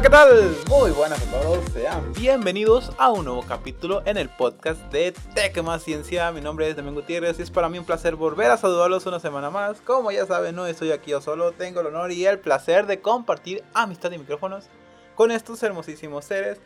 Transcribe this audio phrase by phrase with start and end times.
[0.00, 0.56] Hola, ¿qué tal?
[0.70, 5.62] Muy buenas a todos, sean bienvenidos a un nuevo capítulo en el podcast de Tech
[5.62, 6.32] Más Ciencia.
[6.32, 9.20] Mi nombre es Domingo Gutiérrez y es para mí un placer volver a saludarlos una
[9.20, 9.82] semana más.
[9.82, 13.00] Como ya saben, no estoy aquí yo solo, tengo el honor y el placer de
[13.00, 14.70] compartir amistad y micrófonos
[15.16, 16.58] con estos hermosísimos seres.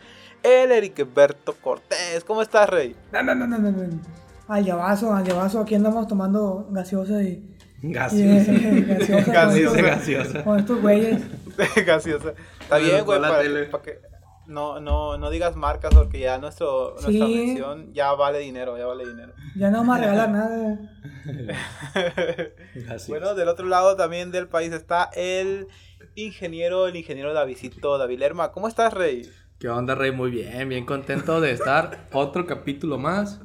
[0.44, 2.94] El Eric Berto Cortés, ¿cómo estás, Rey?
[3.12, 4.00] No, no, no, no, no, no.
[4.46, 7.50] Al llavazo, al llavazo, aquí andamos tomando gaseosa y...
[7.86, 8.52] Gaseosa.
[8.52, 8.80] y, eh,
[9.24, 9.24] gaseosa.
[9.24, 10.44] con estos- gaseosa.
[10.44, 11.20] Con estos güeyes.
[11.86, 12.32] Gaseosa.
[12.64, 14.00] Está bien, güey, para, para que
[14.46, 19.06] no, no, no digas marcas porque ya nuestro, nuestra mención ya vale dinero, ya vale
[19.06, 19.32] dinero.
[19.56, 20.78] Ya no vamos a regalar nada.
[23.08, 25.68] Bueno, del otro lado también del país está el
[26.14, 28.52] ingeniero, el ingeniero Davidito, David Lerma.
[28.52, 29.30] ¿Cómo estás, Rey?
[29.58, 30.12] ¿Qué onda, Rey?
[30.12, 33.40] Muy bien, bien contento de estar otro capítulo más.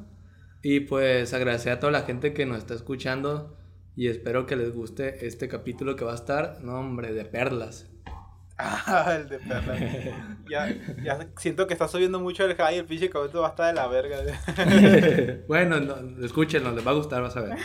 [0.62, 3.56] Y pues agradecer a toda la gente que nos está escuchando.
[3.96, 7.89] Y espero que les guste este capítulo que va a estar, no hombre, de perlas.
[8.62, 9.76] Ah, el de perla.
[10.48, 10.68] ya,
[11.02, 13.08] ya siento que está subiendo mucho el high, el pinche
[13.40, 14.18] va a estar de la verga.
[15.48, 17.56] bueno, no, escúchenlo, les va a gustar, vas a ver.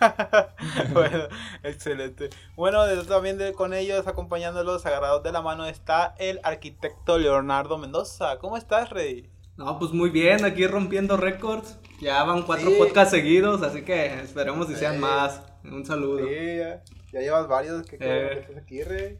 [0.92, 1.24] bueno,
[1.62, 2.30] excelente.
[2.56, 8.38] Bueno, también de- con ellos, acompañándolos, agarrados de la mano, está el arquitecto Leonardo Mendoza.
[8.38, 9.30] ¿Cómo estás, Rey?
[9.56, 11.78] No, pues muy bien, aquí rompiendo récords.
[12.00, 12.76] Ya van cuatro Sí.
[12.78, 15.42] podcasts seguidos, así que esperemos si sean más.
[15.64, 16.26] Un saludo.
[16.26, 18.30] Sí, ya, ya llevas varios que, que, Eh.
[18.32, 19.18] que estás aquí, Rey.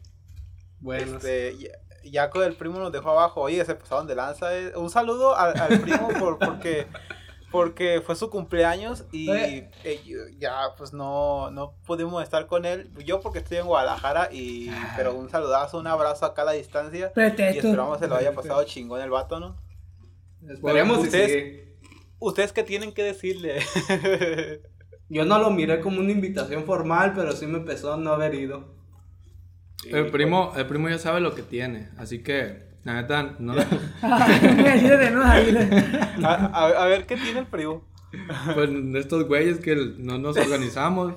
[0.83, 1.69] Bueno, Este, ya,
[2.03, 3.41] ya con el primo nos dejó abajo.
[3.41, 4.55] Oye, se pasaron de lanza.
[4.57, 4.73] eh.
[4.75, 6.87] Un saludo al, al primo por, porque,
[7.51, 9.69] porque fue su cumpleaños y Eh.
[10.39, 12.91] ya pues no, no pudimos estar con él.
[13.05, 17.11] Yo porque estoy en Guadalajara y pero un saludazo, un abrazo a cada distancia.
[17.53, 19.55] Y esperamos se lo haya pasado chingón el vato, ¿no?
[20.49, 21.69] esperemos si ustedes- sí.
[22.19, 23.59] ¿Ustedes qué tienen que decirle?
[25.09, 28.33] Yo no lo miré como una invitación formal, pero sí me empezó a no haber
[28.35, 28.73] ido.
[29.91, 33.61] El primo, el primo ya sabe lo que tiene, así que, la neta, no, Voy
[35.23, 36.45] a.
[36.83, 37.83] A, ver qué tiene el primo.
[38.53, 41.13] pues estos güeyes que no nos organizamos,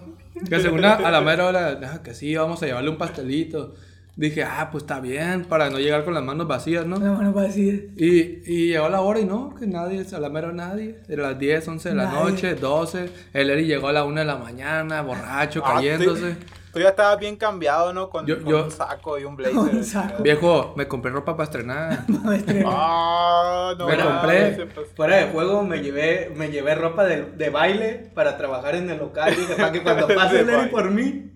[0.49, 3.75] que según a, a la mera hora, "Ah, que sí, vamos a llevarle un pastelito.
[4.17, 6.99] Dije, ah, pues está bien, para no llegar con las manos vacías, ¿no?
[6.99, 7.91] No, bueno, para decir.
[7.99, 11.01] Y, y llegó la hora y no, que nadie, a la mera hora nadie.
[11.07, 12.31] Era las 10, 11 de la Nadie.
[12.31, 13.11] noche, 12.
[13.35, 16.35] El Eri llegó a la 1 de la mañana, borracho, Ah, cayéndose.
[16.77, 18.11] Tú ya estabas bien cambiado, ¿no?
[18.11, 19.57] Con, Yo- con yo- un saco y un blazer.
[19.57, 20.23] Un saco.
[20.23, 22.01] Viejo, me compré ropa para estrenar.
[22.09, 23.87] No, este- Ah, no.
[23.87, 24.67] Me compré.
[24.67, 24.83] pasó.
[24.95, 28.99] Fuera de juego me llevé, me llevé ropa de, de baile para trabajar en el
[28.99, 29.35] local.
[29.35, 30.71] Dije, para que cuando pase De el Eri baile.
[30.71, 31.31] por mí,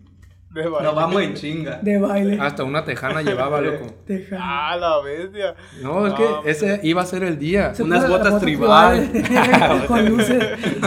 [0.50, 0.82] De baile.
[0.86, 1.78] nos vamos en chinga.
[1.80, 2.38] De baile.
[2.40, 3.86] Hasta una tejana llevaba, loco.
[4.06, 4.36] Deja.
[4.40, 5.54] Ah, la bestia.
[5.80, 7.72] No, es Ah, que ese iba a ser el día.
[7.74, 9.10] Se unas puso botas las tribal.
[9.12, 10.44] tribales, Con luces.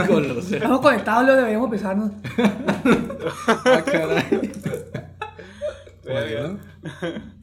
[0.08, 2.12] Con los- Estamos conectados, lo deberíamos pesarnos.
[3.66, 4.52] Ah, caray.
[6.04, 6.60] Bueno,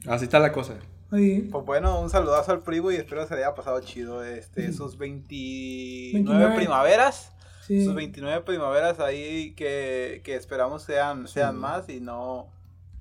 [0.07, 0.75] así está la cosa.
[1.11, 4.97] Oye, Pues bueno, un saludazo al primo y espero se haya pasado chido este, sus
[4.97, 6.55] 29 29.
[6.55, 7.31] primaveras.
[7.61, 7.83] Sí.
[7.85, 12.47] Sus 29 primaveras ahí que, que esperamos sean, sean más y no,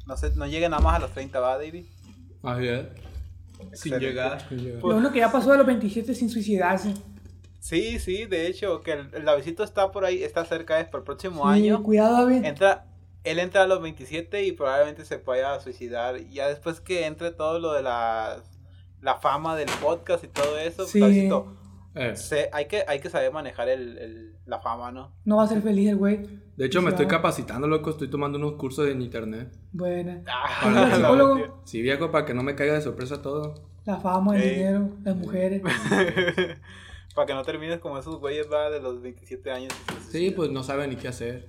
[0.07, 1.85] no, se, no lleguen nada más a los 30, ¿va, David?
[2.43, 2.87] Así es.
[3.59, 4.07] Sin Excelente.
[4.07, 4.47] llegar.
[4.51, 6.95] Lo uno que ya pasó de los 27 sin suicidarse.
[7.61, 9.29] Sí, sí, de hecho, que el, el
[9.63, 11.83] está por ahí, está cerca, es para el próximo Sí, año.
[11.83, 12.45] Cuidado, David.
[12.45, 12.87] Entra,
[13.23, 16.19] él entra a los 27 y probablemente se vaya suicidar.
[16.19, 18.43] Y ya después que entre todo lo de la,
[19.03, 21.01] la fama del podcast y todo eso, Sí.
[21.01, 21.55] Davidito,
[21.95, 25.13] Eh, se- hay, que, hay que saber manejar el, el- la fama, ¿no?
[25.25, 26.27] No va a ser feliz el güey.
[26.57, 27.91] de hecho, me estoy capacitando, loco.
[27.91, 29.49] Estoy tomando unos cursos en internet.
[29.73, 30.23] Buena.
[30.27, 31.61] Ah, ¿Eres la psicólogo?
[31.65, 33.55] Sí, viejo, para que no me caiga de sorpresa todo.
[33.87, 34.51] La fama, el Ey.
[34.57, 35.63] dinero, las mujeres.
[37.15, 39.73] Para que no termines como esos güeyes va de los 27 años.
[40.11, 41.49] Sí, pues no sabe ni qué hacer.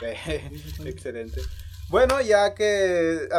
[0.84, 1.40] Excelente.
[1.90, 2.64] Bueno, ya que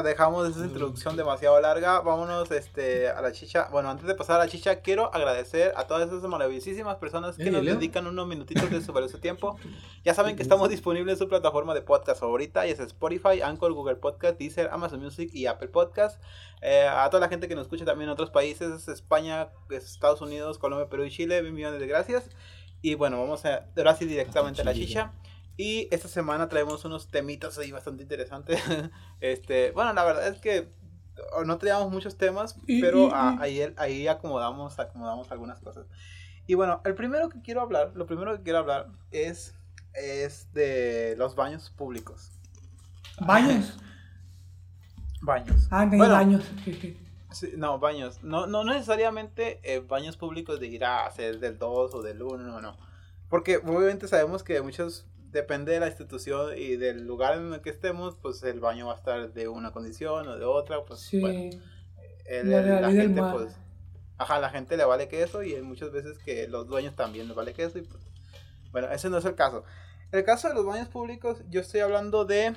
[0.04, 3.68] dejamos esa introducción demasiado larga, vámonos este, a la chicha.
[3.72, 7.50] Bueno, antes de pasar a la chicha, quiero agradecer a todas esas maravillosísimas personas que
[7.52, 7.74] nos Leo.
[7.76, 9.58] dedican unos minutitos de su valioso tiempo.
[10.06, 13.74] Ya saben que estamos disponibles en su plataforma de podcast favorita, y es Spotify, Anchor,
[13.74, 16.22] Google Podcast, Deezer, Amazon Music y Apple Podcast.
[16.62, 20.60] Eh, a toda la gente que nos escucha también en otros países, España, Estados Unidos,
[20.60, 22.30] Colombia, Perú y Chile, mil millones de gracias.
[22.84, 25.12] Y bueno, vamos a ahora sí directamente a la chicha.
[25.58, 28.62] Y esta semana traemos unos temitas ahí bastante interesantes.
[29.22, 30.70] este, bueno, la verdad es que
[31.46, 35.86] no traíamos muchos temas, pero y- ahí, ahí acomodamos, acomodamos algunas cosas.
[36.48, 39.56] Y bueno, el primero que quiero hablar, lo primero que quiero hablar es,
[39.94, 42.32] es de los baños públicos.
[43.20, 43.78] Baños.
[45.22, 45.68] Baños.
[45.72, 46.44] Ah, Bueno, baños.
[47.32, 48.22] Sí, no, baños.
[48.22, 52.38] No, no necesariamente eh, baños públicos de ir a hacer del 2 o del 1,
[52.44, 52.78] no, no.
[53.30, 55.06] Porque obviamente sabemos que muchos,
[55.36, 58.94] depende de la institución y del lugar en el que estemos, pues el baño va
[58.94, 60.84] a estar de una condición o de otra.
[60.86, 61.20] Pues Sí.
[61.20, 61.62] bueno,
[62.26, 63.36] el- La la gente, mar.
[63.36, 63.56] pues,
[64.18, 67.36] ajá, la gente le vale queso y hay muchas veces que los dueños también les
[67.36, 68.02] vale queso y pues,
[68.72, 69.64] bueno, ese no es el caso.
[70.12, 72.54] El caso de los baños públicos, yo estoy hablando de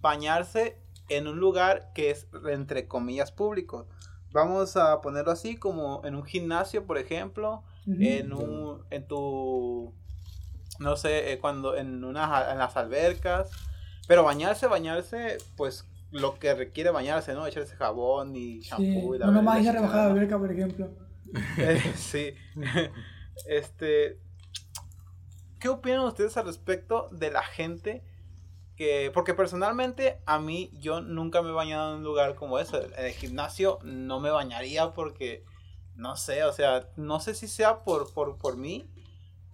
[0.00, 0.78] bañarse
[1.08, 3.86] en un lugar que es entre comillas público.
[4.32, 7.96] Vamos a ponerlo así como en un gimnasio, por ejemplo, Ujú.
[8.00, 9.92] en un en tu
[10.78, 13.50] no sé eh, cuando en una en las albercas.
[14.06, 19.18] Pero bañarse bañarse pues lo que requiere bañarse no echarse jabón y Sí, shampoo y
[19.18, 20.90] la no nomás ir a rebajar la alberca, por ejemplo.
[21.58, 22.34] Eh, sí.
[23.48, 24.20] Este
[25.58, 28.04] qué opinan ustedes al respecto de la gente
[28.76, 32.76] que porque personalmente a mí yo nunca me he bañado en un lugar como ese
[32.96, 35.44] en el gimnasio no me bañaría porque
[35.96, 38.88] no sé, o sea, no sé si sea por, por, por mí,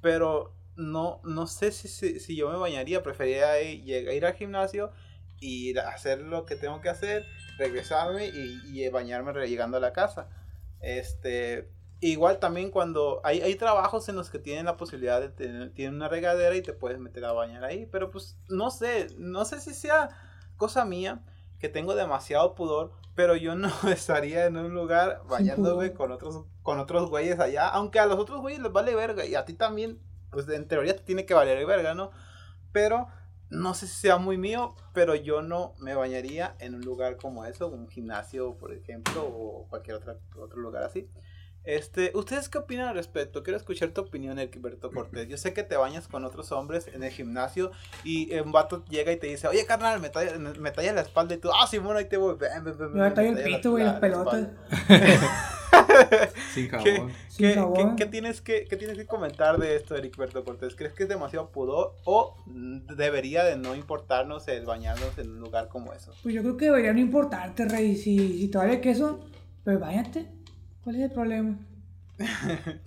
[0.01, 4.93] pero no, no sé si, si, si yo me bañaría, preferiría ir, ir al gimnasio
[5.41, 7.25] y ir a hacer lo que tengo que hacer,
[7.59, 10.29] regresarme y, y bañarme re- llegando a la casa.
[10.81, 15.73] Este, igual también cuando hay, hay trabajos en los que tienen la posibilidad de tener
[15.75, 19.44] tienen una regadera y te puedes meter a bañar ahí, pero pues no sé, no
[19.44, 20.09] sé si sea
[20.56, 21.23] cosa mía
[21.59, 26.79] que tengo demasiado pudor, pero yo no estaría en un lugar bañándome con otros con
[26.81, 29.99] otros güeyes allá, aunque a los otros güeyes les vale verga y a ti también,
[30.31, 32.11] pues en teoría te tiene que valer verga, ¿no?
[32.73, 33.09] Pero
[33.50, 37.44] no sé si sea muy mío, pero yo no me bañaría en un lugar como
[37.44, 41.09] eso, un gimnasio, por ejemplo, o cualquier otra, otro lugar así.
[41.62, 43.43] Este, ¿ustedes qué opinan al respecto?
[43.43, 45.29] Quiero escuchar tu opinión, Erquiberto Cortés.
[45.29, 47.71] Yo sé que te bañas con otros hombres en el gimnasio
[48.03, 51.35] y un vato llega y te dice, oye, carnal, me talla, me talla la espalda
[51.35, 52.37] y tú, ah, sí, bueno, ahí te voy.
[52.37, 54.49] Ven, ven, ven, Me me el talla pito, güey, la- las la pelotas.
[56.02, 56.31] espalda".
[56.55, 57.12] Sin ¿Qué, jabón.
[57.29, 57.97] Sin qué- jabón.
[57.97, 60.75] qué- qué tienes que, qué tienes que comentar de esto, Ericberto Cortés?
[60.75, 62.37] ¿Crees que es demasiado pudor o
[62.97, 66.12] debería de no importarnos el bañarnos en un lugar como eso?
[66.23, 67.97] Pues yo creo que debería no importarte, Rey.
[67.97, 69.20] Si, si te vale queso,
[69.64, 70.26] pues váyate.
[70.82, 71.58] ¿Cuál es el problema?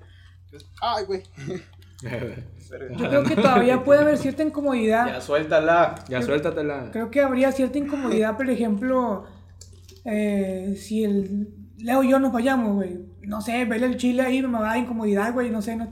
[0.49, 1.23] Pues, Ay, güey.
[2.03, 5.21] Yo creo que todavía puede haber cierta Ya incomodidad.
[5.21, 5.95] suéltala.
[6.09, 6.89] ya suéltatela.
[6.91, 9.25] Creo que habría cierta incomodidad, por ejemplo,
[10.05, 11.47] eh, si el
[11.77, 12.99] Leo y yo nos vayamos, güey.
[13.23, 15.49] No sé, verle el chile ahí me va a dar incomodidad, güey.
[15.49, 15.89] No sé, no.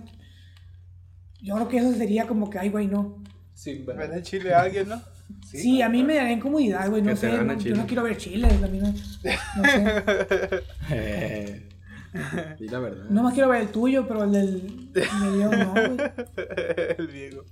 [1.42, 3.18] Yo creo que eso sería como que, ay, güey, no.
[3.54, 4.12] Sin Ven ver.
[4.14, 5.02] el chile a alguien, ¿no?
[5.48, 7.02] Sí, a mí me daría incomodidad, güey.
[7.02, 8.48] No sé, no- el yo no quiero ver chile.
[8.48, 10.64] A mí no, no sé.
[12.60, 13.06] Y la verdad.
[13.10, 15.08] No más quiero ver el tuyo, pero el del, del
[15.40, 15.98] Leo no, güey.
[16.98, 17.46] el Diego.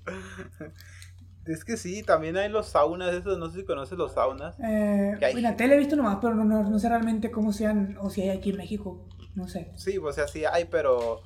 [1.50, 4.56] Es que sí, también hay los saunas, esos, no sé si conoces los saunas.
[4.60, 7.52] Eh, hay en la tele he visto nomás, pero no, no, no sé realmente cómo
[7.52, 9.08] sean, o si hay aquí en México.
[9.34, 9.72] No sé.
[9.76, 11.22] Sí, o sea, sí hay, pero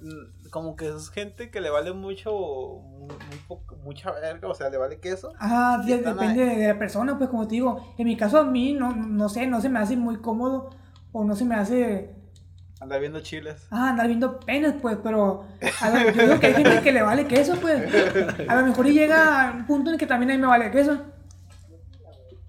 [0.00, 3.08] mm, como que es gente que le vale mucho, un
[3.46, 5.32] poco- mucha verga, o sea, le vale queso.
[5.88, 7.94] Están depende de la persona, pues como te digo.
[7.98, 10.70] En mi caso a mí, no, no sé, no se me hace muy cómodo
[11.12, 12.17] o no se me hace
[12.80, 13.66] Andar viendo chiles.
[13.70, 15.44] ah, andar viendo penes, pues, pero
[15.80, 17.82] a lo- yo digo que hay gente que le vale queso, pues.
[18.48, 20.46] A lo mejor y llega a un punto en el que también a mí me
[20.46, 21.00] vale queso.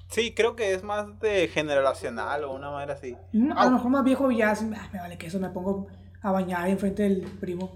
[0.09, 3.15] Sí, creo que es más de generacional o una manera así.
[3.33, 5.87] Mm, A lo mejor más viejo ya así, "Ah, me vale queso, me pongo
[6.21, 7.71] a bañar enfrente del primo.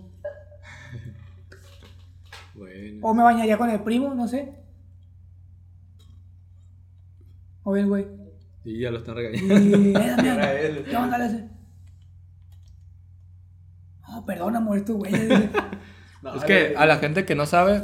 [2.56, 3.00] Bueno.
[3.08, 4.54] O me bañaría con el primo, no sé.
[7.64, 8.06] O bien, güey.
[8.66, 9.56] Y ya lo están regañando.
[9.80, 10.86] Y, eh.
[10.90, 11.18] ¿Qué onda
[14.14, 15.12] No, perdona, amor, tu güey.
[16.22, 17.82] No, Es que a la gente que no sabe,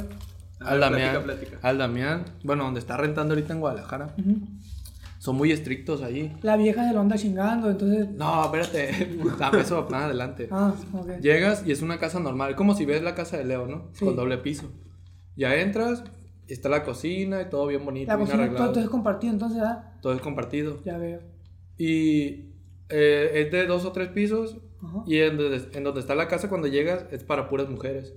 [0.60, 1.22] A al Damián,
[1.60, 4.38] al Damián, bueno, donde está rentando ahorita en Guadalajara, Ujú.
[5.18, 6.32] son muy estrictos allí.
[6.40, 8.08] La vieja se lo anda chingando, entonces.
[8.12, 10.48] No, espérate, dame eso más adelante.
[10.50, 11.18] Ah, ok.
[11.20, 13.88] Llegas y es una casa normal, como si ves la casa de Leo, ¿no?
[13.92, 14.06] Sí.
[14.06, 14.72] Con doble piso.
[15.36, 16.02] Ya entras,
[16.48, 18.72] está la cocina y todo bien bonito, La bien cocina, todo, arreglado.
[18.72, 20.82] todo es compartido, entonces, ah, Todo es compartido.
[20.82, 21.20] ya veo.
[21.76, 22.52] Y
[22.88, 24.56] eh, es de dos o tres pisos.
[24.82, 25.02] Ajá.
[25.06, 28.14] Y en donde, en donde está la casa cuando llegas es para puras mujeres.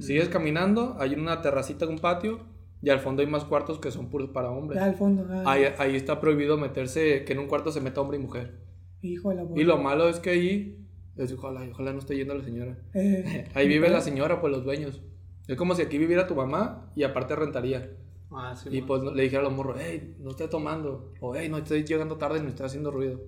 [0.00, 2.40] Sigues caminando, hay una terracita, un patio.
[2.82, 4.78] Y al fondo hay más cuartos que son puros para hombres.
[4.80, 5.24] Ya al fondo.
[5.30, 8.58] ah, Ahí, ahí está prohibido meterse, que en un cuarto se meta hombre y mujer.
[9.02, 10.84] Hijo de la Y lo malo es que ahí,
[11.16, 12.76] es, ojalá, ojalá no esté yendo la señora.
[12.92, 15.00] Eh, Ahí vive la señora, pues los dueños.
[15.46, 17.92] Es como si aquí viviera tu mamá y aparte rentaría.
[18.32, 18.86] Ah, sí, Y man.
[18.88, 21.12] pues le dije a los morros, hey, no estés tomando.
[21.20, 23.20] O hey, no estés llegando tarde y no estás haciendo ruido.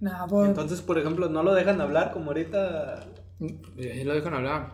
[0.00, 0.26] Nah.
[0.46, 3.00] Entonces, por ejemplo, no lo dejan hablar como ahorita
[3.76, 4.72] Y ahí lo dejan hablar.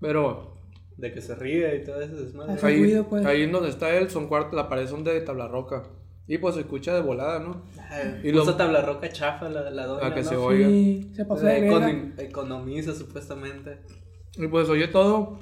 [0.00, 0.54] Pero
[0.96, 2.54] de que se ríe y todo eso desmadre.
[2.54, 3.24] Hace ahí, ruido, pues.
[3.26, 5.84] ahí en donde está él, son cuartos, la pared son de tabla roca.
[6.26, 7.62] Y pues se escucha de volada, ¿no?
[8.22, 10.28] Y Y lo- Usa tabla roca chafa la, la doña, Para que ¿no?
[10.28, 10.66] se oiga.
[10.68, 11.70] Sí, se pasó de.
[11.70, 13.78] Econom- economiza supuestamente.
[14.36, 15.38] Y pues oye todo.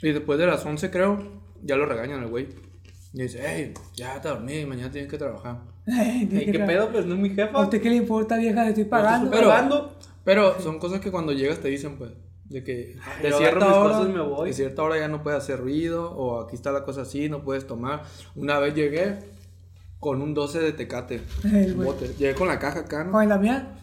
[0.00, 1.18] Y después de las 11, creo,
[1.62, 2.48] ya lo regañan el güey.
[3.14, 5.60] Y dice, hey, ya te dormí, mañana tienes que trabajar.
[5.86, 6.90] Ey, Ey, ¿Qué pedo?
[6.90, 7.60] Pues no es mi ¿A jefa.
[7.60, 8.62] usted qué le importa, vieja?
[8.64, 9.30] Le estoy pagando.
[9.30, 9.92] Pero- pagando.
[10.24, 12.12] Pero son cosas que cuando llegas te dicen, pues,
[12.44, 14.48] de que de cierta mis hora, cosas y me voy.
[14.48, 17.42] de cierta hora ya no puedes hacer ruido, o aquí está la cosa así, no
[17.42, 18.02] puedes tomar.
[18.36, 19.18] Una vez llegué
[19.98, 21.20] con un 12 de tecate,
[21.76, 22.14] bote.
[22.18, 23.12] Llegué con la caja acá, ¿no?
[23.12, 23.74] Con la mía.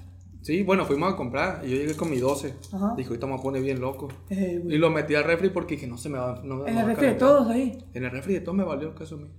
[0.42, 2.56] Sí, bueno, fuimos a comprar y yo llegué con mi 12.
[2.74, 2.94] Ajá.
[2.96, 4.08] Dijo, ahorita me pone bien loco.
[4.30, 6.80] Ey, Y lo metí al refri porque dije, no se me va, no, En no
[6.82, 7.18] el refri de calentar".
[7.18, 7.78] todos ahí.
[7.94, 9.30] En el refri de todo me valió caso a mí.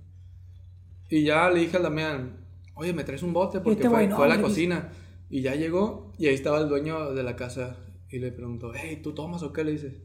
[1.09, 2.37] Y ya le dije a Damián,
[2.75, 4.89] oye, me traes un bote porque este fue, fue a la cocina.
[5.29, 7.77] Y ya llegó y ahí estaba el dueño de la casa.
[8.09, 9.63] Y le preguntó, hey, ¿tú tomas o qué?
[9.63, 10.01] Le dice,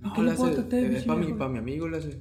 [0.00, 0.50] no, ¿Qué le hace,
[0.96, 2.20] es para mi, viejo?" pa' mi amigo, le hace.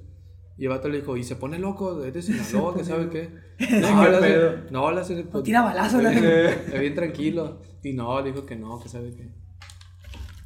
[0.62, 3.32] Y el vato le dijo, y se pone loco, es de Sinaloa, que sabe qué.
[3.58, 4.18] ¿Qué No, pedo?
[4.20, 6.50] hace, no, le hace, pues, tira balazos, le hace.
[6.76, 7.62] Es bien tranquilo.
[7.82, 9.32] Y no, le dijo que no, que sabe qué.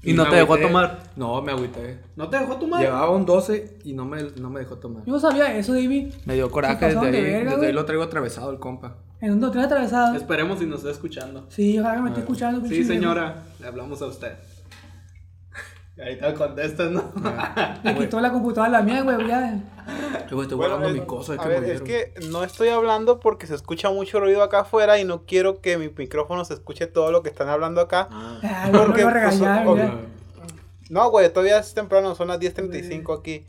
[0.03, 1.03] ¿Y no me te dejó tomar?
[1.17, 1.99] No, me agüité.
[2.15, 2.85] ¿No te dejó tu madre?
[2.85, 5.03] Llevaba un 12 y no me, no me dejó tomar.
[5.05, 6.13] Yo no sabía eso, David.
[6.23, 7.11] Me dio coraje Se desde ahí.
[7.11, 8.95] de verga, desde ahí lo traigo atravesado el compa.
[9.19, 10.15] En un doctor atravesado.
[10.15, 11.45] Esperemos si nos está escuchando.
[11.49, 12.65] Sí, ojalá que me esté escuchando.
[12.69, 13.43] Sí, señora.
[13.59, 14.31] Le hablamos a usted.
[15.97, 17.13] Y ahorita contestas, ¿no?
[17.81, 19.15] Le quitó la computadora a la mía, güey.
[19.29, 19.63] Ya.
[20.29, 21.33] Yo estoy Bueno, guardando es- mi cosa.
[21.33, 24.59] a que ver, me es que no estoy hablando porque se escucha mucho ruido acá
[24.61, 28.07] afuera y no quiero que mi micrófono se escuche todo lo que están hablando acá.
[28.11, 28.39] Ah.
[28.43, 29.99] Ah, Porque, lo pues, ya.
[30.89, 33.45] No, güey, todavía es temprano, son las 10.35 aquí.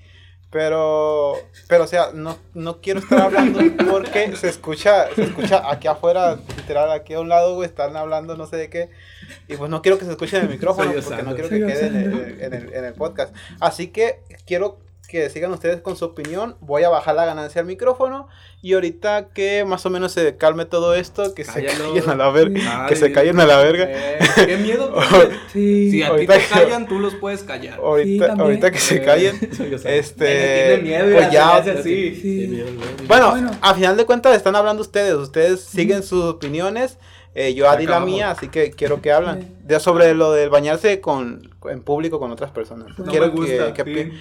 [0.51, 1.35] Pero,
[1.69, 6.39] pero, o sea, no, no quiero estar hablando porque se escucha, se escucha aquí afuera,
[6.57, 8.89] literal, aquí a un lado, güey, están hablando no sé de qué.
[9.49, 11.59] Y pues no quiero que se escuche en el micrófono Soy porque no quiero que
[11.59, 13.35] Soy quede en el, en el- en el podcast.
[13.61, 16.57] Así que quiero que sigan ustedes con su opinión.
[16.61, 18.29] Voy a bajar la ganancia al micrófono.
[18.63, 21.93] Y ahorita que más o menos se calme todo esto, que se Cállalo.
[21.95, 22.87] callen a la verga.
[22.89, 23.87] Que se callen a la verga.
[23.89, 24.95] Eh, qué miedo.
[25.53, 25.91] Sí.
[25.91, 27.79] Si a ti Ahorita te que- callan, tú los puedes callar.
[27.79, 28.47] Ahorita, también.
[28.47, 29.39] ahorita que se Eh, callen.
[29.85, 32.15] Este, Tiene miedo pues ya, así.
[32.17, 32.65] Sí.
[33.07, 33.51] Bueno, Bueno.
[33.61, 35.15] a final de cuentas están hablando ustedes.
[35.15, 36.99] Ustedes siguen sus opiniones.
[37.35, 39.43] eh, yo Ya di la mía, así que quiero que hablan.
[39.43, 39.49] Sí.
[39.69, 42.99] Ya sobre lo del bañarse con, en público con otras personas.
[42.99, 43.75] No quiero me gusta.
[43.75, 44.13] que, que, sí.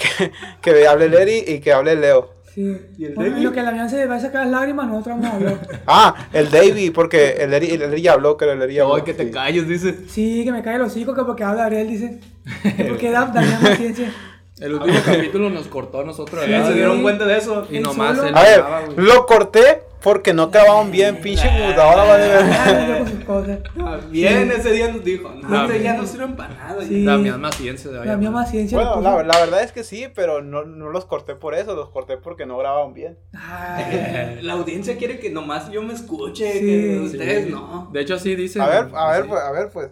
[0.00, 2.40] Que, que hable Leri y que hable Leo.
[2.54, 2.76] Sí.
[2.98, 3.44] ¿Y el Bueno, David?
[3.44, 5.68] lo que la mía se le va a sacar las lágrimas, nosotros vamos a hablar.
[5.86, 8.96] Ah, el Davey, porque el Leri, el Leri ya habló, creo el Leri ya habló.
[8.96, 9.30] Ay, que te sí.
[9.30, 9.94] calles, dice.
[10.08, 12.18] Sí, que me cae el hocico que porque habla Ariel, dice.
[12.88, 14.12] Porque da, Daniel más ciencia.
[14.58, 16.44] El último capítulo nos cortó a nosotros.
[16.44, 17.66] Se dieron cuenta de eso.
[17.70, 18.28] Y nomás solo.
[18.28, 18.64] él A ver,
[18.96, 24.00] lo corté porque no acababan bien, pinche mudadora, va de verdad.
[24.10, 25.30] Bien, ese día nos dijo.
[25.30, 26.02] No, ese día bien.
[26.02, 26.82] no sirven para nada.
[26.84, 27.02] Sí.
[27.04, 27.90] La misma ciencia.
[27.90, 28.76] de La mía más ciencia.
[28.78, 31.90] Bueno, la, la verdad es que sí, pero no, no los corté por eso, los
[31.90, 33.18] corté porque no grababan bien.
[33.34, 36.60] Ay, La audiencia quiere que nomás yo me escuche, Sí.
[36.60, 37.16] que Sí.
[37.16, 37.90] ustedes no.
[37.92, 38.60] De hecho, así dice.
[38.60, 39.28] A ver, a ver, sí.
[39.28, 39.90] pues, a ver, pues.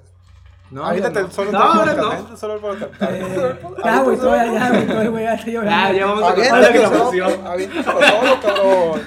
[0.71, 0.91] No, no.
[0.93, 2.37] el solo No, el ahora no.
[2.37, 2.93] solo el podcast.
[3.03, 5.99] eh, ya, güey, todo, ya, ya, güey, todo, güey, ya estoy Ya, llorando.
[5.99, 7.47] ya vamos a cortar la grabación.
[7.47, 9.01] aviéntatelo solo, cabrón.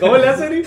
[0.00, 0.62] ¿Cómo le hace, Eri?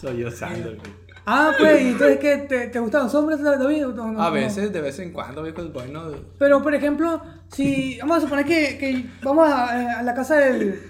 [0.00, 0.96] Soy yo, Sandro, güey.
[1.28, 2.36] Ah, pues, ¿y entonces qué?
[2.48, 3.88] ¿Te, te gustan los hombres, David?
[3.88, 4.22] o no- no?
[4.22, 6.04] A veces, de vez en cuando, viejo, es bueno.
[6.38, 10.36] Pero, por ejemplo, si vamos a suponer que, que vamos a, eh, a la casa
[10.36, 10.80] del...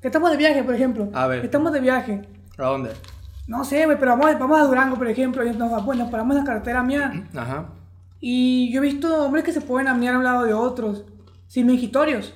[0.00, 1.10] Que estamos de viaje, por ejemplo.
[1.12, 1.44] A ver.
[1.44, 2.22] Estamos de viaje.
[2.58, 2.90] ¿A dónde?
[3.52, 5.44] No sé, güey, pero vamos, vamos a Durango, por ejemplo.
[5.44, 7.28] Y nos, bueno, paramos en la carretera mía.
[7.36, 7.68] Ajá.
[8.18, 11.04] Y yo he visto hombres que se pueden amnear a un lado de otros.
[11.48, 12.32] Sin mingitorios.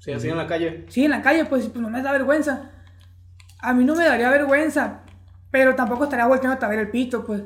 [0.00, 0.84] Sí, así en la calle.
[0.88, 2.70] Sí, en la calle, pues, pues no me da vergüenza.
[3.60, 5.02] A mí no me daría vergüenza.
[5.52, 7.42] Pero tampoco estaría volteando a ver el pito, pues.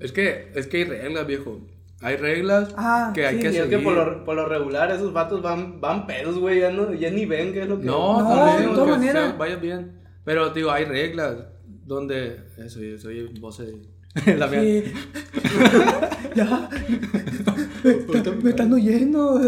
[0.00, 1.60] Es que, es que hay reglas, viejo.
[2.00, 3.42] Hay reglas Ajá, que hay sí.
[3.42, 3.78] que Y es seguir.
[3.78, 6.60] que por lo, por lo regular esos vatos van, van pedos, güey.
[6.60, 7.86] Ya, no, ya ni ven qué es lo que.
[7.86, 9.38] No, No, también, de todas maneras.
[9.38, 10.00] vaya bien.
[10.24, 11.36] Pero, digo, hay reglas
[11.88, 12.40] donde...
[12.58, 13.76] Eso, yo soy voz de...
[14.38, 14.60] La mía.
[14.62, 14.84] Sí.
[16.34, 16.68] ya.
[17.84, 19.40] me, me están oyendo.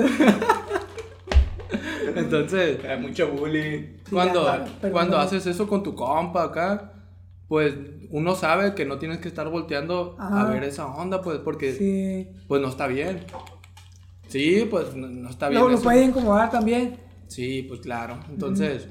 [2.16, 3.98] Entonces, Hay mucho bullying.
[4.10, 5.22] cuando, ya, cuando no.
[5.22, 6.92] haces eso con tu compa acá,
[7.48, 7.74] pues
[8.10, 10.50] uno sabe que no tienes que estar volteando a Ajá.
[10.52, 12.28] ver esa onda, pues, porque Sí.
[12.48, 13.20] pues no está bien.
[14.28, 15.60] Sí, pues no, no está bien.
[15.62, 15.84] Lo, lo eso.
[15.84, 16.96] puede incomodar también.
[17.28, 18.18] Sí, pues claro.
[18.28, 18.88] Entonces,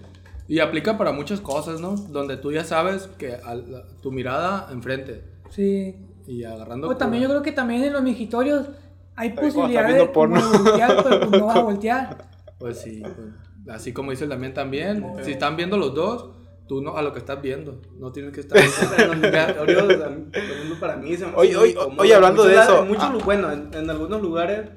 [0.50, 1.96] y aplica para muchas cosas, ¿no?
[1.96, 5.96] Donde tú ya sabes que la- tu mirada enfrente Sí.
[6.28, 6.90] y agarrando.
[6.90, 8.68] O también yo creo que también en los migitorios
[9.16, 10.42] hay cuando posibilidad estás de viendo porno.
[10.64, 12.18] voltear, pero pues no vas a voltear.
[12.58, 15.06] Pues sí, pues, así como dice el Damián también.
[15.24, 16.30] Si están viendo los dos,
[16.68, 17.82] tú no a lo que estás viendo.
[17.98, 18.58] No tienes que estar.
[18.58, 19.30] Ejemplo,
[20.80, 23.18] para mí se me hace Oye, oye, oye, hablando de eso, Muchos, ah.
[23.24, 24.70] bueno, en, en algunos lugares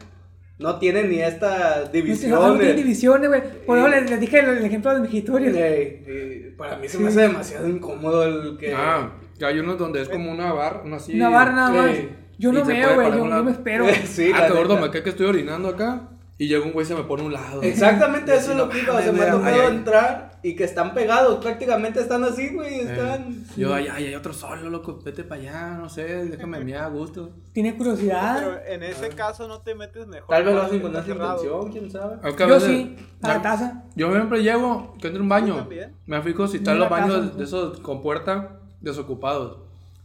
[0.62, 2.58] no tienen ni esta No tiene- no división.
[2.58, 3.42] tiene de- divisiones, güey.
[3.66, 5.54] Por eso les, les dije el, el ejemplo de los migitorios.
[5.56, 8.72] Ey, eh, para mí se me hace demasiado incómodo el que.
[8.74, 11.14] ah, que hay unos donde es como una barra, una así.
[11.14, 11.96] Una barra nada más.
[11.96, 12.08] Sí.
[12.38, 13.10] Yo no veo, güey.
[13.12, 13.86] Yo, una- yo me espero.
[14.06, 16.08] Sí, ah, qué gordo, me cae que estoy orinando acá.
[16.42, 17.62] Y llega un güey y se me pone a un lado.
[17.62, 18.96] Exactamente eso es lo que iba.
[18.96, 19.60] O sea, me ay.
[19.76, 21.38] entrar y que están pegados.
[21.40, 22.80] Prácticamente están así, güey.
[22.80, 23.44] Eh, Están.
[23.56, 24.98] Yo, ay, ay, hay otro solo, loco.
[25.04, 27.30] Vete para allá, no sé, déjame mirar a gusto.
[27.52, 28.60] ¿Tienes Pero curiosidad?
[28.66, 30.26] en ese caso no te metes mejor.
[30.28, 32.16] Tal vez lo hacen con esa intención, quién sabe.
[32.36, 33.84] Yo sí, a la taza.
[33.94, 35.54] Yo siempre llevo, que entre un baño.
[35.54, 35.94] también?
[36.06, 39.58] Me fijo si están los baños de esos con puerta desocupados.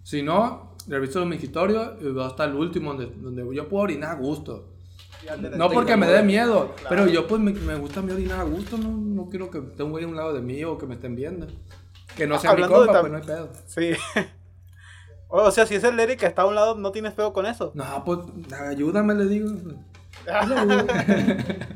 [0.04, 4.12] Si no, reviso mi migitorio y voy hasta el último donde, donde yo puedo orinar
[4.12, 4.77] a gusto.
[5.58, 6.90] No porque me dé miedo, Claro.
[6.90, 9.84] pero yo pues me, me gusta mí orinar a gusto, no, no quiero que esté
[9.84, 11.48] un güey a un lado de mí o que me estén viendo.
[12.16, 13.50] Que no sea mi Hablando compa, pues no hay pedo.
[13.66, 13.92] Sí.
[15.30, 17.46] O sea, si es el Eric que está a un lado, no tienes pedo con
[17.46, 17.74] eso.
[17.76, 18.20] No, pues
[18.70, 19.50] ayúdame, le digo.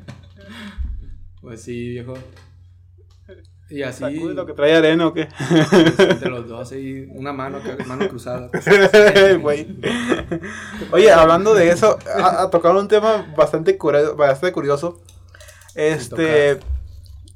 [1.42, 2.14] Pues sí, viejo.
[3.72, 5.30] Y así, lo que trae arena o qué.
[5.98, 8.50] entre los dos, así, una mano, mano cruzada.
[9.42, 9.78] Güey.
[10.92, 15.00] Oye, hablando de eso, a, a tocar un tema bastante, cura- bastante curioso.
[15.76, 16.60] Este,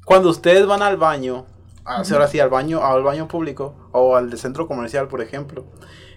[0.04, 1.46] cuando ustedes van al baño,
[1.84, 5.64] a- ahora sí, al baño, al baño público o al de centro comercial, por ejemplo.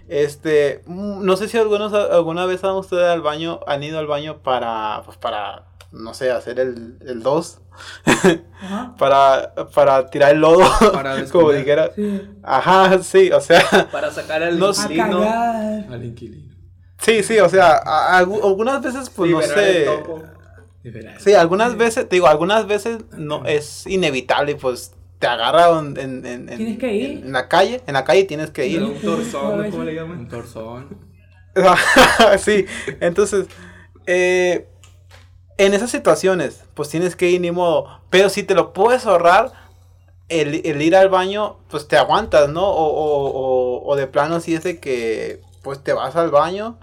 [0.07, 4.07] Este, mm, no sé si algunos alguna vez han ustedes al baño, han ido al
[4.07, 7.61] baño para, pues para, no sé, hacer el, el 2,
[8.61, 8.95] Ajá.
[8.97, 11.91] para, para tirar el lodo, Para como dijera.
[11.95, 12.21] Sí.
[12.43, 15.23] Ajá, sí, o sea, Para sacar el No inquilino.
[15.89, 16.55] Al inquilino.
[16.99, 19.85] sí, sí, o sea, a- a- algunas veces, pues no el sé.
[19.85, 20.23] topo.
[21.19, 26.25] Sí, algunas veces, te digo, algunas veces no es inevitable, pues te agarra en, en,
[26.25, 27.09] en- Tienes que ir.
[27.25, 28.81] en la calle, en la calle tienes que ir.
[28.81, 29.69] un torzón, ¿no?
[29.71, 30.19] ¿cómo le llaman?
[30.19, 30.97] Un torzón.
[32.39, 32.65] sí,
[33.01, 33.47] entonces,
[34.05, 34.67] eh,
[35.59, 39.51] en esas situaciones, pues tienes que ir ni modo, pero si te lo puedes ahorrar,
[40.29, 42.65] el, el ir al baño, pues te aguantas, ¿no?
[42.67, 46.79] O, o, o, o de plano si es de que, pues te vas al baño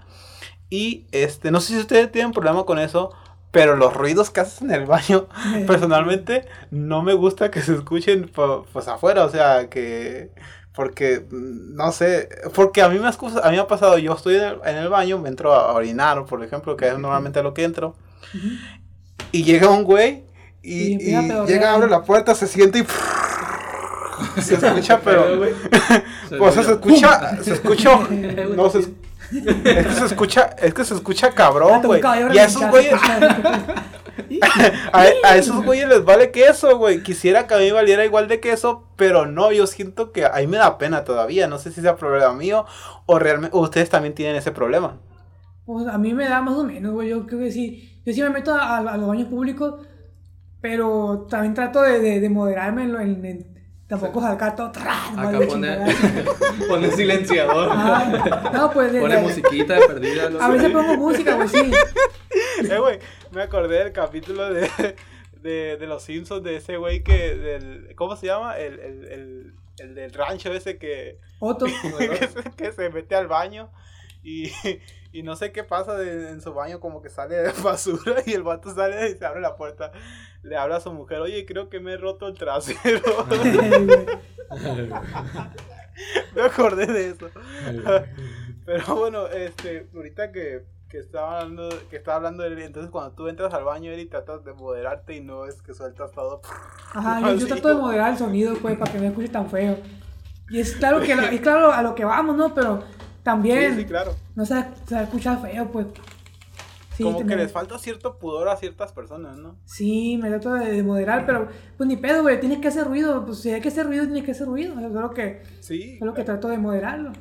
[0.69, 3.13] y, este, no sé si ustedes tienen problema con eso,
[3.51, 5.27] pero los ruidos que haces en el baño,
[5.67, 8.31] personalmente, no me gusta que se escuchen,
[8.73, 10.31] pues afuera, o sea, que...
[10.75, 13.11] Porque, no sé, porque a mí me a
[13.49, 16.25] mí me ha pasado, yo estoy en el, en el baño, me entro a orinar,
[16.25, 17.95] por ejemplo, que es normalmente a lo que entro,
[19.31, 20.23] y llega un güey
[20.61, 22.85] Y llega, abre la puerta, se siente y
[24.41, 25.25] se escucha, pero,
[26.39, 27.99] o sea, se escucha, se escucha,
[28.55, 32.01] no, se, es que se escucha, es que se escucha cabrón, güey,
[32.33, 32.93] y a esos güeyes,
[34.93, 37.03] a, a esos güeyes les vale queso, güey.
[37.03, 40.57] Quisiera que a mí valiera igual de queso, pero no, yo siento que ahí me
[40.57, 41.47] da pena todavía.
[41.47, 42.65] No sé si sea problema mío
[43.05, 44.97] o realmente o ustedes también tienen ese problema.
[45.65, 47.09] Pues a mí me da más o menos, güey.
[47.09, 47.96] Yo creo que sí.
[48.07, 49.85] Yo sí me meto a, a los baños públicos,
[50.61, 54.67] pero también trato de, de, de moderarme en, lo- en- en- tampoco sacar todo.
[54.67, 55.77] Acá pone.
[56.67, 57.69] Pone silenciador.
[57.71, 60.29] Ah, no, pues de- pone de- musiquita de perdida.
[60.39, 61.71] a veces pongo música, güey, sí.
[62.69, 62.99] Eh, güey,
[63.31, 64.67] me acordé del capítulo de,
[65.41, 68.57] de, de los Simpsons, de ese güey que, del, ¿cómo se llama?
[68.57, 71.65] El, el, el, el del rancho ese que, Otto.
[71.99, 73.69] que, se, que se mete al baño
[74.23, 74.51] y,
[75.17, 78.33] y no sé qué pasa de- en su baño, como que sale de basura y
[78.33, 79.91] el vato sale y se abre la puerta.
[80.43, 83.01] Le habla a su mujer, oye, creo que me he roto el trasero.
[86.35, 87.31] me acordé de eso.
[88.63, 93.15] Pero bueno, este, ahorita que, que estaba hablando, que estaba hablando de él, entonces cuando
[93.15, 96.41] tú entras al baño él y tratas de moderarte y no es que sueltas todo.
[96.93, 99.77] Ajá, yo, yo trato de moderar el sonido, pues, para que no escuche tan feo.
[100.49, 102.53] Y es claro que es claro a lo que vamos, ¿no?
[102.53, 102.83] Pero
[103.27, 104.15] también Sí, sí, claro.
[104.35, 104.53] no se,
[104.87, 105.87] se va a escuchar feo, pues.
[106.95, 109.55] Sí, Como que les falta cierto pudor a ciertas personas, ¿no?
[109.65, 113.23] Sí, me trato de, de moderar, pero pues ni pedo, güey, tienes que hacer ruido.
[113.25, 114.79] Pues si hay que hacer ruido, tienes que hacer ruido.
[114.79, 115.97] Es lo que, Sí.
[115.99, 117.11] es lo que trato de moderarlo.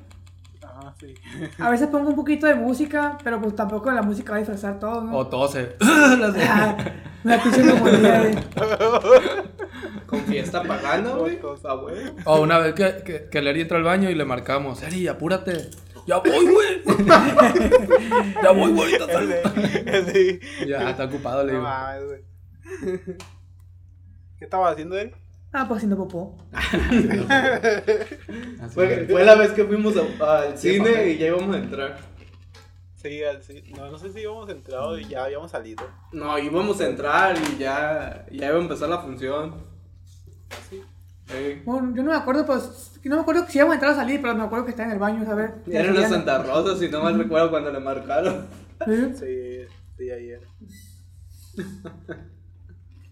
[1.01, 1.14] Sí.
[1.59, 4.79] A veces pongo un poquito de música, pero pues tampoco la música va a disfrazar
[4.79, 5.16] todo, ¿no?
[5.16, 5.77] O tose.
[7.25, 7.62] Una pinche.
[10.07, 11.38] Con fiesta pagando, güey.
[12.25, 15.69] O una vez que, que, que al baño y le marcamos, Eri, apúrate.
[16.07, 16.83] Ya voy, güey.
[18.42, 18.95] ya voy, güey.
[18.95, 19.35] ahorita salgo".
[20.12, 20.40] Sí.
[20.66, 21.69] Ya está ocupado, le No digo.
[21.71, 22.21] mames, güey.
[24.38, 25.12] ¿Qué estaba haciendo él?
[25.53, 26.37] Ah, pues haciendo popó.
[28.75, 31.99] Fue, la vez que fuimos a- al cine y ya íbamos a entrar.
[32.97, 33.62] Sí, al- sí.
[33.77, 35.88] No, no sé si íbamos entrado y ya habíamos salido.
[36.12, 39.55] No, íbamos a entrar y ya, ya iba a empezar la función.
[40.69, 40.83] Sí.
[41.29, 41.62] Sí.
[41.65, 44.21] Bueno, yo no me acuerdo, pues, no me acuerdo si íbamos a entrar o salir,
[44.23, 45.51] pero me acuerdo que estaba en el baño, ¿sabes?
[45.67, 48.47] Era una Santa Rosa, si no mal recuerdo cuando le marcaron.
[48.87, 49.15] ¿Sí?
[49.19, 49.61] Sí,
[49.99, 50.41] sí, ayer.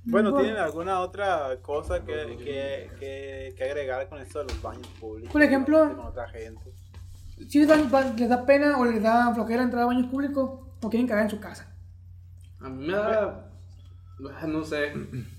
[0.07, 0.35] Bueno.
[0.37, 5.33] ¿tienen alguna otra cosa que, que, que, que agregar con esto de los baños públicos?
[5.33, 6.61] Por ejemplo- Con otra gente.
[7.49, 10.91] Si les, va- les da pena o les da flojera entrar a baños públicos o
[10.91, 11.67] quieren cagar en su casa.
[12.61, 13.51] A mí me da.
[14.47, 14.93] No sé.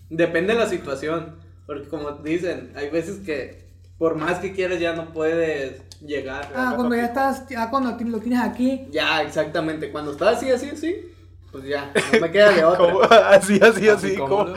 [0.10, 1.36] Depende de la situación.
[1.66, 3.66] Porque como dicen, hay veces que
[3.98, 6.52] por más que quieras ya no puedes llegar.
[6.56, 8.88] Ah, cuando ya estás, ya cuando lo tienes aquí.
[8.92, 9.92] Ya, exactamente.
[9.92, 11.12] Cuando estás así, así, así,
[11.52, 13.30] pues ya, no me queda de otra.
[13.30, 14.16] así, así, así.
[14.16, 14.48] como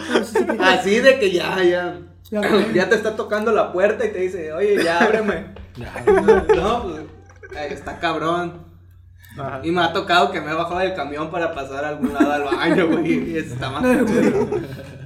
[0.61, 2.01] Así de que ya, ya.
[2.31, 5.55] Ya, te está tocando la puerta y te dice, oye, ya ábreme.
[5.77, 6.05] Ya.
[6.55, 7.01] No, pues
[7.57, 8.67] eh, está cabrón.
[9.39, 9.61] Ajá.
[9.63, 12.33] Y me ha tocado que me he bajado del camión para pasar a algún lado
[12.33, 13.31] al baño, güey.
[13.31, 13.85] Y eso está más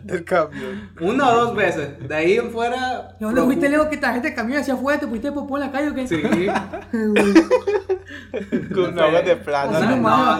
[0.08, 0.90] El camión.
[1.00, 2.08] Una o dos veces.
[2.08, 3.16] De ahí en fuera.
[3.20, 3.88] ¿Y dónde procu- fuiste, Leo?
[3.88, 6.06] Que esta gente camina hacia afuera, te pusiste popó en la calle o qué?
[6.08, 6.22] Sí.
[8.74, 9.78] Con una hoja de plata.
[9.78, 9.86] Una, no,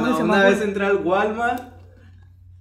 [0.07, 1.63] el no, una vez entré al Walmart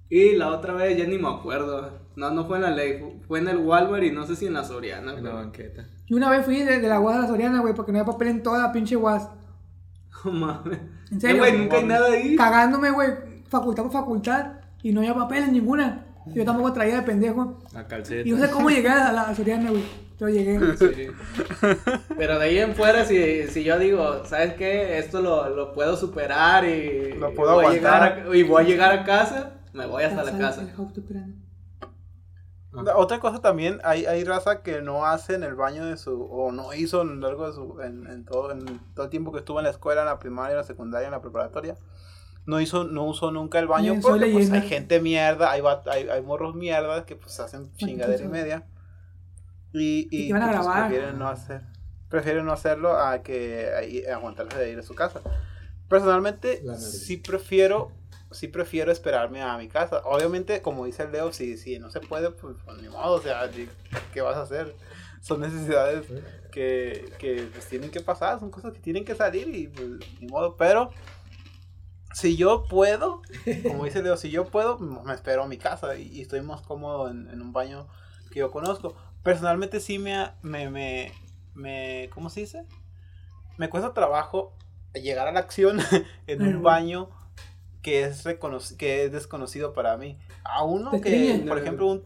[0.08, 2.00] y la otra vez ya ni me acuerdo.
[2.16, 4.46] No, no fue en la ley, fu- fue en el Walmart y no sé si
[4.46, 5.14] en la Soriana.
[5.14, 5.86] En la banqueta.
[6.06, 8.10] Y una vez fui de, de la UAS a la Soriana, güey, porque no había
[8.12, 9.28] papel en toda la pinche UAS.
[10.24, 10.78] No mames.
[11.10, 11.38] ¿En serio?
[11.38, 12.36] Güey, nunca hay nada ahí.
[12.36, 13.08] Cagándome, güey,
[13.48, 14.52] facultad por facultad.
[14.82, 16.04] Y no había papel en ninguna.
[16.26, 17.58] Yo tampoco traía de pendejo.
[17.72, 18.28] La calceta.
[18.28, 19.84] Y no sé cómo llegué a la, Soriana, güey.
[20.18, 20.76] Pero llegué.
[20.76, 21.08] Sí.
[22.16, 24.98] Pero de ahí en fuera, si, si yo digo, ¿sabes qué?
[24.98, 28.14] Esto lo, lo puedo superar y, Lo puedo voy a aguantar.
[28.16, 30.64] llegar a, y voy a llegar a casa, me voy hasta la casa.
[32.72, 36.22] La Otra cosa también, hay, hay raza que no hace en el baño de su,
[36.22, 39.32] o no hizo a lo largo de su, en, en todo, en todo el tiempo
[39.32, 41.76] que estuvo en la escuela, en la primaria, en la secundaria, en la preparatoria,
[42.46, 46.08] no hizo, no usó nunca el baño porque pues, hay gente mierda, hay, va- hay,
[46.08, 48.66] hay morros mierdas que pues hacen chingadera y media.
[49.72, 50.88] Y, Y y, van a pues, grabar.
[50.88, 51.62] prefieren no hacer,
[52.08, 55.20] prefieren no hacerlo a que ahí- aguantarse de ir a su casa.
[55.88, 57.90] Personalmente, sí prefiero
[58.30, 60.00] sí prefiero esperarme a mi casa.
[60.06, 63.20] Obviamente, como dice el Leo, si, si no se puede, pues, pues, ni modo, o
[63.20, 63.50] sea,
[64.14, 64.74] ¿qué vas a hacer?
[65.20, 66.06] Son necesidades
[66.50, 69.86] que, que pues, tienen que pasar, son cosas que tienen que salir y pues,
[70.18, 70.88] ni modo, pero
[72.12, 73.22] si yo puedo,
[73.66, 76.62] como dice Leo, si yo puedo, me espero a mi casa y, y estoy más
[76.62, 77.88] cómodo en, en un baño
[78.30, 78.94] que yo conozco.
[79.22, 81.12] Personalmente sí me, me, me,
[81.54, 82.66] me, ¿cómo se dice?
[83.58, 84.54] Me cuesta trabajo
[84.94, 85.78] llegar a la acción
[86.26, 87.10] en un baño
[87.82, 88.24] que es,
[88.78, 90.18] que es desconocido para mí.
[90.44, 92.04] A uno Te que, por ejemplo, un,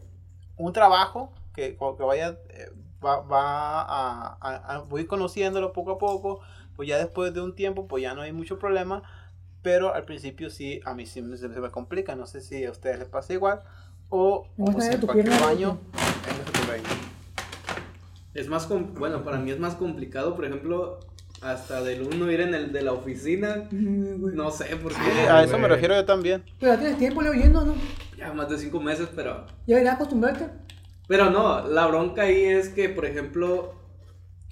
[0.57, 2.71] un trabajo que, que vaya, eh,
[3.03, 6.41] va, va a, a- a- voy conociéndolo poco a poco,
[6.75, 9.03] pues ya después de un tiempo, pues ya no hay mucho problema,
[9.61, 12.71] pero al principio sí, a mí sí me, se me complica, no sé si a
[12.71, 13.61] ustedes les pasa igual,
[14.09, 15.79] o, ¿Cómo o pues, está de en cualquier baño.
[18.33, 20.99] Es más, bueno, para mí es más complicado, por ejemplo,
[21.41, 23.67] hasta del uno ir en el de la oficina.
[23.71, 25.01] No sé por qué.
[25.01, 25.71] Sí, a eso me güey.
[25.71, 26.43] refiero yo también.
[26.59, 27.75] Pero ya tienes tiempo, Leo, yendo, ¿no?
[28.15, 29.45] Ya más de cinco meses, pero...
[29.65, 30.49] Ya deberías acostumbrarte.
[31.07, 33.73] Pero no, la bronca ahí es que, por ejemplo,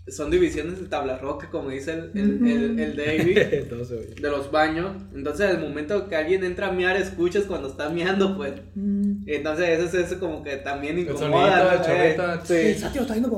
[0.07, 3.39] son divisiones de tabla roca, como dice el, el, el, el David,
[4.21, 4.91] de los baños.
[5.15, 8.53] Entonces, al momento que alguien entra a miar, escuchas cuando está miando, pues.
[8.75, 9.23] Mm.
[9.27, 11.83] Entonces, eso es eso como que también El incomoda.
[11.83, 11.91] el.
[11.91, 12.79] Eh, El sí.
[12.79, 13.29] Satio está yendo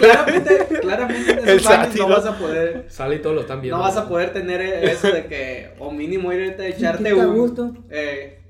[0.00, 2.08] claramente, claramente en El esos baños sátiro.
[2.08, 2.86] no vas a poder...
[2.88, 3.76] Sale y todos lo están viendo.
[3.76, 7.36] No vas a poder tener eso de que, o mínimo irte a echarte un...
[7.36, 7.74] gusto.
[7.90, 8.40] Eh,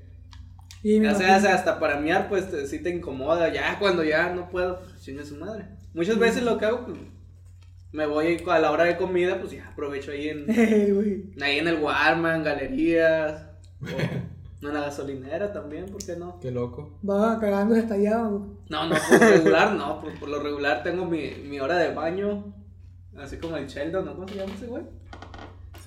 [0.83, 3.51] Y Ya sea, hasta para miar, pues te- sí te incomoda.
[3.51, 5.65] Ya cuando ya no puedo, pues chingue su madre.
[5.97, 6.97] Muchas veces lo que hago, pues
[7.91, 10.45] me voy a la hora de comida, pues ya aprovecho ahí en,
[11.41, 13.43] ahí en el Walmart, en galerías,
[13.81, 13.87] o
[14.67, 16.39] en la gasolinera también, ¿por qué no?
[16.39, 16.99] Qué loco.
[17.07, 18.45] Va cagando estallado.
[18.69, 21.93] No, no, por lo regular no, por, por lo regular tengo mi, mi hora de
[21.95, 22.53] baño,
[23.17, 24.13] así como el Sheldon, ¿no?
[24.15, 24.83] ¿Cómo se llama ese güey?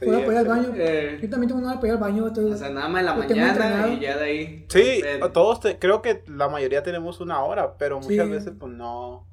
[0.00, 0.72] Sí, para ir al baño.
[0.76, 2.26] Eh, Yo también tengo una hora para ir al baño.
[2.26, 4.66] estoy- o sea, nada más en la mañana y ya de ahí.
[4.68, 8.32] Sí, todos, te- creo que la mayoría tenemos una hora, pero muchas Sí.
[8.32, 9.26] veces pues no,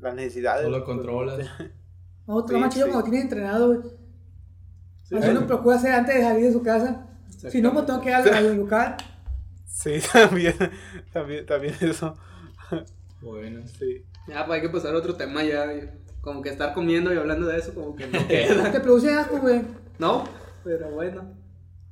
[0.00, 0.64] las necesidades.
[0.68, 1.38] No lo pues, controlas.
[2.26, 2.92] No, está Sí, más chido sí.
[2.92, 3.80] cuando tienes entrenado, güey.
[5.04, 7.06] Sí, Así uno procura hacer antes de salir de su casa.
[7.28, 8.96] Si no, pues tengo que ir al, local.
[9.64, 10.54] Sí, también,
[11.12, 12.16] también, también eso.
[13.22, 13.60] Bueno.
[13.78, 14.04] Sí.
[14.26, 15.66] Ya, pues hay que pasar a otro tema ya.
[16.20, 18.70] Como que estar comiendo y hablando de eso, como que no queda.
[18.70, 19.62] Te produce asco, güey.
[19.98, 20.24] ¿No?
[20.64, 21.37] Pero bueno.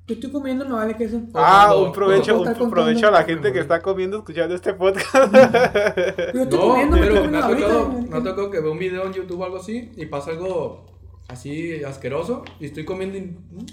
[0.06, 1.20] Yo estoy comiendo, me vale queso.
[1.34, 5.14] Ah, un provecho, un está provecho a la gente que está comiendo, escuchando este podcast.
[6.34, 8.70] Yo estoy No, comiendo, me estoy pero me ha tocado, me ha tocado que veo
[8.72, 10.86] un video en YouTube o algo así y pasa algo
[11.26, 13.66] así asqueroso y estoy comiendo y mm,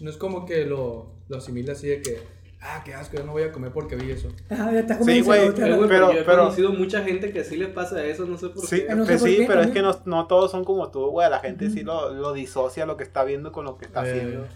[0.00, 2.22] no es como que lo, lo asimile así de que,
[2.62, 4.28] ah, qué asco, yo no voy a comer porque vi eso.
[4.48, 5.26] Ajá, ya estás Sí, comiendo.
[5.26, 8.24] güey, Eh, güey, Pero- yo he pero- conocido mucha gente que sí le pasa eso,
[8.24, 8.94] no sé por Sí, qué.
[8.94, 11.06] no sé pues por sí, qué pero es que no, no todos son como tú,
[11.10, 11.28] güey.
[11.28, 14.10] La gente sí lo, lo disocia lo que está viendo con lo que está Eh,
[14.10, 14.46] haciendo.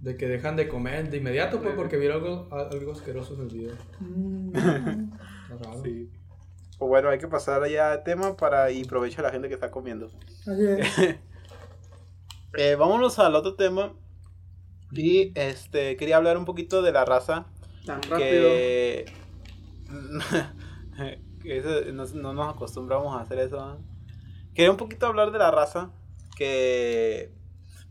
[0.00, 3.48] De que dejan de comer de inmediato pues porque vieron algo, algo asqueroso en el
[3.48, 3.74] video.
[4.00, 4.48] Mm.
[4.54, 5.82] Está raro.
[5.84, 6.08] Sí.
[6.78, 9.54] Pues bueno, hay que pasar ya al tema para y provecho a la gente que
[9.54, 10.06] está comiendo.
[10.46, 11.16] Así es.
[12.58, 13.92] Eh, vámonos al otro tema.
[14.90, 17.46] Y este quería hablar un poquito de la raza
[17.86, 18.18] Tan rápido.
[18.18, 19.04] que,
[21.42, 23.56] que eso- no, no nos acostumbramos a hacer eso.
[23.64, 23.78] ¿no?
[24.52, 25.92] Quería un poquito hablar de la raza,
[26.36, 27.30] que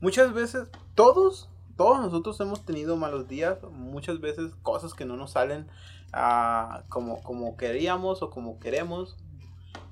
[0.02, 5.32] muchas veces todos, todos nosotros hemos tenido malos días, muchas veces cosas que no nos
[5.32, 5.66] salen
[6.12, 9.16] ah, como, como queríamos o como queremos.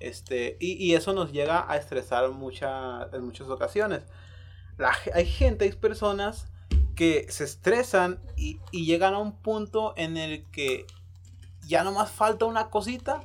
[0.01, 4.01] Este, y, y eso nos llega a estresar mucha, en muchas ocasiones.
[4.77, 6.49] La hay gente, hay personas
[6.93, 10.85] que se estresan y, y llegan a un punto en el que
[11.69, 13.21] ya nomás falta una cosita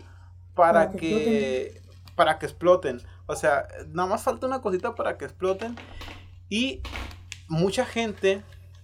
[0.54, 1.82] para, Para que que,
[2.14, 3.02] para que exploten.
[3.26, 5.74] O sea, nada más falta una cosita para que exploten.
[6.48, 6.80] Y
[7.48, 8.42] mucha gente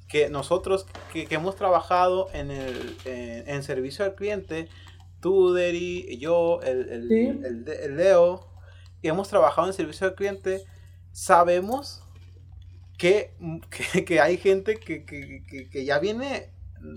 [0.08, 4.68] que nosotros que, que hemos trabajado en el en, en servicio al cliente,
[5.20, 7.40] tú, Deri, yo, el, el, Sí.
[7.82, 8.48] el Leo,
[9.02, 10.64] y hemos trabajado en servicio al cliente,
[11.12, 12.02] sabemos
[12.98, 13.32] que,
[13.92, 16.50] que, que hay gente que, que, que, que ya viene,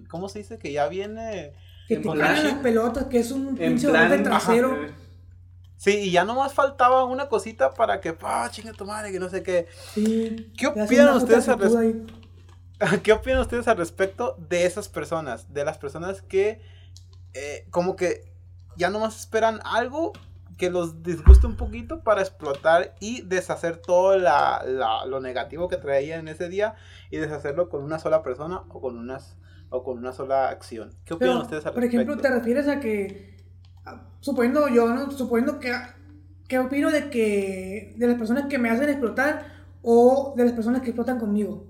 [0.10, 0.58] ¿cómo se dice?
[0.58, 1.54] Que ya viene...
[1.88, 4.24] Que te las pelotas, que es un pinche plan.
[4.24, 4.74] trasero.
[4.74, 4.93] ajá,
[5.82, 9.30] Sí, y ya nomás faltaba una cosita para que, ah, chinga tu madre, que no
[9.30, 9.65] sé qué.
[9.96, 10.52] Sí.
[10.56, 12.06] ¿Qué opinan ustedes al ahí.
[13.04, 15.52] ¿Qué opinan ustedes al respecto de esas personas?
[15.52, 16.62] De las personas que
[17.34, 18.32] eh, como que
[18.78, 20.13] ya nomás esperan algo
[20.56, 25.78] que los disguste un poquito para explotar y deshacer todo la, la- lo negativo que
[25.78, 26.76] traían en ese día
[27.10, 29.36] y deshacerlo con una sola persona o con unas
[29.72, 30.94] o con una sola acción.
[31.06, 32.22] ¿Qué opinan Pero, ustedes al por ejemplo, respecto?
[32.36, 33.40] te refieres a que,
[34.20, 35.12] suponiendo yo, ¿no?
[35.12, 35.74] Suponiendo que,
[36.48, 39.46] que opino de que, de las personas que me hacen explotar
[39.82, 41.65] o de las personas que explotan conmigo.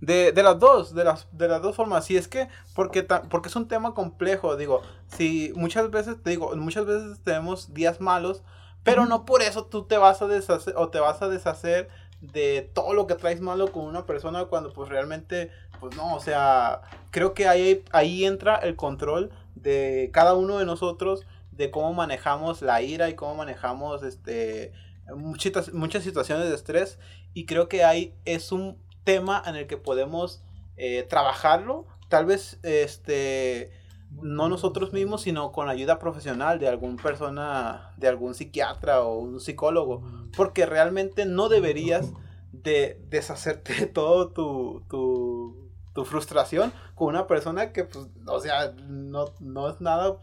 [0.00, 2.04] De, de las dos, de las, de las dos formas.
[2.04, 6.54] Si es que, porque, porque es un tema complejo, digo, si muchas veces, te digo,
[6.56, 8.42] muchas veces tenemos días malos,
[8.84, 11.88] pero no por eso tú te vas a deshacer, o te vas a deshacer
[12.20, 16.20] de todo lo que traes malo con una persona cuando pues realmente, pues no, o
[16.20, 19.30] sea, creo que ahí, ahí entra el control
[19.62, 24.72] de cada uno de nosotros, de cómo manejamos la ira y cómo manejamos, este,
[25.16, 26.98] muchas, muchas situaciones de estrés,
[27.34, 30.42] y creo que ahí es un tema en el que podemos
[30.76, 33.72] eh, trabajarlo, tal vez este
[34.10, 39.40] no nosotros mismos, sino con ayuda profesional de alguna persona, de algún psiquiatra o un
[39.40, 40.02] psicólogo,
[40.36, 42.12] porque realmente no deberías
[42.52, 45.67] de deshacerte de todo tu, tu,
[45.98, 50.16] tu frustración con una persona que, pues, o sea, no, no es nada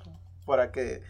[0.46, 1.02] para que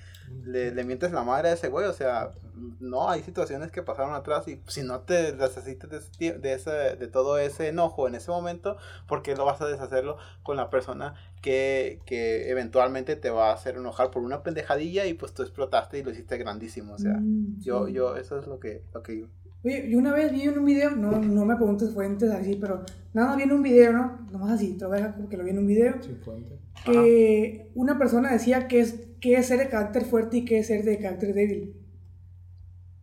[0.43, 2.31] le, le mientes la madre a ese güey, o sea,
[2.79, 6.71] no, hay situaciones que pasaron atrás y si no te deshaces de, ese de, ese,
[6.95, 8.75] de todo ese enojo en ese momento,
[9.07, 13.53] ¿por qué no vas a deshacerlo con la persona que, que eventualmente te va a
[13.53, 17.21] hacer enojar por una pendejadilla y pues tú explotaste y lo hiciste grandísimo, o sea,
[17.21, 17.93] Mm, yo, sí.
[17.93, 19.27] yo, eso es lo que, lo que.
[19.65, 22.85] Oye, yo una vez vi en un video, no, no me preguntes fuentes así, pero
[23.15, 24.27] nada más vi en un video, ¿no?
[24.31, 26.01] Nomás así, te lo voy a dejar porque lo vi en un video.
[26.03, 26.59] Sin fuente.
[26.85, 30.67] que una persona decía que es, que es ser de carácter fuerte y que es
[30.67, 31.73] ser de carácter débil.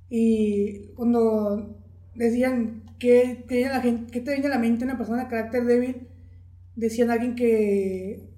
[0.08, 1.80] Y cuando
[2.14, 5.64] decían que tenía la gente, que te viene a la mente una persona de carácter
[5.64, 6.06] débil,
[6.76, 8.30] decían alguien que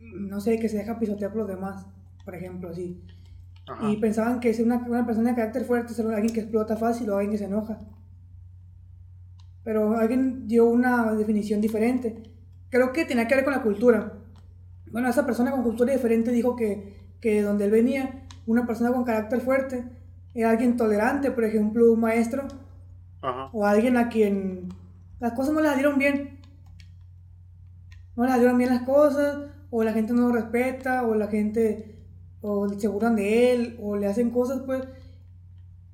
[0.00, 1.86] no sé, que se deja pisotear por los demás,
[2.24, 3.00] por ejemplo, así.
[3.68, 3.90] Ajá.
[3.90, 7.10] Y pensaban que ser una, una persona de carácter fuerte es alguien que explota fácil
[7.10, 7.78] o alguien que se enoja.
[9.64, 12.22] Pero alguien dio una definición diferente.
[12.70, 14.14] Creo que tenía que ver con la cultura.
[14.90, 19.04] Bueno, esa persona con cultura diferente dijo que, que donde él venía, una persona con
[19.04, 19.84] carácter fuerte
[20.34, 22.46] era alguien tolerante, por ejemplo, un maestro
[23.20, 23.50] Ajá.
[23.52, 24.68] o alguien a quien
[25.20, 26.38] las cosas no le dieron bien.
[28.16, 31.97] No le dieron bien las cosas, o la gente no lo respeta, o la gente,
[32.42, 34.84] o se burlan de él, o le hacen cosas, pues,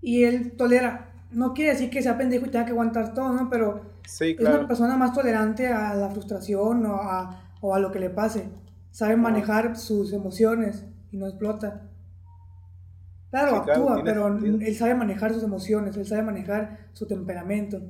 [0.00, 1.10] y él tolera.
[1.30, 3.48] No quiere decir que sea pendejo y tenga que aguantar todo, ¿no?
[3.50, 4.66] Pero Sí, es una claro.
[4.66, 8.48] persona más tolerante a la frustración o a, o a lo que le pase.
[8.90, 11.90] Sabe manejar sus emociones y no explota.
[13.30, 14.58] Claro, Sí, claro, actúa, tiene pero sentido.
[14.60, 17.82] él sabe manejar sus emociones, él sabe manejar su temperamento.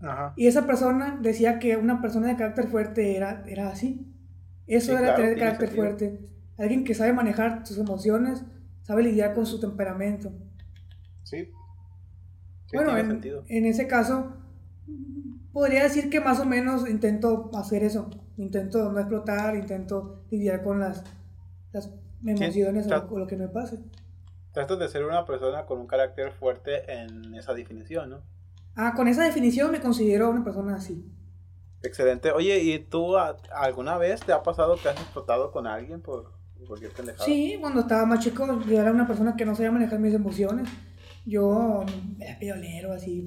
[0.00, 0.32] Ajá.
[0.36, 4.12] Y esa persona decía que una persona de carácter fuerte era, era así.
[4.66, 5.74] Eso Sí, era claro, tener carácter sentido.
[5.74, 6.20] fuerte.
[6.58, 8.44] Alguien que sabe manejar sus emociones,
[8.82, 10.30] sabe lidiar con su temperamento.
[11.22, 11.50] Sí.
[12.66, 14.32] Sí, bueno, en, en ese caso,
[15.52, 18.10] podría decir que más o menos intento hacer eso.
[18.36, 21.04] Intento no explotar, intento lidiar con las,
[21.72, 21.90] las
[22.24, 23.08] emociones o, claro.
[23.10, 23.78] o lo que me pase.
[24.52, 28.22] Tratas de ser una persona con un carácter fuerte en esa definición, ¿no?
[28.74, 31.04] Ah, con esa definición me considero una persona así.
[31.82, 32.30] Excelente.
[32.32, 36.32] Oye, ¿y tú alguna vez te ha pasado que has explotado con alguien por
[36.66, 37.26] cualquier pendejada?
[37.26, 40.68] Sí, cuando estaba más chico, yo era una persona que no sabía manejar mis emociones.
[41.24, 41.84] Yo
[42.18, 43.24] era piolero, así.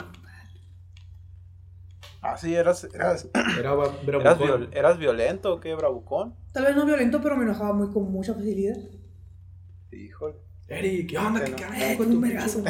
[2.21, 3.73] Ah, sí, eras, eras, Era
[4.19, 6.33] eras, viol- eras violento, ¿o ¿qué, bravucón?
[6.53, 8.77] Tal vez no violento, pero me enojaba muy con mucha facilidad.
[9.91, 10.44] Híjole.
[10.67, 11.43] Eric, ¿qué onda?
[11.43, 11.71] Que ¿Qué no.
[11.73, 12.63] qué Eh, con un vergazo.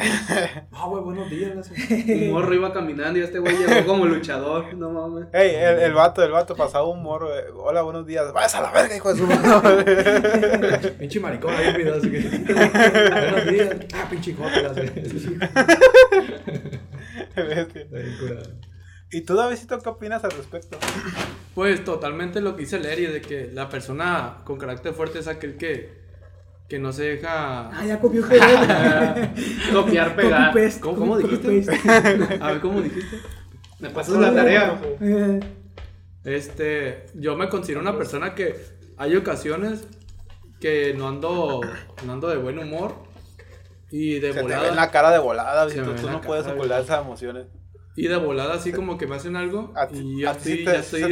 [0.70, 1.70] Ah, güey, buenos días.
[1.70, 4.74] Un morro iba caminando y este güey llegó como luchador.
[4.74, 5.28] No mames.
[5.32, 7.34] Ey, el, el vato, el vato pasaba un morro.
[7.34, 8.30] eh, Hola, buenos días.
[8.34, 10.90] Vayas a la verga, hijo de su madre.
[10.98, 12.20] Pinche maricón, ahí video así que.
[12.20, 13.76] buenos días.
[13.94, 14.74] Ah, pinche curado.
[19.10, 20.78] ¿Y tú, Davidito, qué opinas al respecto?
[21.54, 25.56] Pues totalmente lo que dice Lery, de que la persona con carácter fuerte es aquel
[25.56, 26.04] que,
[26.68, 27.68] que no se deja...
[27.70, 28.38] Ah, ya copió que
[29.72, 30.52] Copiar, pegar.
[30.80, 31.64] ¿Cómo- cómo dijiste?
[32.40, 33.18] A ver, ¿cómo dijiste?
[33.78, 34.80] Me pasas la tarea.
[35.00, 35.40] Eh,
[36.24, 38.56] Este, yo me considero una persona que
[38.96, 39.86] hay ocasiones
[40.60, 41.60] que no ando,
[42.04, 42.94] no ando de buen humor
[43.90, 44.62] y de Se te volada.
[44.62, 47.46] ve en la cara de volada, ve Tú no puedes ocultar esas emociones.
[47.94, 50.64] Y de volada así como que me hacen algo A y a ya estoy, te-
[50.64, 51.02] ya estoy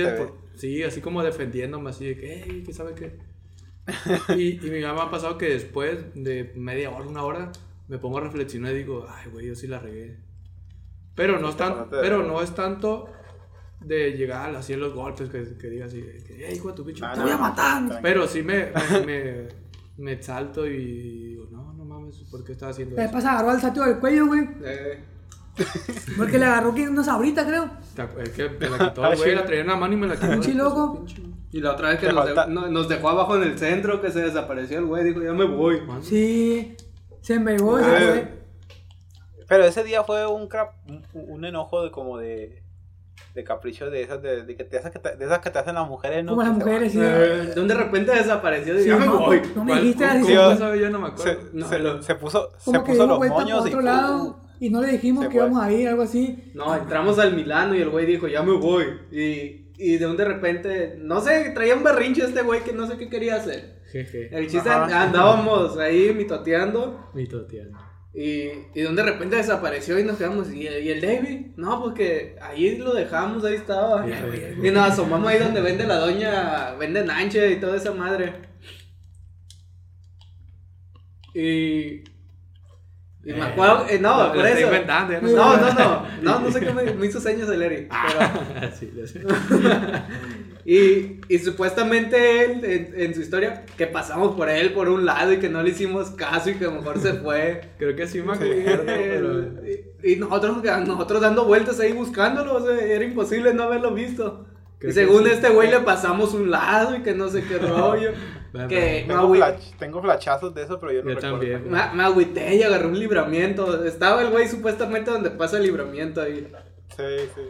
[0.57, 3.17] sí de así como defendiéndome así de que, hey, ¿qué sabe qué?
[4.37, 7.53] y, y mi mamá ha pasado que después de media hora, una hora,
[7.89, 10.17] me pongo a reflexionar y digo, ay, güey, yo sí la regué.
[11.15, 13.09] Pero no, es tan- pero no es tanto
[13.81, 16.85] de llegar así en los golpes que, que diga así, que, hey, hijo de tu
[16.85, 17.05] bicho.
[17.07, 17.77] Ah, Te voy a matar.
[17.77, 18.01] tranquilo.
[18.03, 19.49] Pero sí me, me, me,
[19.99, 23.13] me exalto y digo, no, no mames, ¿por qué estás haciendo eso?
[23.13, 24.49] pasa, agarró al satio del cuello, güey.
[24.65, 25.05] Eh,
[26.17, 27.71] Porque le agarró que una sabrita, creo.
[28.23, 30.15] Es que me la quitó el güey, la traía en la mano y me la
[30.17, 30.31] quitó.
[30.33, 31.05] Pinche loco.
[31.53, 34.11] Y la otra vez que nos, de- no- nos dejó abajo en el centro, que
[34.11, 35.83] se desapareció el güey, dijo, ya me voy.
[36.03, 36.77] Sí.
[37.21, 37.99] Se embegó y se Eh.
[38.11, 38.45] fue.
[39.49, 42.63] Pero ese día fue un, crap- un, un enojo de como de,
[43.35, 45.59] de capricho de esas, de, de que te, esas que te- de esas que te
[45.59, 46.31] hacen las mujeres, ¿no?
[46.33, 46.99] Como las mujeres, sí.
[47.01, 49.43] Eh, de de repente desapareció y Sí, ya me no, voy.
[49.55, 50.33] no me ¿Cuál- dijiste así.
[50.33, 50.55] Yo
[50.91, 51.19] no me van.
[51.19, 51.51] Se, acuerdo.
[51.53, 54.41] No, se, lo- se puso, se puso los moños y otro lado.
[54.61, 55.47] Y no le dijimos Se que fue.
[55.47, 56.51] íbamos a ir, algo así.
[56.55, 58.85] No, entramos al Milano y el güey dijo, ya me voy.
[59.11, 62.87] Y, y de un de repente, no sé, traía un berrinche este güey que no
[62.87, 63.83] sé qué quería hacer.
[63.91, 64.29] Jeje.
[64.37, 65.03] El chiste Ajá.
[65.05, 67.79] andábamos ahí mitoteando Mi totiana.
[68.15, 70.51] y, y de un de repente desapareció y nos quedamos.
[70.53, 71.47] ¿Y, y el David?
[71.57, 74.07] No, porque ahí lo dejamos, ahí estaba.
[74.09, 78.33] Y nos asomamos ahí donde vende la doña, vende nanche y toda esa madre.
[81.35, 82.05] Y...
[83.27, 84.71] Y me acuerdo, eh, no, Lo- por lo estoy eso.
[84.73, 85.35] inventando, no sé.
[85.35, 87.89] No, no, no, no, no sé qué me, me hizo señas el Eri.
[87.89, 89.23] Pero, sí, ya sé.
[90.67, 95.33] y, y supuestamente él, en, en su historia, que pasamos por él por un lado
[95.33, 97.63] y que no le hicimos caso y que mejor se fue.
[97.79, 99.41] Creo que sí me acuerdo, pero...
[100.03, 104.47] Y, y nosotros, nosotros dando vueltas ahí buscándolo, o sea, era imposible no haberlo visto.
[104.79, 105.31] Creo y según sí.
[105.31, 108.11] este güey le pasamos un lado y que no sé qué rollo.
[108.69, 111.39] Que tengo, agüi- flash- tengo flachazos de eso, pero yo no Yo recuerdo.
[111.39, 111.65] también.
[111.71, 113.85] me, me agüité y agarré un libramiento.
[113.85, 116.47] Estaba el güey supuestamente donde pasa el libramiento ahí.
[116.97, 117.03] Sí,
[117.35, 117.41] sí.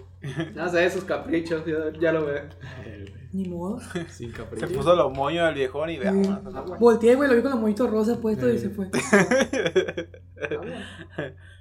[0.55, 2.43] No sé, esos caprichos, ya, ya lo ve.
[2.83, 3.79] Ay, güey, Ni modo.
[4.09, 4.69] Sin Se capricho.
[4.69, 6.79] puso los moños del viejón y veamos.
[6.79, 8.89] Volteé, güey, lo vi con los moñitos rosas puestos y se fue.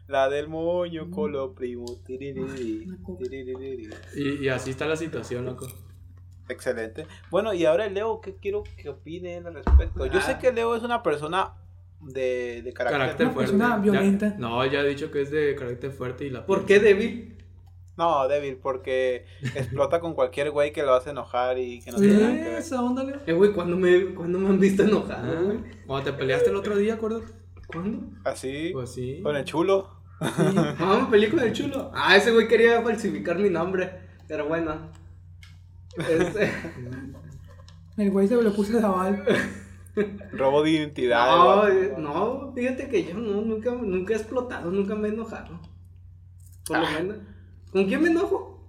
[0.07, 2.03] La del moño con los primos.
[2.03, 2.87] Tiririri,
[4.15, 5.67] y así está la situación, loco.
[6.49, 7.07] Excelente.
[7.31, 10.05] Bueno, y ahora Leo, ¿qué quiero que opine él al respecto?
[10.05, 10.39] Yo sé Ah.
[10.39, 11.53] que Leo es una persona
[12.01, 12.99] de, de carácter.
[12.99, 13.51] Carácter Una fuerte.
[13.53, 14.35] persona Ya- violenta.
[14.37, 17.37] no, ya he dicho que es de carácter fuerte y la ¿Por qué débil?
[17.95, 19.25] No, débil, porque
[19.55, 22.53] explota con cualquier güey que lo hace enojar y que no tiene nada que ver.
[22.55, 23.19] Esa onda, Leo.
[23.25, 25.59] Eh, güey, ¿cuándo me, ¿cuándo me han visto enojado, Ah, güey?
[25.87, 27.27] Cuando te peleaste el otro día, acuérdate.
[27.67, 28.05] ¿Cuándo?
[28.25, 29.21] Así, Pues sí.
[29.23, 29.89] con el chulo.
[30.19, 31.91] Ah, me peleé con el chulo.
[31.93, 33.91] Ah, ese güey quería falsificar mi nombre.
[34.27, 34.89] Pero bueno.
[35.97, 36.51] Este,
[37.97, 39.23] El güey se lo puse de aval.
[40.31, 41.27] Robo de identidad.
[41.27, 45.59] no, eh, no, fíjate que yo no, nunca, nunca he explotado, nunca me he enojado.
[46.65, 46.89] Por lo Ah.
[46.99, 47.17] menos.
[47.71, 48.65] ¿Con quién me enojo?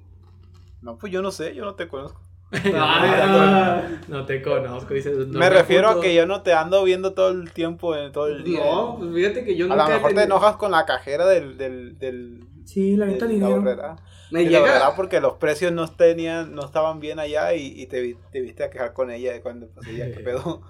[0.82, 2.20] No, pues yo no sé, yo no te conozco.
[2.74, 5.16] Ah, No te conozco, dices.
[5.27, 8.27] no me refiero a que yo no te ando viendo todo el tiempo, en todo
[8.29, 8.60] el día.
[8.64, 11.56] no, pues fíjate que yo a nunca lo mejor te enojas con la cajera del,
[11.56, 13.54] del, del, Sí, la la dinero.
[13.54, 13.96] horrera.
[14.31, 14.62] Me Y la llega.
[14.62, 18.65] verdad porque los precios no tenían, no estaban bien allá y, y te, te viste
[18.65, 20.62] a quejar con ella de cuando pues ella qué pedo.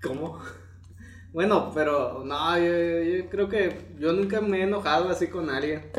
[0.00, 0.38] ¿Cómo?
[1.32, 5.90] Bueno, pero no, yo, yo creo que yo nunca me he enojado así con alguien.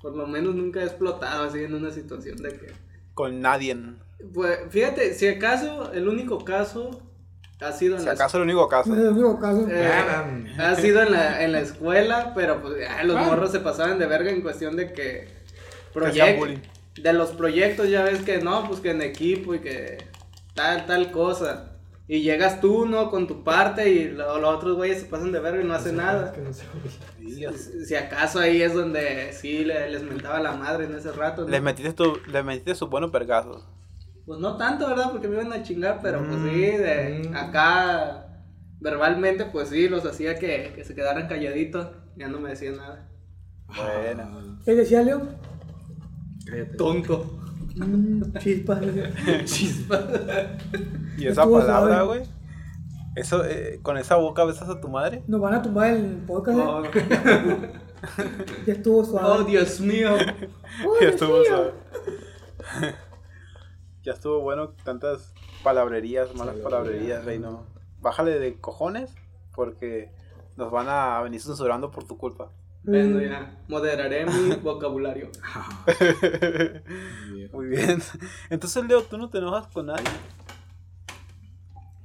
[0.00, 2.72] Por lo menos nunca he explotado así en una situación de que.
[3.14, 3.74] Con nadie.
[4.32, 7.05] Pues fíjate, si acaso, el único caso
[7.60, 8.90] ha sido en Si la acaso el único caso.
[8.90, 9.66] No es el único caso.
[9.70, 9.90] Eh,
[10.58, 13.22] ha sido en la, en la escuela, pero pues ah, los Ah.
[13.24, 15.28] morros se pasaban de verga en cuestión de que
[15.92, 16.58] Que hacían proyec- bullying.
[16.96, 19.98] de los proyectos ya ves que no, pues que en equipo y que
[20.54, 21.72] tal tal cosa.
[22.08, 23.10] Y llegas tú, ¿no?
[23.10, 25.96] Con tu parte y lo- los otros güeyes se pasan de verga y no hacen
[25.96, 26.32] nada.
[26.32, 26.62] Que no se.
[27.18, 31.42] Si, si acaso ahí es donde sí le- les mentaba la madre en ese rato.
[31.42, 31.48] ¿no?
[31.48, 33.64] Les metiste, tu, les metiste sus buenos pergazos.
[34.26, 35.10] Pues no tanto, ¿verdad?
[35.12, 37.36] Porque me iban a chingar, pero pues Mm, sí, de mm.
[37.36, 38.26] acá
[38.80, 41.88] verbalmente, pues sí, los hacía que, que se quedaran calladitos.
[42.16, 43.08] Ya no me decían nada.
[43.68, 44.58] Bueno.
[44.64, 45.22] ¿Qué decía Leo?
[46.44, 46.76] Cállate.
[46.76, 47.40] Tonto.
[47.76, 48.80] Mm, chispas.
[49.44, 50.02] Chispa.
[51.18, 52.22] Y esa palabra, güey.
[53.16, 55.22] Eso, eh, con esa boca besas a tu madre.
[55.26, 56.58] Nos van a tumbar el podcast.
[56.58, 56.62] ¿eh?
[56.66, 56.82] Oh,
[58.66, 59.44] Ya estuvo oh, suave.
[59.44, 60.14] Dios mío.
[60.84, 61.44] Oh, ya Dios estuvo mío.
[61.48, 61.72] suave.
[64.06, 65.34] Ya estuvo bueno tantas
[65.64, 67.66] palabrerías, malas palabrerías, rey, no.
[68.00, 69.12] Bájale de cojones
[69.52, 70.12] porque
[70.56, 72.52] nos van a venir censurando por tu culpa.
[72.84, 73.58] Bueno, ya.
[73.66, 75.28] Moderaré mi vocabulario.
[77.52, 78.00] Muy bien.
[78.48, 80.04] Entonces, Leo, ¿tú no te enojas con nadie?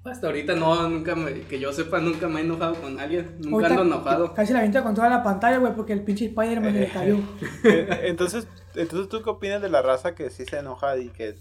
[0.04, 3.36] Hasta ahorita no, nunca me, que yo sepa, nunca me he enojado con alguien.
[3.38, 4.34] Nunca Ahorita ando enojado.
[4.34, 7.20] Casi la venta con toda la pantalla, güey, porque el pinche Spider-Man le cayó.
[8.02, 11.36] Entonces, entonces, ¿tú qué opinas de la raza que sí se enoja y que,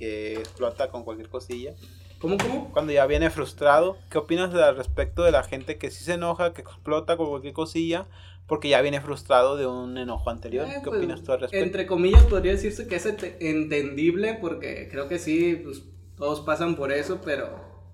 [0.00, 1.74] que explota con cualquier cosilla?
[2.18, 2.70] ¿Cómo, cómo?
[2.72, 6.52] Cuando ya viene frustrado, ¿qué opinas al respecto de la gente que sí se enoja,
[6.54, 8.06] que explota con cualquier cosilla,
[8.46, 10.66] porque ya viene frustrado de un enojo anterior?
[10.66, 11.64] Eh, ¿Qué pues, opinas tú al respecto?
[11.64, 15.82] Entre comillas podría decirse que es ente- entendible porque creo que sí, pues
[16.16, 17.48] todos pasan por eso, pero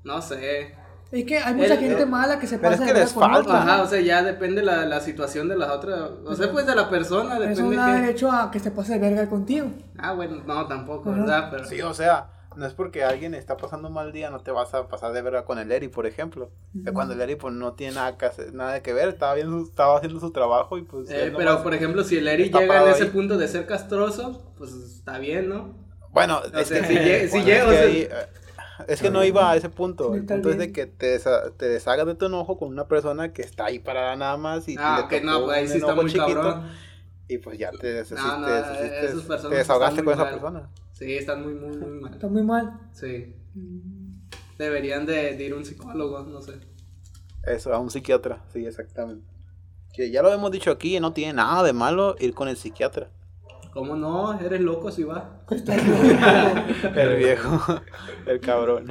[0.04, 0.74] no sé.
[1.12, 3.00] Es que hay mucha El- gente eh, mala que se pero pasa es que de
[3.04, 3.40] les verga falta.
[3.40, 3.82] otros, Ajá, ¿no?
[3.84, 6.90] o sea, ya depende la, la situación de las otras, o sea, pues de la
[6.90, 9.68] persona, Eso depende no da derecho a que se pase de verga contigo.
[9.98, 11.20] Ah, bueno, no, tampoco, Ajá.
[11.20, 11.48] ¿verdad?
[11.52, 11.64] Pero...
[11.66, 14.74] Sí, o sea, no es porque alguien está pasando un mal día, no te vas
[14.74, 16.50] a pasar de verdad con el Eri, por ejemplo.
[16.84, 19.62] Que Cuando el Eri pues no tiene nada que, hacer- nada que ver, estaba, viendo,
[19.62, 21.08] estaba haciendo su trabajo y pues...
[21.10, 23.10] Eh, pero, nomás- por ejemplo, si el Eri llega en ese ahí.
[23.10, 25.74] punto de ser castroso, pues está bien, ¿no?
[26.10, 28.00] Bueno, O es sea, que, si lle- si bueno, llega, es o que sea- ahí,
[28.10, 28.26] eh,
[28.88, 30.14] es que no iba a ese punto.
[30.14, 33.32] El punto es de que te, desa- te deshagas de tu enojo con una persona
[33.32, 35.94] que está ahí parada nada más y Ah, le ok, no, pues ahí sí está
[35.94, 36.68] muy chiquito cabrón.
[37.28, 38.52] y pues ya te, deshiciste, No, no, te
[39.56, 40.68] desahogaste están con esa persona.
[40.92, 42.12] Sí, están muy, muy, muy mal.
[42.14, 42.80] Está muy mal.
[42.92, 43.34] Sí.
[44.58, 46.52] Deberían de, de ir a un psicólogo, no sé.
[47.44, 49.26] Eso, a un psiquiatra, sí, exactamente.
[49.92, 53.10] Que ya lo hemos dicho aquí, no tiene nada de malo ir con el psiquiatra.
[53.76, 54.40] ¿Cómo no?
[54.40, 55.44] Eres loco si va.
[55.50, 57.82] El viejo,
[58.26, 58.86] el cabrón.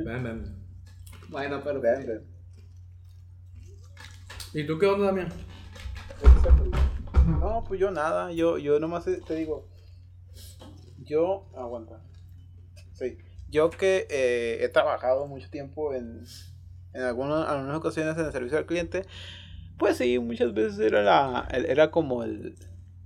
[0.00, 0.66] Ven, ven.
[1.30, 1.80] Bueno, pero...
[1.80, 2.26] Vean.
[4.52, 5.28] ¿Y tú qué onda, Damián?
[7.40, 9.66] No, pues yo nada, yo, yo nomás te digo,
[10.98, 12.02] yo, aguanta,
[12.92, 13.16] sí,
[13.48, 16.22] yo que eh, he trabajado mucho tiempo en,
[16.92, 19.06] en algunas, algunas ocasiones en el servicio al cliente,
[19.78, 22.56] pues sí, muchas veces era, la, era como el,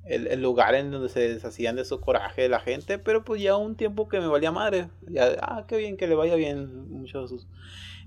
[0.08, 3.40] el, el lugar en donde se deshacían de su coraje de la gente, pero pues
[3.42, 6.90] ya un tiempo que me valía madre, ya, ah, qué bien, que le vaya bien
[6.90, 7.46] muchos sus...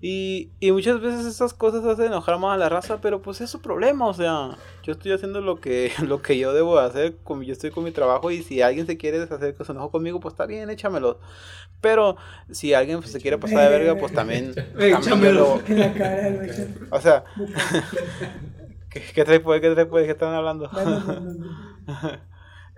[0.03, 3.51] Y, y muchas veces esas cosas hacen enojar más a la raza, pero pues es
[3.51, 7.43] su problema, o sea, yo estoy haciendo lo que, lo que yo debo hacer, como
[7.43, 10.19] yo estoy con mi trabajo y si alguien se quiere deshacer con su enojo conmigo,
[10.19, 11.19] pues está bien, échamelo.
[11.81, 12.17] Pero
[12.49, 15.61] si alguien pues, se quiere pasar de verga, pues también, Échamelo.
[15.67, 16.31] En la cara
[16.89, 17.23] o sea,
[18.89, 19.61] ¿qué, qué trae pues?
[19.61, 20.05] ¿Qué trae pues?
[20.05, 20.69] ¿Qué están hablando?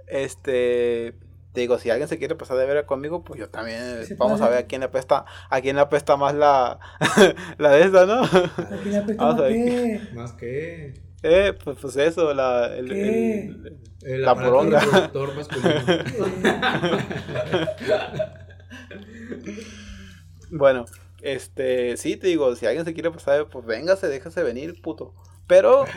[0.08, 1.16] Este,
[1.54, 4.50] te digo, si alguien se quiere pasar de verga conmigo, pues yo también, vamos a
[4.50, 6.80] ver a quién le apesta, a quién le apesta más la,
[7.58, 8.24] la de esa, ¿no?
[8.24, 10.94] Aquí la apesta Vamos a más ver que- Más que.
[11.26, 13.40] Eh, pues, pues eso, la, el, ¿Qué?
[13.46, 14.82] el- El La poronga.
[20.52, 20.86] bueno,
[21.22, 25.14] este, sí, te digo, si alguien se quiere pasar, pues véngase, déjase venir, puto.
[25.48, 25.86] Pero,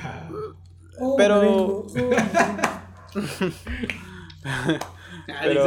[0.99, 1.85] Oh, Pero-
[5.43, 5.65] Pero-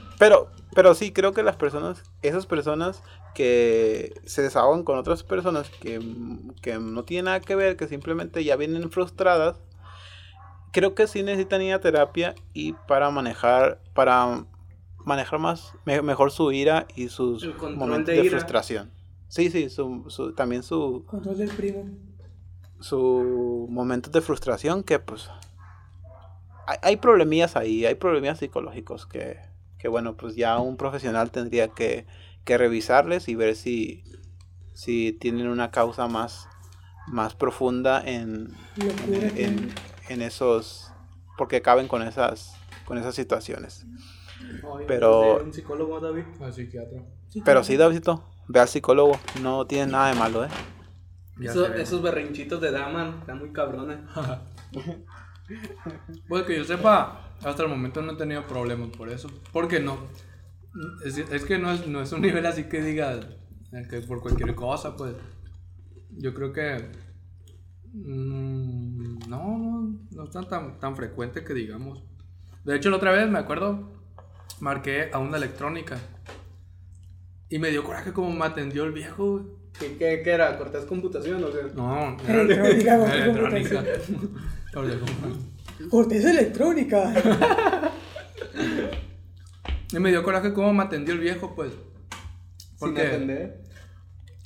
[0.18, 3.02] pero, pero sí, creo que las personas, esas personas
[3.34, 6.00] que se desahogan con otras personas que,
[6.62, 9.56] que no tienen nada que ver, que simplemente ya vienen frustradas,
[10.72, 14.44] creo que sí necesitan ir a terapia y para manejar, para
[15.04, 17.42] manejar más, me- mejor su ira y sus
[17.76, 18.90] momentos de frustración.
[19.28, 21.84] Sí, sí, su, su- también su, Control del primo.
[22.80, 25.28] su momentos de frustración que pues
[26.70, 29.38] hay, hay problemillas ahí, hay problemillas psicológicos que,
[29.78, 32.06] que bueno, pues ya un profesional tendría que,
[32.44, 34.04] que revisarles y ver si,
[34.74, 36.48] si tienen una causa más,
[37.08, 38.54] más profunda en,
[39.36, 39.72] en,
[40.08, 40.92] en esos,
[41.36, 42.54] porque caben con esas,
[42.84, 43.84] con esas situaciones.
[44.86, 46.24] Pero- Un psicólogo, David.
[46.40, 47.02] Al psiquiatra.
[47.44, 50.48] Pero sí, Davidito, ve al psicólogo, no tiene nada de malo, ¿eh?
[51.40, 53.98] Eso- esos berrinchitos de Daman están muy cabrones.
[56.28, 59.28] Pues que yo sepa, hasta el momento no he tenido problemas por eso.
[59.52, 59.98] Porque no.
[61.04, 63.26] Es, es que no es, no es un nivel así que digas
[63.72, 65.14] eh, que por cualquier cosa, pues.
[66.10, 66.90] Yo creo que.
[67.92, 72.04] mm, no, no, no es tan, tan, tan frecuente que digamos.
[72.64, 73.90] De hecho, la otra vez me acuerdo,
[74.60, 75.98] marqué a una electrónica.
[77.48, 79.60] Y me dio coraje como me atendió el viejo, güey.
[79.78, 80.58] ¿Qué, qué, qué era?
[80.58, 81.74] ¿Cortés computación o qué?
[81.74, 83.84] No, Electrónica, era electrónica.
[85.90, 87.12] Corteza electrónica.
[89.92, 91.72] Y me dio coraje como me atendió el viejo, pues.
[91.72, 93.60] Sin Porque, atender.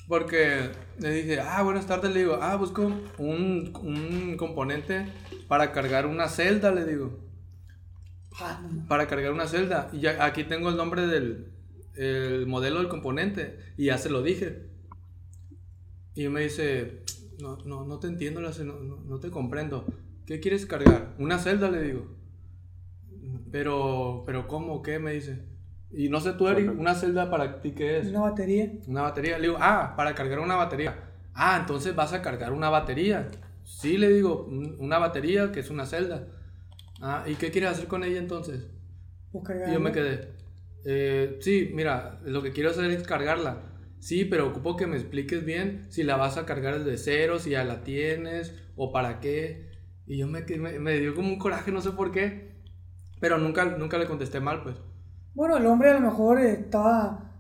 [0.09, 5.07] porque le dije, ah, buenas tardes, le digo, ah, busco un, un componente
[5.49, 7.19] para cargar una celda, le digo.
[8.89, 9.91] Para cargar una celda.
[9.93, 11.53] Y ya aquí tengo el nombre del
[11.95, 13.59] el modelo del componente.
[13.77, 14.67] Y ya se lo dije.
[16.15, 17.03] Y me dice,
[17.39, 19.85] no, no, no te entiendo, no te comprendo.
[20.27, 21.15] ¿Qué quieres cargar?
[21.19, 22.07] Una celda, le digo.
[23.51, 24.83] Pero, pero ¿cómo?
[24.83, 24.99] ¿Qué?
[24.99, 25.43] Me dice.
[25.93, 28.09] Y no sé tú, Eric, una celda para ti, ¿qué es?
[28.09, 28.73] Una batería.
[28.89, 29.39] Una batería.
[29.39, 30.97] Le digo, ah, para cargar una batería.
[31.35, 33.31] Ah, entonces vas a cargar una batería.
[33.65, 36.27] Sí, le digo, un- una batería que es una celda.
[37.01, 38.67] Ah, ¿y qué quieres hacer con ella entonces?
[39.33, 39.73] Pues Y cargarla.
[39.75, 40.29] yo me quedé.
[40.87, 43.63] eh, sí, mira, lo que quiero hacer es cargarla.
[44.01, 47.51] Sí, pero ocupo que me expliques bien si la vas a cargar desde cero, si
[47.51, 49.74] ya la tienes o para qué.
[50.07, 52.53] Y yo me, me, me dio como un coraje, no sé por qué.
[53.21, 54.77] Pero nunca, nunca le contesté mal, pues.
[55.35, 57.31] Bueno, el hombre a lo mejor estaba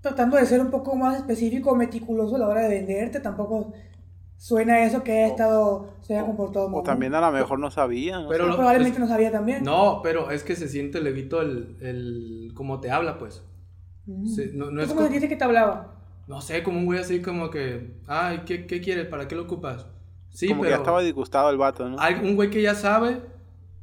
[0.00, 3.20] tratando de ser un poco más específico, meticuloso a la hora de venderte.
[3.20, 3.72] Tampoco
[4.36, 6.84] suena eso que haya estado, se haya comportado O mal.
[6.84, 8.24] también a lo mejor no sabían.
[8.26, 9.62] o Pero lo- probablemente es- no sabía también.
[9.64, 13.42] No, pero es que se siente levito el, el cómo te habla, pues.
[14.06, 14.26] Mm.
[14.26, 15.94] Sí, no, no ¿Tú es ¿Cómo co- sentiste que te hablaba?
[16.26, 19.06] No sé, como un güey así como que, ay, ¿qué, qué quieres?
[19.06, 19.86] ¿Para qué lo ocupas?
[20.32, 22.00] Sí, como que pero ya estaba disgustado el vato, ¿no?
[22.00, 23.20] hay un güey que ya sabe,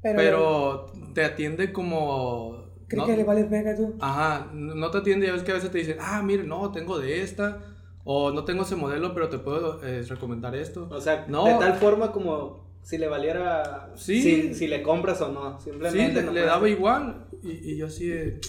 [0.02, 2.66] Pero, pero te atiende como...
[2.88, 3.96] ¿crees no- que le vale verga tú?
[4.02, 6.98] Ajá, no te atiende, ya ves que a veces te dicen, ah, mire, no, tengo
[7.00, 7.60] de esta,
[8.04, 10.88] o no tengo ese modelo, pero te puedo eh, recomendar esto.
[10.90, 11.46] O sea, No.
[11.46, 13.92] de tal forma como si le valiera.
[13.96, 14.22] Sí.
[14.22, 15.60] Si, si le compras o no.
[15.60, 16.22] Sí, Simplemente.
[16.22, 16.54] le, no le pasa.
[16.54, 18.40] daba igual, y, y yo así de...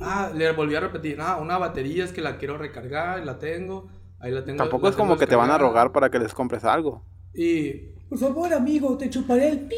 [0.00, 3.88] Ah, le volví a repetir, ah, una batería es que la quiero recargar, la tengo,
[4.20, 4.58] ahí la tengo.
[4.58, 7.02] Tampoco la es como que te van a rogar para que les compres algo.
[7.34, 9.76] Y Por favor, amigo, te chuparé el pi.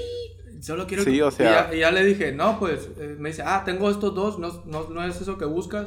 [0.60, 3.14] Solo quiero Sí, que- o sea- Y ya, y ya le dije, no, pues, eh,
[3.18, 5.86] me dice, ah, tengo estos dos, no, no, no es eso que buscas.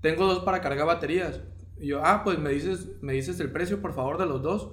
[0.00, 1.40] Tengo dos para cargar baterías.
[1.78, 4.72] Y yo, ah, pues me dices, me dices el precio, por favor, de los dos.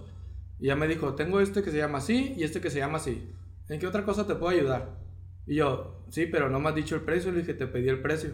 [0.59, 2.97] Y ya me dijo, tengo este que se llama así y este que se llama
[2.97, 3.29] así.
[3.69, 4.97] ¿En qué otra cosa te puedo ayudar?
[5.45, 7.31] Y yo, sí, pero no me has dicho el precio.
[7.31, 8.31] Le dije, te pedí el precio.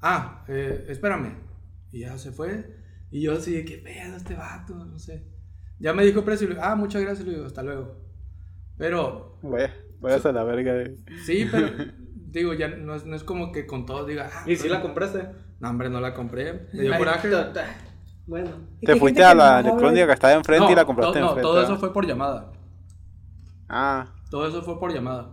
[0.00, 1.34] Ah, eh, espérame.
[1.90, 2.76] Y ya se fue.
[3.10, 4.74] Y yo así, ¿qué pedo este vato?
[4.84, 5.24] No sé.
[5.80, 6.46] Ya me dijo el precio.
[6.46, 7.26] Y le digo, ah, muchas gracias.
[7.26, 7.96] Le digo, hasta luego.
[8.76, 10.72] Pero Vaya, vayas a la verga.
[10.74, 11.68] de- Sí, pero
[12.14, 14.80] digo, ya no es, no es como que con todos diga, ah, ¿Y si la
[14.82, 15.28] compraste?
[15.60, 16.68] no, hombre, no la compré.
[16.72, 17.30] Me dio Ay, coraje.
[17.30, 17.66] ta- ta-
[18.26, 18.50] Bueno.
[18.80, 21.26] Te fuiste a la no electrónica que estaba enfrente no, y la compraste to- no,
[21.28, 21.42] enfrente.
[21.42, 21.70] todo ¿verdad?
[21.70, 22.52] eso fue por llamada.
[23.68, 25.30] Ah, Todo eso fue por llamada.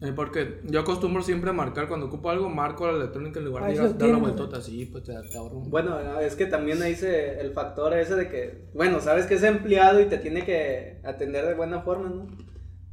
[0.00, 3.46] Eh, porque yo acostumbro siempre a marcar cuando ocupo algo, marco a la electrónica en
[3.46, 5.70] lugar Ah, de ir eso a dar la vueltota así, pues te, te ahorro un-
[5.70, 9.42] Bueno, es que también ahí se, el factor ese de que, bueno, sabes que es
[9.42, 12.26] empleado y te tiene que atender de buena forma, ¿no?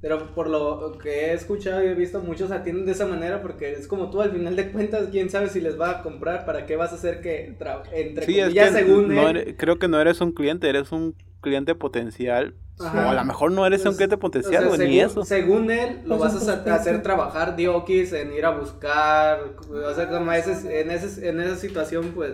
[0.02, 3.72] Pero por lo que he escuchado y he visto, muchos atienden de esa manera porque
[3.74, 6.66] es como tú, al final de cuentas, quién sabe si les va a comprar, para
[6.66, 7.56] qué vas a hacer que,
[7.94, 9.38] entre sí, es comillas, que según no él.
[9.38, 11.16] eres- creo que no eres un cliente, eres un
[11.46, 12.56] cliente potencial.
[12.78, 13.08] Ajá.
[13.08, 15.10] O a lo mejor no eres un Pues, cliente o potencial, sea, güey, ni según,
[15.12, 15.24] eso.
[15.24, 19.40] según él, lo Pues vas un a hacer trabajar diokis en ir a buscar,
[19.70, 22.34] o sea, como ese- en, ese- en esa situación, pues,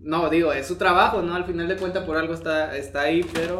[0.00, 1.34] no, digo, es su trabajo, ¿no?
[1.36, 3.58] Al final de cuentas, por algo está, está ahí, pero,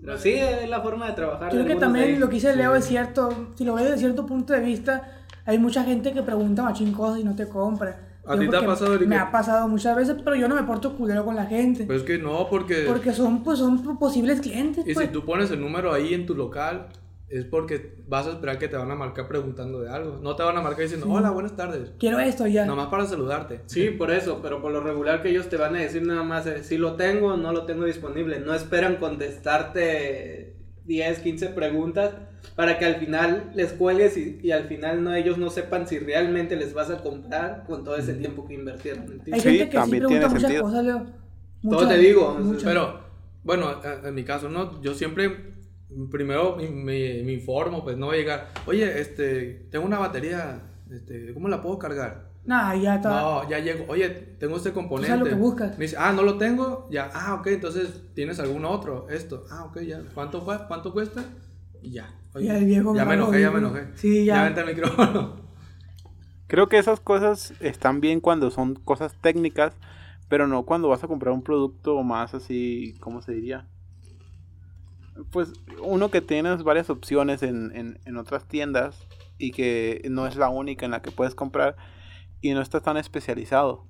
[0.00, 1.50] pero sí, es la forma de trabajar.
[1.50, 3.48] Creo de que también lo que dice Leo es cierto.
[3.56, 7.20] Si lo ves desde cierto punto de vista, hay mucha gente que pregunta machín cosas
[7.20, 7.98] y no te compra.
[8.24, 8.98] ¿A ti te ha pasado?
[9.00, 11.84] Me ha pasado muchas veces, pero yo no me porto culero con la gente.
[11.84, 14.86] Pues es que no, porque, porque son, pues, son posibles clientes.
[14.86, 15.06] y pues.
[15.06, 16.88] si tú pones el número ahí en tu local,
[17.28, 20.18] es porque vas a esperar que te van a marcar preguntando de algo.
[20.22, 21.92] No te van a marcar diciendo, hola, buenas tardes.
[21.98, 22.66] Quiero esto ya.
[22.66, 23.62] Nomás para saludarte.
[23.66, 26.46] Sí, por eso, pero por lo regular que ellos te van a decir nada más,
[26.46, 28.38] eh, si lo tengo, no lo tengo disponible.
[28.40, 32.12] No esperan contestarte 10, 15 preguntas
[32.56, 35.98] para que al final les cuelgues y, y al final no ellos no sepan si
[35.98, 39.30] realmente les vas a comprar con todo ese tiempo que invirtieron en ti.
[39.32, 40.62] Hay Sí, gente que sí también pregunta tiene muchas sentido.
[40.64, 41.06] cosas, Leo.
[41.70, 42.64] Todo te digo, muchas.
[42.64, 43.00] Pero,
[43.44, 44.80] bueno, a- en mi caso, ¿no?
[44.82, 45.54] Yo siempre,
[46.10, 50.60] primero me, me- me informo, pues no voy a llegar, oye, este, tengo una batería,
[50.90, 52.30] este, ¿cómo la puedo cargar?
[52.44, 53.08] Nah, ya está.
[53.08, 54.08] No, ya llego, oye,
[54.40, 55.16] tengo este componente.
[55.16, 55.78] lo que buscas.
[55.78, 59.06] Me dice, ah, no lo tengo, ya, ah, ok, entonces, ¿tienes algún otro?
[59.08, 60.58] Esto, ah, ok, ya, ¿cuánto, fue?
[60.66, 61.22] ¿Cuánto cuesta?
[61.80, 62.12] Y ya.
[62.34, 63.86] Oye, Ya el viejo ya me enojé, ya me enojé.
[63.94, 64.36] Sí, ya.
[64.36, 65.36] Ya vente al micrófono.
[66.46, 69.74] Creo que esas cosas están bien cuando son cosas técnicas,
[70.28, 73.66] pero no cuando vas a comprar un producto más así, ¿cómo se diría?
[75.30, 75.52] Pues
[75.82, 79.06] uno que tienes varias opciones en, en, en otras tiendas
[79.38, 81.76] y que no es la única en la que puedes comprar
[82.40, 83.86] y no está tan especializado.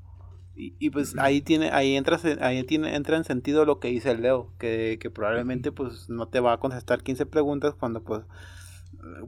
[0.54, 3.88] Y, y pues ahí tiene, ahí entras en- ahí tiene, entra en sentido lo que
[3.88, 8.02] dice el Leo, que, que probablemente pues no te va a contestar 15 preguntas cuando
[8.02, 8.22] pues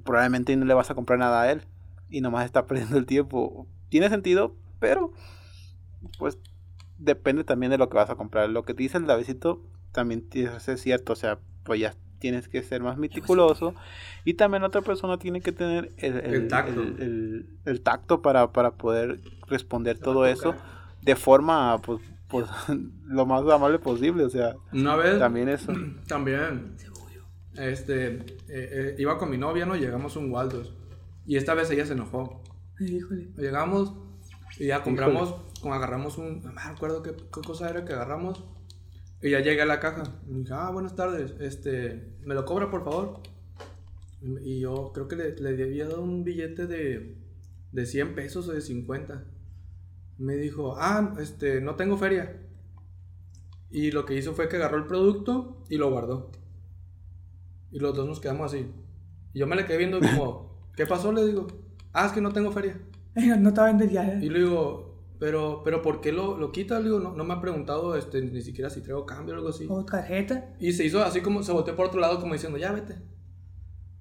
[0.04, 1.62] probablemente no le vas a comprar nada a él
[2.10, 3.66] y nomás está perdiendo el tiempo.
[3.88, 5.12] Tiene sentido, pero
[6.18, 6.38] pues
[6.98, 8.48] depende también de lo que vas a comprar.
[8.50, 9.62] Lo que te dice el Davidito
[9.92, 13.74] también ser cierto, o sea, pues ya tienes que ser más meticuloso
[14.24, 16.80] y también la otra persona tiene que tener el, El tacto.
[16.82, 20.54] el- el- el tacto para, para poder responder todo eso
[21.04, 22.46] de forma pues, pues
[23.06, 25.72] lo más amable posible, o sea, Una vez, también eso.
[26.08, 26.76] también,
[27.56, 29.76] este, eh, eh, iba con mi novia, ¿no?
[29.76, 30.74] Llegamos a un Waldos.
[31.26, 32.42] Y esta vez ella se enojó.
[32.80, 33.28] Híjole.
[33.36, 33.94] Llegamos
[34.58, 38.44] y ya compramos, como agarramos un, no me acuerdo qué, qué cosa era que agarramos.
[39.22, 40.02] Y ya llegué a la caja.
[40.26, 43.20] Y dije, ah, buenas tardes, este, ¿me lo cobra por favor?
[44.42, 47.16] Y yo creo que le, le había dado un billete de,
[47.72, 49.24] de 100 pesos o de 50.
[50.18, 52.40] Me dijo, ah, este, no tengo feria.
[53.70, 56.30] Y lo que hizo fue que agarró el producto y lo guardó.
[57.72, 58.70] Y los dos nos quedamos así.
[59.32, 61.10] Y yo me le quedé viendo como, ¿qué pasó?
[61.12, 61.46] Le digo,
[61.92, 62.80] ah, es que no tengo feria.
[63.16, 64.18] No estaba en ya.
[64.22, 66.78] Y le digo, pero, pero ¿por qué lo, lo quita?
[66.78, 69.48] Le digo, no, no me ha preguntado este, ni siquiera si traigo cambio o algo
[69.48, 69.66] así.
[69.68, 70.54] O tarjeta.
[70.60, 72.96] Y se hizo así como, se volteó por otro lado como diciendo, ya vete.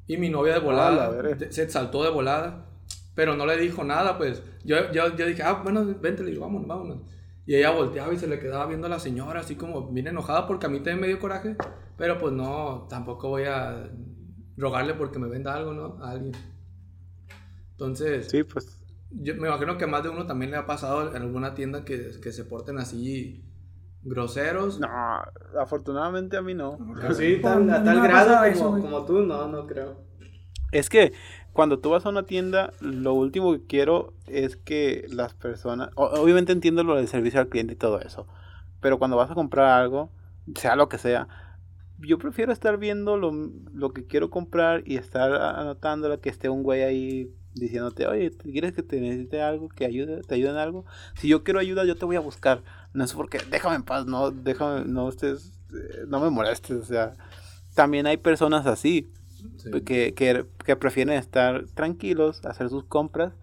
[0.05, 0.66] Y mi novia de Ah, la
[1.09, 2.70] volada, te- se saltó de volada,
[3.16, 4.43] pero no le dijo nada, pues.
[4.64, 7.01] Yo, yo, yo dije, ah, bueno, vente, le digo, vámonos, vámonos.
[7.45, 10.47] Y ella volteaba y se le quedaba viendo a la señora, así como bien enojada,
[10.47, 11.55] porque a mí también me dio coraje,
[11.97, 13.89] pero pues no, tampoco voy a
[14.57, 16.03] rogarle porque me venda algo, ¿no?
[16.03, 16.34] A alguien.
[17.72, 18.80] Entonces, Sí, pues
[19.11, 21.84] yo me imagino que a más de uno también le ha pasado en alguna tienda
[21.86, 23.43] que, que se porten así
[24.03, 24.80] groseros.
[24.80, 24.88] no,
[25.59, 26.78] afortunadamente a mí no.
[27.41, 29.97] Tan- a a tal me ha grado como, eso, como tú, no, no creo.
[30.74, 31.13] Es que
[31.53, 36.51] cuando tú vas a una tienda, lo último que quiero es que las personas, obviamente
[36.51, 38.28] entiendo lo del servicio al cliente y todo eso,
[38.82, 40.09] pero cuando vas a comprar algo,
[40.55, 41.28] sea lo que sea,
[41.99, 43.32] yo prefiero estar viendo lo,
[43.74, 48.49] lo que quiero comprar y estar anotándolo, que esté un güey ahí diciéndote, oye, ¿tú
[48.51, 50.86] ¿quieres que te necesite algo, que ayude, te ayude en algo?
[51.15, 52.63] Si yo quiero ayuda, yo te voy a buscar.
[52.93, 56.86] No es porque, déjame en paz, no, déjame, no estés, eh, no me molestes, o
[56.86, 57.13] sea,
[57.76, 59.11] también hay personas así,
[59.58, 59.70] Sí.
[59.82, 63.34] que, que, que prefieren estar tranquilos, hacer sus compras.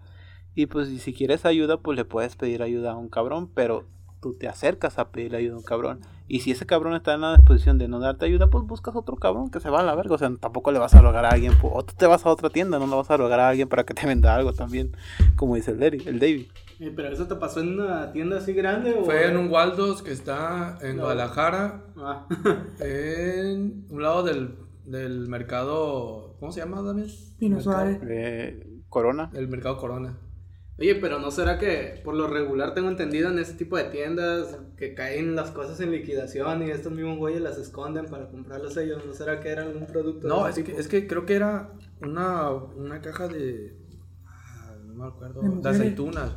[0.55, 3.85] Y pues y si quieres ayuda, pues le puedes pedir ayuda a un cabrón, pero
[4.21, 5.99] tú te acercas a pedirle ayuda a un cabrón.
[6.27, 9.15] Y si ese cabrón está en la disposición de no darte ayuda, pues buscas otro
[9.17, 10.15] cabrón que se va a la verga.
[10.15, 12.49] O sea, tampoco le vas a rogar a alguien, o tú te vas a otra
[12.49, 14.95] tienda, no le vas a rogar a alguien para que te venda algo también,
[15.35, 16.07] como dice el David.
[16.07, 16.45] El David.
[16.79, 19.03] Eh, ¿Pero eso te pasó en una tienda así grande o...?
[19.05, 21.03] Fue en un Waldos que está en No.
[21.03, 22.27] Guadalajara, Ah,
[22.79, 24.55] en un lado del,
[24.91, 26.35] del mercado.
[26.39, 27.07] ¿Cómo se llama también?
[27.39, 27.99] Pino Suárez.
[28.07, 29.29] Eh, Corona.
[29.33, 30.17] El mercado Corona.
[30.79, 34.57] Oye, pero ¿no será que por lo regular tengo entendido en ese tipo de tiendas
[34.77, 39.05] que caen las cosas en liquidación y estos mismos güeyes las esconden para comprarlos ellos?
[39.05, 41.71] ¿No será que era algún producto No, de es que, es que creo que era
[42.01, 43.77] una, una caja de.
[44.25, 45.41] ah, No me acuerdo.
[45.43, 46.31] ¿De aceitunas.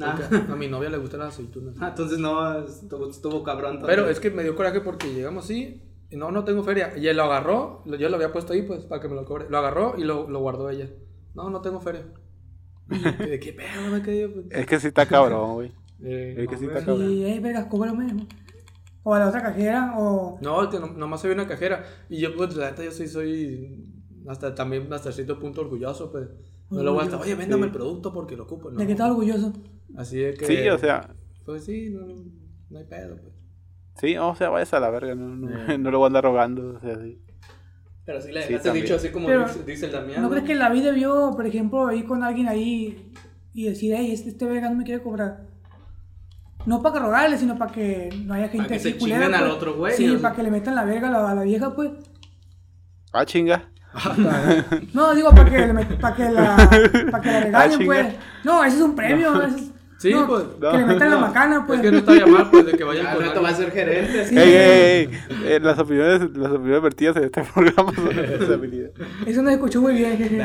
[0.00, 0.16] Ah.
[0.16, 1.74] Porque A mi novia le gustan las aceitunas.
[1.80, 3.80] Ah, entonces no, estuvo, estuvo cabrón.
[3.84, 5.82] Pero es que me dio coraje porque llegamos así.
[6.10, 6.92] Y no, no tengo feria.
[6.96, 7.82] Y él lo agarró.
[7.84, 9.46] Yo lo había puesto ahí, pues, para que me lo cobre.
[9.50, 10.88] Lo agarró y lo, lo guardó ella.
[11.34, 12.06] No, no tengo feria.
[12.88, 14.28] Quedé, ¿Qué pedo me quedé?
[14.28, 14.46] Pues.
[14.50, 15.72] Es que sí está cabrón, güey.
[16.00, 17.10] Eh, Es que sí está cabrón.
[17.10, 18.06] Y, eh, vergas, cóbrame.
[19.02, 20.38] O a la otra cajera, o.
[20.40, 21.84] No, es que no- nomás soy una cajera.
[22.08, 23.92] Y yo, pues, la neta, yo sí soy.
[24.28, 26.28] Hasta también, hasta cierto punto, orgulloso, pues.
[26.70, 27.66] No lo voy a estar, oye, véndame Sí.
[27.66, 28.70] el producto porque lo ocupo.
[28.70, 28.78] No.
[28.78, 29.52] ¿De qué estás orgulloso?
[29.96, 30.46] Así es que.
[30.46, 31.12] Sí, o sea,
[31.44, 32.06] Pues sí, no,
[32.70, 33.34] no hay pedo, pues.
[34.00, 36.76] Sí, o sea, vayas a la verga, no, no, no le voy a andar rogando,
[36.76, 37.20] o sea, sí.
[38.04, 40.22] Pero sí le Sí, dejaste dicho así como Pero, dice, el Damián.
[40.22, 43.12] ¿No crees que la vida vio, por ejemplo, ir con alguien ahí
[43.52, 45.42] y decir, hey, este, este verga no me quiere cobrar?
[46.64, 49.34] No para que rogarle, sino para que no haya gente que así se culera, chinguen
[49.34, 49.56] al pues.
[49.56, 50.22] otro güey, Sí, o sea.
[50.22, 51.90] para que le metan la verga a la, a la vieja, pues.
[53.12, 53.68] Ah, chinga.
[54.94, 56.56] No, digo, para que, le met- pa' que la,
[57.10, 57.86] pa' que la regañen, chinga.
[57.94, 58.14] pues.
[58.44, 59.42] No, ese es un premio.
[59.42, 61.80] ese es- Sí, no, pues, Que le metan la macana, pues.
[61.80, 63.54] Es que no está llamado, pues, de que vayan Ya, con al rato va a
[63.54, 64.26] ser gerente.
[64.26, 64.38] Sí.
[64.38, 65.10] Ey, ey, ey,
[65.44, 68.90] eh, las opiniones, las opiniones vertidas en este programa son de responsabilidad.
[69.26, 70.38] Eso no se escuchó muy bien.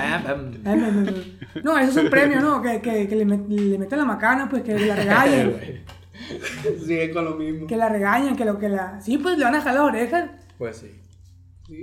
[1.64, 2.62] no, eso es un premio, ¿no?
[2.62, 5.84] Que, que, que le, met- le metan la macana, pues, que la regañen.
[6.86, 7.68] Sigue con lo mismo.
[7.68, 9.00] que la regañen, que lo que la.
[9.02, 10.30] Sí, pues le van a jalar las orejas.
[10.58, 10.92] Pues sí.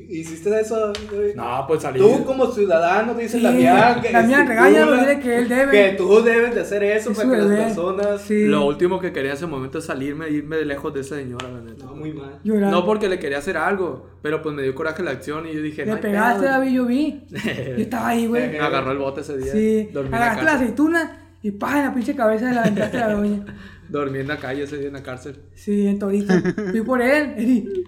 [0.09, 0.93] ¿Hiciste eso?
[1.35, 1.99] No, pues salí.
[1.99, 5.73] Tú como ciudadano, dice Sí, Damián, que Damián, estipula regáñalo, dile que él debe.
[5.73, 8.21] Que tú debes de hacer eso Es para que las personas...
[8.23, 8.47] Sí.
[8.47, 11.17] Lo último que quería en ese momento es salirme e irme de lejos de esa
[11.17, 11.85] señora, la neta.
[11.87, 12.39] No, muy mal.
[12.45, 12.71] Llorar.
[12.71, 15.63] No porque le quería hacer algo, pero pues me dio coraje la acción y yo
[15.63, 16.51] dije, Le no pegaste, pedo.
[16.51, 17.25] David, yo vi.
[17.31, 18.49] Yo estaba ahí, güey.
[18.49, 19.53] Me agarró el bote ese día.
[19.53, 19.91] Sí.
[19.93, 23.15] La Agarraste la aceituna y pa en la pinche cabeza de la aventaste a la
[23.15, 23.45] doña.
[23.91, 25.43] Dormí en la calle ese día en la cárcel.
[25.55, 26.33] Sí, en Torito.
[26.71, 27.35] Fui por él.
[27.37, 27.85] Eri.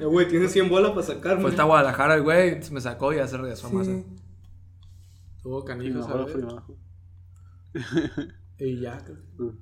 [0.00, 1.42] Eh, Güey, tienes 100 bolas para sacarme.
[1.42, 3.90] Fue hasta Guadalajara el güey, me sacó y ya se regresó a Maza.
[3.92, 4.04] Sí.
[5.42, 6.32] Tuvo canijo, Mejor ¿sabes?
[6.32, 6.76] fui abajo.
[8.58, 9.18] Y ya, creo
[9.52, 9.56] que-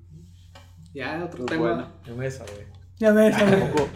[0.94, 1.62] Ya, otro Pues tema.
[1.74, 1.88] bueno.
[2.06, 2.66] ya me desahogué.
[2.98, 3.30] Ya güey.
[3.32, 3.88] Tampoco-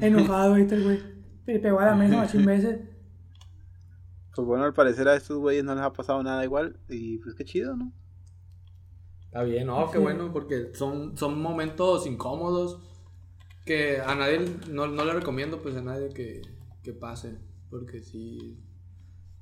[0.00, 1.00] Enojado ahorita el güey.
[1.46, 2.80] Le pegó a la mesa machín veces.
[4.34, 6.78] Pues bueno, al parecer a estos güeyes no les ha pasado nada igual.
[6.90, 7.92] Y pues qué chido, ¿no?
[9.36, 12.80] Está bien, no, qué bueno, porque son, son momentos incómodos
[13.66, 16.40] que a nadie, no, no le recomiendo pues a nadie que,
[16.82, 17.36] que pase,
[17.68, 18.58] porque sí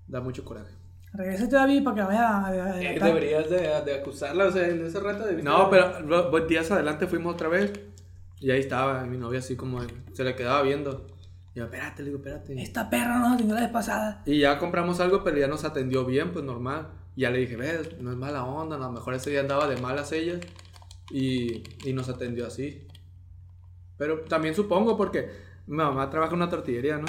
[0.09, 0.75] da mucho coraje.
[1.13, 2.47] Regrésate, David, para que vaya a.
[2.47, 6.41] a- a- Eh, deberías de, de acusarla, o sea, en ese rato de No, pero
[6.49, 7.73] días adelante fuimos otra vez
[8.41, 9.79] y ahí estaba mi novia así como
[10.13, 11.07] se le quedaba viendo.
[11.55, 12.61] Y yo, espérate, le digo, espérate.
[12.61, 14.23] Esta perra no nos atendió la vez pasada.
[14.27, 16.89] Y ya compramos algo, pero ya nos atendió bien, pues normal.
[17.17, 19.69] Y ya le dije, ves, no es mala onda, a lo mejor ese día andaba
[19.69, 20.41] de malas ella.
[21.11, 22.87] Y, y nos atendió así.
[23.97, 25.31] Pero también supongo porque
[25.67, 27.07] mi mamá trabaja en una tortillería, ¿no?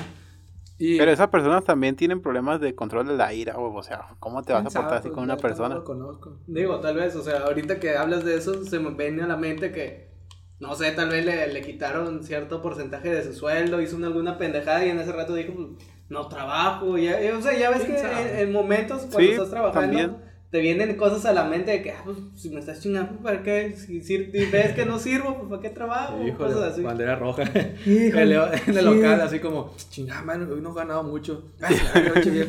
[0.78, 3.72] Y Pero esas personas también tienen problemas de control de la ira, güey.
[3.74, 5.70] O sea, ¿cómo te vas a portar así pues, con una la neta persona?
[5.70, 6.38] No lo conozco.
[6.48, 9.38] Digo, tal vez, o sea, ahorita que hablas de eso, se me viene a la
[9.38, 10.12] mente que,
[10.60, 14.38] no sé, tal vez le, le quitaron cierto porcentaje de su sueldo, hizo una, alguna
[14.38, 15.68] pendejada y en ese rato dijo, pues,
[16.10, 16.98] no trabajo.
[16.98, 20.16] Ya, eh, o sea, ya ves que en, en momentos cuando Sí, estás trabajando, también.
[20.52, 23.42] te vienen cosas a la mente de que, ah, pues, si me estás chingando, ¿para
[23.44, 23.76] qué?
[23.76, 26.18] Si, si ves que no sirvo, pues, ¿para qué trabajo?
[26.26, 26.82] Híjole, cosas así.
[26.84, 27.44] bandera roja.
[27.86, 28.36] Híjole,
[28.68, 31.52] en el, local, así como, chingada, man, hoy no he ganado mucho.
[31.62, 31.76] Ay.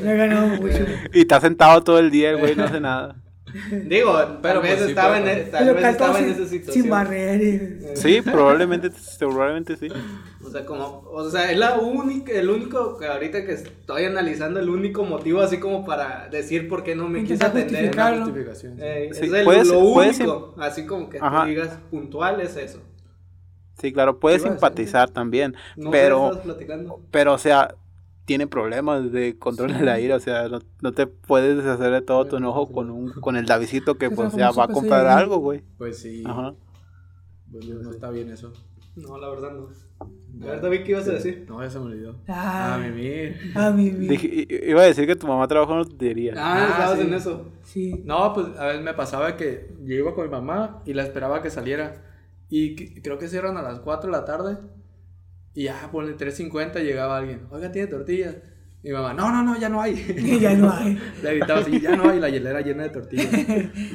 [0.02, 0.84] Me he ganado mucho.
[1.12, 3.16] Y está sentado todo el día, el güey, no hace nada.
[3.86, 6.24] Digo, tal Pero, vez pues, sí, estaba, en, El tal vez local estaba todo en
[6.34, 6.82] sin- esa situación.
[6.82, 7.42] Sin barrer.
[7.42, 9.88] y- Sí, probablemente, probablemente sí.
[10.46, 14.60] O sea, como, o sea, es la única, el único que ahorita que estoy analizando,
[14.60, 17.68] el único motivo así como para decir por qué no me quise Intentar atender.
[17.86, 18.12] justificar.
[18.12, 18.24] Una Claro.
[18.26, 18.72] justificación.
[18.76, 18.80] sí.
[18.82, 21.42] Eh, Sí, es el- puedes- lo puedes único, así como que Ajá.
[21.42, 22.80] tú digas puntual es eso.
[23.78, 25.54] Sí, claro, puedes simpatizar también.
[25.76, 26.30] No pero,
[27.10, 27.74] pero, o sea,
[28.24, 30.16] tiene problemas de control de la ira.
[30.16, 33.44] O sea, no, no te puedes deshacer de todo tu enojo con un con el
[33.46, 35.62] Davidito que, pues, ya va a comprar algo, güey.
[35.76, 36.54] Pues sí, Ajá.
[37.52, 38.52] pues, no está bien eso.
[38.96, 39.68] No, la verdad no.
[40.42, 41.46] A ver, David, ¿qué ibas a decir?
[41.48, 42.16] No, ya se me olvidó.
[42.28, 42.74] Ah.
[42.74, 43.36] Ah, mimir.
[43.54, 44.10] A mi vida.
[44.12, 46.34] Dije- iba a decir que tu mamá trabaja en una tortillería.
[46.36, 47.06] Ah, Ah, estabas sí.
[47.06, 47.46] en eso.
[47.62, 48.02] Sí.
[48.04, 51.42] No, pues a veces me pasaba que yo iba con mi mamá y la esperaba
[51.42, 52.02] que saliera.
[52.48, 54.58] Y creo que cierran a las 4 de la tarde.
[55.54, 57.46] Y ya, por el 3.50 llegaba alguien.
[57.50, 58.36] Oiga, ¿tiene tortillas?
[58.86, 59.96] Y mi mamá, no, no, no, ya no hay.
[60.40, 60.96] ya no hay.
[61.20, 63.32] Le gritaba así, ya no hay, la hielera llena de tortillas.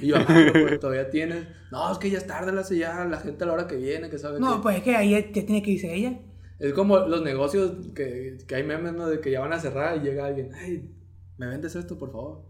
[0.02, 1.48] Y yo, "Ah, pero, pues, todavía tienes.
[1.72, 4.10] No, es que ya es tarde, la ya la gente a la hora que viene,
[4.10, 4.62] que sabe No, qué".
[4.64, 6.20] pues es que ahí ya tiene que irse ella.
[6.60, 9.08] Es como los negocios que, que hay memes, ¿no?
[9.08, 10.92] De que ya van a cerrar y llega alguien, ay,
[11.38, 12.42] ¿me vendes esto, por favor?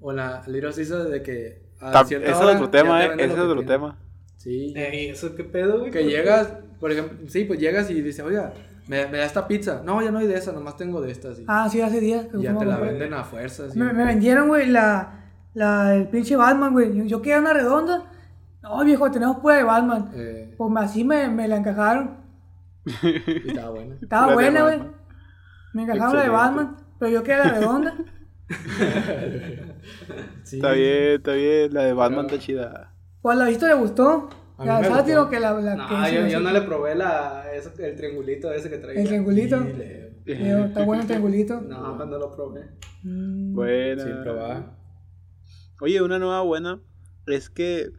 [0.00, 3.24] O la Little Caesar de que a Ese es otro tema, te eh.
[3.24, 3.98] Ese es otro tema.
[4.36, 4.74] Sí.
[4.76, 5.90] Ey, ¿eso qué pedo, güey?
[5.90, 8.54] Que llegas, por ejemplo, sí, pues llegas y dices, oiga,
[8.88, 9.82] me, me da esta pizza.
[9.84, 11.38] No, ya no hay de esa, nomás tengo de estas.
[11.38, 12.26] Y, Ah, sí, hace días.
[12.26, 13.74] que ya te la venden a fuerzas.
[13.74, 15.20] y- Me, me vendieron, güey, la,
[15.54, 16.96] la, el pinche Batman, güey.
[16.96, 18.04] Yo, yo quería una redonda.
[18.62, 20.10] No, viejo, tenemos pura de Batman.
[20.14, 22.16] eh, Pues así me, me la encajaron.
[22.84, 23.94] y estaba bueno.
[24.00, 24.80] Estaba buena, güey.
[25.74, 26.28] Me encajaron la de.
[26.28, 26.76] Batman.
[26.98, 27.94] Pero yo quería la redonda.
[30.44, 30.56] Sí.
[30.56, 31.72] Está bien, está bien.
[31.72, 32.92] La de Batman está chida.
[33.20, 34.28] Pues a la vista le gustó.
[34.64, 37.96] La sátiro que la, la No, que yo, yo no le probé la, eso- el
[37.96, 39.00] triangulito ese que traía.
[39.00, 39.60] El triangulito.
[39.60, 41.60] Le- Está bueno el triangulito.
[41.60, 42.70] No, no lo probé.
[43.02, 43.54] Mm.
[43.54, 44.04] Buena.
[44.04, 44.78] Sí, probaba.
[45.80, 46.80] Oye, una nueva buena
[47.26, 47.90] es que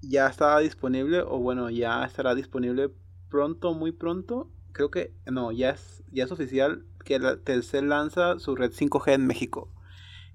[0.00, 2.90] ya está disponible, o bueno, ya estará disponible
[3.28, 4.50] pronto, muy pronto.
[4.72, 9.12] Creo que, no, ya es, ya es oficial que la Telcel lanza su red 5G
[9.12, 9.72] en México.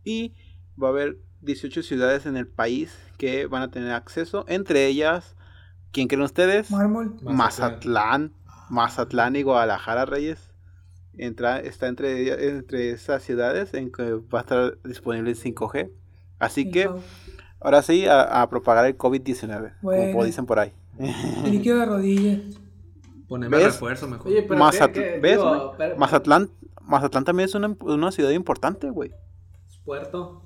[0.06, 0.34] Y
[0.82, 4.46] va a haber 18 ciudades en el país que van a tener acceso.
[4.48, 5.36] Entre ellas,
[5.98, 6.70] ¿quién creen ustedes?
[6.70, 7.16] Mármol.
[7.24, 8.32] Mazatlán.
[8.70, 10.52] Mazatlán y Guadalajara, Reyes.
[11.18, 15.90] Entra, está entre, entre esas ciudades en que va a estar disponible el 5G.
[16.38, 16.88] Así que,
[17.60, 20.12] ahora sí, a, a propagar el COVID-19, Bueno.
[20.12, 20.72] como dicen por ahí.
[21.00, 22.42] El líquido de rodillas.
[23.28, 23.66] Poneme ¿Ves?
[23.66, 24.28] refuerzo mejor.
[24.28, 24.64] Oye, pero.
[24.64, 25.62] ¿Ves, Digo, güey?
[25.80, 26.52] pero- Mazatlán,
[26.84, 29.12] Mazatlán también es una, una ciudad importante, güey.
[29.84, 30.44] Puerto.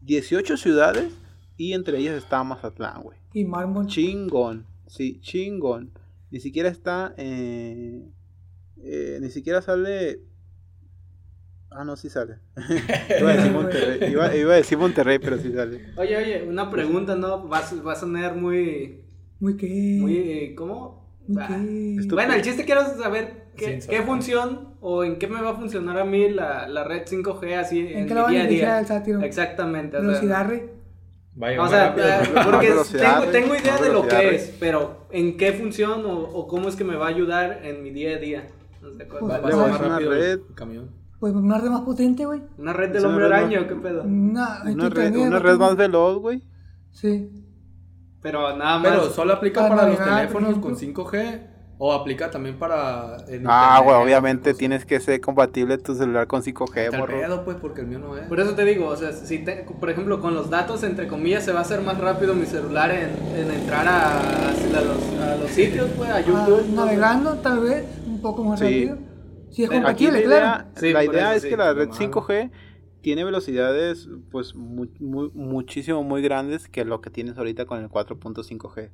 [0.00, 1.12] 18 ciudades
[1.56, 3.18] y entre ellas está Mazatlán, güey.
[3.32, 3.86] Y mármol.
[3.86, 5.90] Chingón, sí, chingón.
[6.30, 8.02] Ni siquiera está, eh,
[8.82, 10.20] eh, ni siquiera sale
[11.76, 12.36] Ah, no, sí sale.
[13.20, 15.80] iba, a decir Monterrey, iba, iba a decir Monterrey, pero sí sale.
[15.96, 17.48] Oye, oye, una pregunta, ¿no?
[17.48, 19.00] Va, a- va a sonar muy.
[19.40, 19.98] Muy qué.
[20.00, 21.04] muy eh, ¿Cómo?
[21.26, 22.06] muy Ah, qué.
[22.12, 25.98] Bueno, el chiste quiero saber qué, qué función o en qué me va a funcionar
[25.98, 28.78] a mí la, la red 5G así en, ¿En qué mi día a día.
[28.78, 29.20] el sátiro?
[29.22, 29.96] Exactamente.
[29.96, 30.62] o sea, Velocidad, rey.
[31.36, 35.52] Vaya, O sea, eh, porque tengo, tengo idea de lo que es, pero en qué
[35.52, 38.46] función o, o cómo es que me va a ayudar en mi día a día.
[38.80, 40.30] No sé, cuál- Pues, cuál- Le pues, voy a más hacer una rápido red.
[40.48, 40.90] el camión.
[41.18, 42.42] Pues una red más potente, güey.
[42.58, 44.02] Una red del hombre araña, más- ¿qué pedo?
[44.04, 46.42] Una, Una red, también, una red más veloz, güey.
[46.92, 47.30] Sí.
[48.22, 48.88] Pero nada más.
[48.90, 51.04] Pero solo aplica Para para los navegar, por teléfonos con ejemplo.
[51.04, 51.40] 5G
[51.78, 56.26] o aplica también para el Ah, internet, güey, obviamente tienes que ser compatible tu celular
[56.26, 57.20] con 5G, Está el morro.
[57.20, 58.26] pedo, pues, porque el mío no es.
[58.28, 61.44] Por eso te digo, o sea, si te- por ejemplo con los datos, entre comillas,
[61.44, 64.52] se va a hacer más rápido mi celular en, en entrar a, a
[64.82, 66.68] los, a los sitios, pues, a Ah, YouTube.
[66.74, 68.64] navegando, tal vez, un poco más Sí.
[68.86, 68.98] rápido.
[69.50, 70.44] Si es compatible, la claro.
[70.46, 71.94] idea, Sí, la idea eso es sí, que la red malo.
[71.98, 72.50] 5G
[73.02, 77.88] tiene velocidades pues mu- mu- muchísimo muy grandes que lo que tienes ahorita con el
[77.88, 78.90] 4.5G.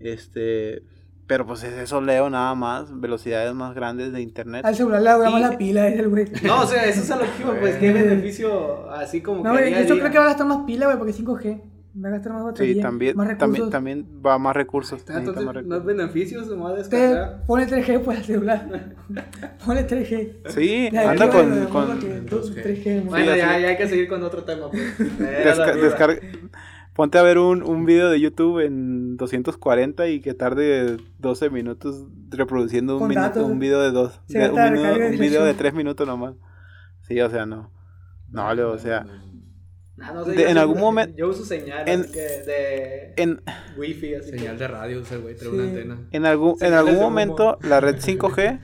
[0.00, 0.82] Este,
[1.26, 4.64] pero pues es eso leo nada más, velocidades más grandes de internet.
[4.64, 6.26] Al celular le dura más Y- la pila, es el güey.
[6.42, 9.58] No, o sea, eso es a lo que pues, qué beneficio así como No, que
[9.64, 10.00] a yo día.
[10.00, 11.62] creo que va a gastar más pila, güey, porque es 5G.
[12.04, 12.74] Va a gastar más batería.
[12.74, 13.70] Sí, también, más recursos.
[13.70, 15.00] también va más recursos.
[15.02, 15.86] Ah, necesita Entonces, más no es recursos.
[15.86, 17.42] beneficio, se me va a Usted descargar.
[17.46, 18.68] pone 3G pues al celular.
[19.64, 20.32] pone 3G.
[20.48, 22.62] Sí, Ya, anda con, ya, con- ya, que dos- 2G.
[22.64, 23.00] 3G, güey.
[23.06, 24.98] Bueno, ya, ya hay que seguir con otro tema, pues.
[24.98, 26.20] Desca- descarga-
[26.94, 32.04] Ponte a ver un, un video de YouTube en 240 y que tarde 12 minutos
[32.30, 34.20] reproduciendo un, minuto, un video de dos.
[34.28, 35.56] Se de- un, minuto- de un video de flexión.
[35.56, 36.34] 3 minutos nomás.
[37.02, 37.72] Sí, o sea, no.
[38.30, 39.06] No, o sea.
[40.00, 43.40] Ah, no sé, de- en algún momento- Yo uso señal en- que de En,
[43.76, 45.56] wifi, así Señal que- de radio, usa el güey, trae Sí.
[45.56, 45.98] una antena.
[46.12, 48.60] en algún, en algún momento la red 5G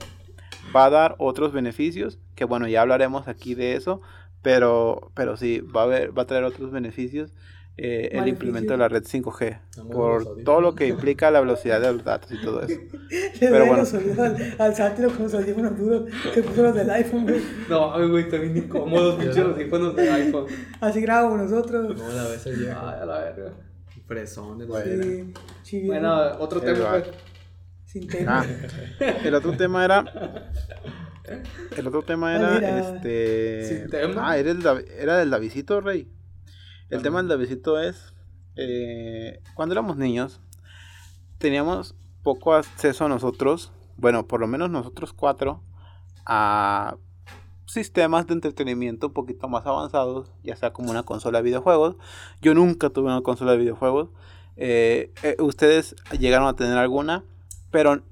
[0.73, 4.01] va a dar otros beneficios, que bueno, ya hablaremos aquí de eso,
[4.41, 7.33] pero, pero sí, va a, haber, va a traer otros beneficios
[7.77, 11.31] eh, el implemento de la red 5G, Estamos en por los todo lo que implica
[11.31, 12.79] la velocidad de los datos y todo eso.
[13.09, 13.77] Le Pero bueno.
[13.77, 16.09] los al, al sátiro con los audífonos duros.
[16.33, 17.41] Se puso los del iPhone, güey.
[17.69, 20.45] No, ay, güey, también incómodos, pinches audífonos de iPhone.
[20.79, 21.97] Así grabamos nosotros.
[21.97, 22.79] No, la vez el viejo.
[22.79, 23.53] Ay, a la verga.
[24.05, 25.31] Fresón, el Bueno.
[25.63, 27.01] Sí, Bueno, otro El tema,
[27.85, 28.41] sin tema.
[28.41, 28.45] Ah,
[29.23, 30.03] el otro tema era.
[31.77, 32.49] El otro tema era.
[32.49, 32.79] ¿Cuál era?
[32.79, 33.65] Este.
[33.65, 34.29] Sin tema.
[34.29, 34.61] Ah, era, el,
[34.99, 36.09] era del Davidito, Rey.
[36.91, 38.13] El tema del Davidito es.
[38.57, 40.41] eh, cuando éramos niños,
[41.37, 43.71] teníamos poco acceso a nosotros.
[43.95, 45.63] Bueno, por lo menos nosotros cuatro.
[46.25, 46.97] A
[47.65, 51.95] sistemas de entretenimiento un poquito más avanzados, ya sea como una consola de videojuegos.
[52.41, 54.09] Yo nunca tuve una consola de videojuegos.
[54.57, 57.23] Eh, eh, ustedes llegaron a tener alguna,
[57.71, 58.03] pero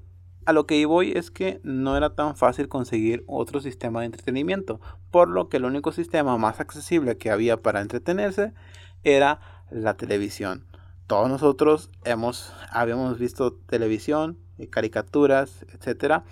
[0.46, 4.80] a lo que voy es que no era tan fácil conseguir otro sistema de entretenimiento,
[5.10, 8.52] por lo que el único sistema más accesible que había para entretenerse
[9.04, 10.64] era la televisión.
[11.06, 16.24] Todos nosotros hemos, habíamos visto televisión, eh, caricaturas, etcétera,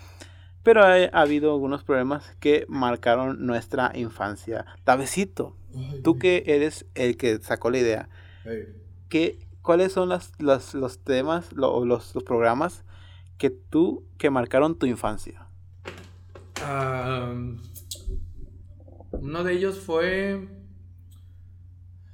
[0.62, 4.66] pero ha, ha habido algunos problemas que marcaron nuestra infancia.
[4.84, 5.56] Davidito,
[6.02, 8.08] tú que eres el que sacó la idea,
[9.08, 12.84] ¿qué, ¿cuáles son las, las- los temas lo- los, los programas
[13.38, 15.46] que tú, que marcaron tu infancia?
[19.12, 20.48] Uno de ellos fue.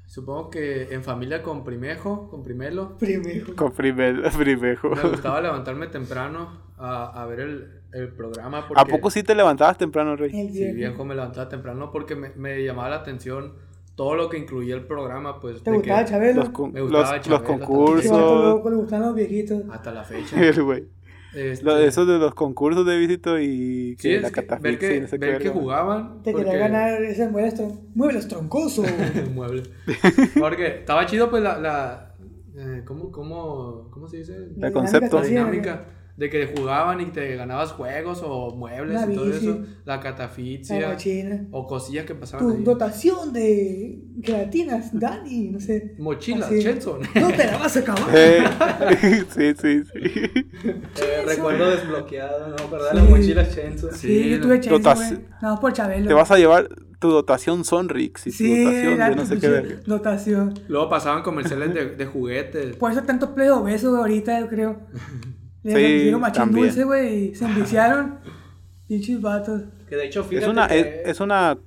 [0.06, 2.96] Supongo que en familia con Primejo, con Primelo.
[2.98, 3.56] Primero.
[3.56, 4.90] Con primer, primejo.
[4.90, 8.68] Me gustaba levantarme temprano a, a ver el, el programa.
[8.68, 10.30] Porque, ¿A poco sí te levantabas temprano, Rey?
[10.30, 11.04] Sí, viejo.
[11.04, 13.54] me levantaba temprano porque me, me llamaba la atención
[13.96, 15.40] todo lo que incluía el programa.
[15.40, 16.40] Pues, ¿Te de gustaba que Chabelo?
[16.42, 18.12] Los, con- Me los, gustaba los Chabelo vato concursos.
[18.44, 19.62] loco, le gustaban los viejitos.
[19.72, 20.40] Hasta la fecha.
[20.40, 20.84] El güey.
[21.34, 24.46] Este, Lo- Esos de los concursos de visito y sí, que es la que ver
[24.48, 26.22] catafixia que, y no sé qué ver que jugaban.
[26.22, 27.28] Te porque- quería ganar ese.
[27.94, 28.82] Muebles troncoso.
[29.26, 29.62] un mueble.
[30.38, 31.58] Porque estaba chido, pues, la.
[31.58, 32.14] la
[32.56, 34.36] eh, ¿cómo, cómo, ¿Cómo se dice?
[34.60, 35.18] El concepto.
[35.20, 35.84] La dinámica
[36.16, 39.36] de que jugaban y te ganabas juegos o muebles La y todo bici.
[39.48, 39.58] eso.
[39.84, 40.88] La La catafixia.
[40.90, 41.40] mochila.
[41.50, 42.62] O cosillas que pasaban Tu ahí.
[42.62, 45.96] dotación de gelatinas, Dani, no sé.
[45.98, 46.48] Mochilas.
[46.50, 47.00] Chenson.
[47.16, 48.04] No te la vas a acabar.
[48.14, 48.44] Eh,
[49.34, 50.30] sí, sí, sí.
[50.64, 52.68] Eh, recuerdo desbloqueado, ¿no?
[52.70, 52.90] ¿Verdad?
[52.92, 52.96] Sí.
[52.96, 53.90] Las mochilas Chenzo.
[53.92, 54.60] Sí, Sí, yo tuve.
[54.60, 56.06] Nada más por Chabelo.
[56.08, 56.68] Te vas a llevar
[57.00, 59.74] tu dotación Sonrix y tu Sí, dotación no sé qué verga.
[59.84, 60.54] dotación.
[60.68, 62.76] Luego pasaban comerciales de, de juguetes.
[62.76, 64.80] Por eso tantos play obesos güey, ahorita, yo creo.
[65.64, 66.66] Le Sí, metieron machín también.
[66.66, 68.18] dulce, güey, y se enviciaron.
[68.88, 69.62] Pinches vatos.
[69.88, 70.78] Que de hecho, fíjate Es una, que...
[70.78, 71.58] es, es una,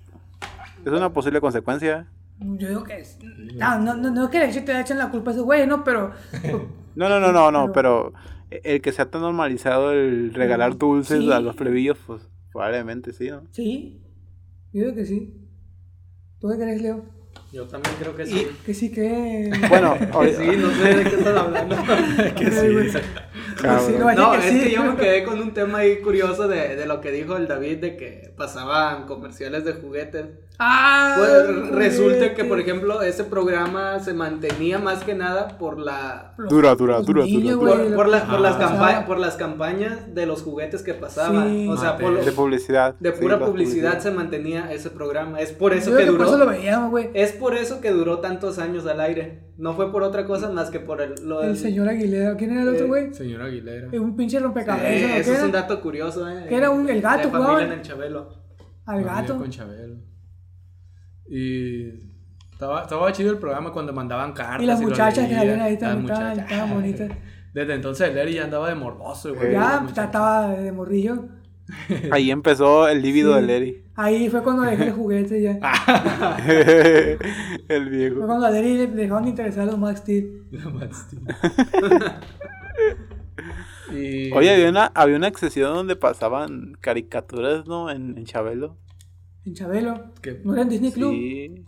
[0.86, 2.08] es una posible consecuencia.
[2.40, 3.18] Yo digo que es.
[3.56, 5.68] No, no, no, no es que le echen- te echen la culpa a esos güeyes,
[5.68, 5.84] ¿no?
[5.84, 6.12] Pero.
[6.96, 8.12] No, no, no, no, no, pero
[8.50, 11.32] el que sea tan normalizado el regalar dulces Sí.
[11.32, 13.44] a los plebillos, pues probablemente sí, ¿no?
[13.52, 14.02] Sí.
[14.74, 15.32] Yo digo que sí.
[16.40, 17.06] ¿Tú qué crees, Leo?
[17.58, 18.48] Yo también creo que sí.
[18.64, 19.50] Que sí que...
[19.68, 21.76] Bueno, Que sí, no sé de qué están hablando.
[22.36, 23.00] que sí.
[23.00, 23.98] Sí, cabrón.
[23.98, 24.60] no, No, que es sí.
[24.66, 27.48] que yo me quedé con un tema ahí curioso de, de lo que dijo el
[27.48, 30.28] David de que pasaban comerciales de juguetes.
[30.60, 36.34] Ah, Pues resulta que, por ejemplo, ese programa se mantenía más que nada por la
[36.50, 40.16] Dura, dura, dura, niños, dura, por, güey, por la- por las campa- por las campañas
[40.16, 41.50] de los juguetes que pasaban.
[41.50, 41.68] Sí.
[41.70, 42.96] O sea, Ah, por De publicidad.
[43.00, 45.40] de pura publicidad se mantenía ese programa.
[45.40, 46.18] Es por eso Yo que duró.
[46.18, 47.10] Por eso lo veíamos, güey.
[47.14, 49.44] Es por eso que duró tantos años al aire.
[49.58, 52.36] No fue por otra cosa más que por el, lo El del- señor Aguilera.
[52.36, 53.14] ¿Quién era el otro, Eh, güey?
[53.14, 53.90] Señor Aguilera.
[53.92, 55.12] Eh, Un pinche rompecabezas.
[55.12, 56.46] ¿o eso es un dato curioso, eh.
[56.50, 58.30] Que era un- el gato, en el Chabelo.
[58.88, 59.38] Al gato.
[59.38, 59.96] Con Chabelo.
[61.30, 61.90] Y
[62.52, 64.62] estaba, estaba chido el programa cuando mandaban cartas.
[64.64, 67.12] Y las muchachas que salían ahí también estaban, bonitas.
[67.54, 69.52] Desde entonces el Eri ya andaba de morboso, güey.
[69.54, 71.26] Ya, estaba de morrillo.
[72.12, 73.42] Ahí empezó el líbido Sí.
[73.42, 73.84] del Eri.
[73.96, 75.60] Ahí fue cuando dejé el juguete ya.
[76.48, 77.18] El
[77.68, 78.26] Fue viejo.
[78.26, 80.44] cuando a Derry le dejaron de interesar los Max Steel.
[80.52, 81.22] La Matt Steel.
[83.92, 84.32] y...
[84.32, 87.90] Oye, había una, había una excesión donde pasaban caricaturas, ¿no?
[87.90, 88.78] En, en Chabelo.
[89.48, 90.12] En Chabelo.
[90.22, 90.42] ¿Qué?
[90.44, 91.12] ¿No era en Disney Club?
[91.12, 91.66] Sí.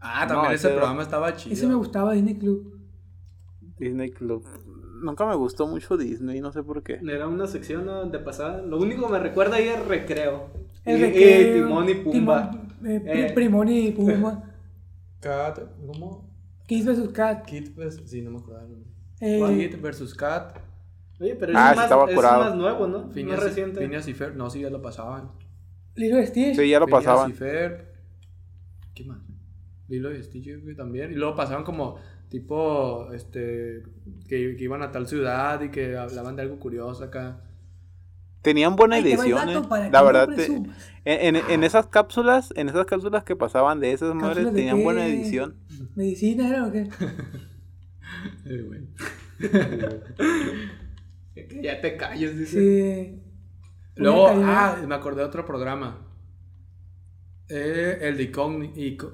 [0.00, 1.52] Ah, también No, ese ese- programa estaba chido.
[1.54, 2.78] Ese me gustaba, Disney Club.
[3.78, 4.44] Disney Club.
[5.02, 7.00] Nunca me gustó mucho Disney, no sé por qué.
[7.06, 8.06] Era una sección ¿no?
[8.06, 8.62] de pasada.
[8.62, 10.48] Lo único que me recuerda ahí es recreo.
[10.86, 12.50] El Y- recreo, y Timón y Pumba.
[12.50, 13.32] Timón, eh, Eh.
[13.34, 14.42] Primón y Pumba.
[15.20, 16.30] Cat, ¿cómo?
[16.66, 17.44] Kiss vs Cat.
[17.44, 18.02] Kid vs...
[18.06, 18.68] Sí, no me acuerdo.
[19.20, 20.58] Eh, Kid versus Cat.
[21.20, 22.44] Oye, pero Ah, es, más, estaba es curado.
[22.44, 23.10] más nuevo, ¿no?
[23.10, 23.80] Phineas, más reciente.
[23.80, 24.14] Phineas y.
[24.34, 25.30] No, sí, ya lo pasaban.
[25.96, 26.56] Lilo y Stitch.
[26.56, 27.32] Sí, ya lo pasaban.
[28.94, 29.18] ¿Qué más?
[29.88, 31.12] Lilo y Stitch también.
[31.12, 31.96] Y luego pasaban como
[32.28, 33.82] tipo, este,
[34.28, 37.40] que, que iban a tal ciudad y que hablaban de algo curioso acá.
[38.42, 39.60] Tenían buena te edición, eh.
[39.90, 40.76] La verdad, te- presumas.
[41.04, 44.58] en, en, en esas cápsulas, en esas cápsulas que pasaban de esas madres, ¿Cápsulas de
[44.60, 44.84] tenían qué?
[44.84, 45.56] buena edición.
[45.96, 46.88] ¿Medicina era o qué?
[48.48, 48.64] Eh,
[51.62, 52.60] ya te calles, dice.
[52.60, 53.22] Sí.
[53.96, 56.02] Luego, ah, me acordé de otro programa.
[57.48, 58.24] Eh, el de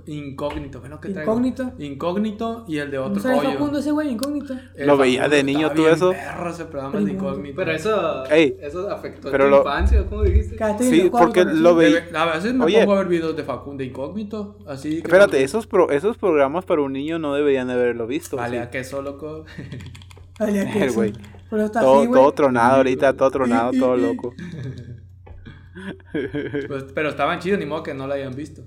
[0.07, 0.81] incógnito.
[0.81, 1.33] Bueno, ¿qué traigo?
[1.33, 1.73] Incógnito.
[1.79, 3.53] Incógnito y el de ¿No otro sabes rollo.
[3.53, 4.55] Facundo ese güey, incógnito?
[4.75, 6.13] El Lo veía de niño tú bien eso.
[6.13, 7.29] perro ese programa el de Primo.
[7.29, 7.57] incógnito.
[7.57, 8.57] Pero eso, Ey.
[8.63, 10.57] eso afectó Pero tu lo- infancia, ¿cómo dijiste?
[10.57, 11.79] Quédate Sí, porque lo así.
[11.79, 12.79] veí- Debe- A veces me Oye.
[12.81, 14.57] pongo a ver videos de Facundo de incógnito.
[14.67, 18.39] Así que Espérate, esos, pro- esos programas para un niño no deberían de haberlo visto.
[18.39, 18.63] Vale, sí.
[18.63, 19.45] a queso, loco.
[20.41, 20.95] Valía que El eso.
[20.95, 21.13] güey.
[21.53, 22.19] Pero está Todo, así, güey.
[22.23, 24.33] todo tronado ahorita, todo tronado, todo loco.
[26.67, 28.63] Pues, pero estaban chidos, ni modo que no lo hayan visto.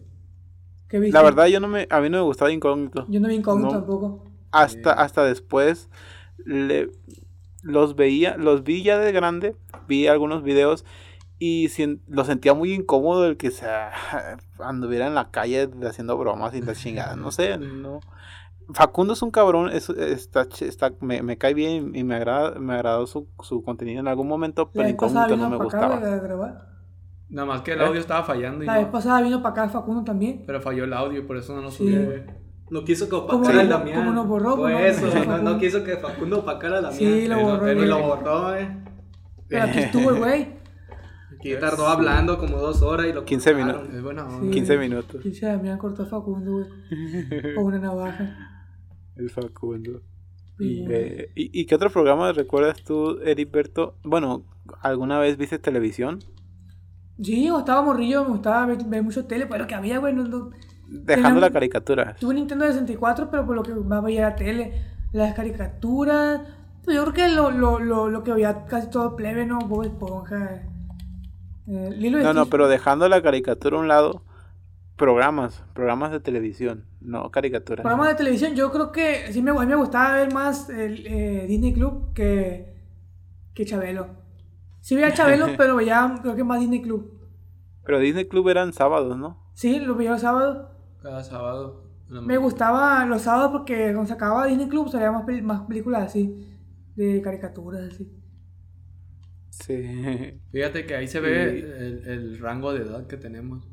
[0.88, 1.18] ¿Qué viste?
[1.18, 3.08] La verdad, yo no me, a mí no me gustaba Incógnito.
[3.10, 3.80] Yo no vi incógnito No.
[3.80, 4.32] tampoco.
[4.52, 5.90] Hasta, hasta después
[6.46, 6.92] le-
[7.64, 9.56] los veía, los vi ya de grande,
[9.88, 10.86] vi algunos videos
[11.40, 13.66] y sien- lo sentía muy incómodo el que se
[14.60, 18.00] anduviera en la calle haciendo bromas y la chingada, no sé, no.
[18.74, 22.74] Facundo es un cabrón, es- está, está, me, me cae bien y me agrada, me
[22.74, 25.86] agradó su, su contenido en algún momento, pero vez pasada Incógnito no vino me para
[25.88, 26.68] acá, gustaba.
[27.30, 27.86] Nada más que el ¿Eh?
[27.86, 28.91] audio estaba fallando y La vez no.
[28.91, 30.43] pasada vino para acá Facundo también.
[30.45, 31.78] Pero falló el audio y por eso no lo Sí.
[31.91, 32.22] subí.
[32.70, 33.97] No quiso que ¿Cómo opacara no- a Damián.
[33.99, 34.55] cómo nos borró?
[34.57, 36.97] Fue ¿Cómo no- eso, no- no, quiso que Facundo opacara a Damián.
[36.99, 37.59] Sí, lo borró.
[37.61, 37.86] güey.
[37.88, 38.84] lo borró, eh.
[39.47, 40.55] Pero aquí estuvo el güey.
[41.41, 43.76] Que tardó hablando como dos horas y lo 15 cortaron.
[43.82, 43.95] minutos.
[43.97, 44.36] Es buena Sí.
[44.36, 44.51] onda.
[44.51, 45.22] 15 minutos.
[45.22, 47.53] Pinche Damián cortó a Facundo, güey.
[47.55, 48.51] Con una navaja.
[49.16, 50.01] El Facundo.
[50.59, 53.95] Y, Eh, ¿y, y qué otro programa recuerdas tú, Heriberto?
[54.03, 54.43] Bueno,
[54.82, 56.20] ¿alguna vez viste televisión?
[57.22, 60.13] Sí, o estaba morrillo, me gustaba ver, ver mucho tele, pero lo que había, güey,
[60.13, 60.49] no, no-
[60.88, 62.16] Dejando Tenía- la caricatura.
[62.20, 64.74] Tuve Nintendo 64, pero por lo que más veía era tele.
[65.13, 66.41] Las caricaturas.
[66.84, 69.57] pues yo creo que lo, lo, lo, lo que veía casi todo plebe, ¿no?
[69.59, 70.61] Bob Esponja.
[71.68, 74.22] Eh, Lilo No, no, pero dejando la caricatura a un lado,
[74.96, 77.84] programas, programas de televisión, no caricaturas.
[77.84, 81.06] Programas de televisión, yo creo que sí me, a mí me gustaba ver más el
[81.08, 82.74] eh, Disney Club que,
[83.54, 84.08] que Chabelo.
[84.82, 87.12] Sí veía Chabelo, pero veía creo que más Disney Club.
[87.84, 89.38] Pero Disney Club eran sábados, ¿no?
[89.54, 90.68] Sí, lo veía los sábados.
[91.02, 91.84] Cada sábado.
[92.08, 96.04] Me gustaba los sábados porque cuando se acababa Disney Club salía más, pel- más películas
[96.04, 96.48] así,
[96.96, 98.12] de caricaturas así.
[99.50, 100.39] Sí.
[100.52, 103.68] Fíjate que ahí se ve el, el rango de edad que tenemos.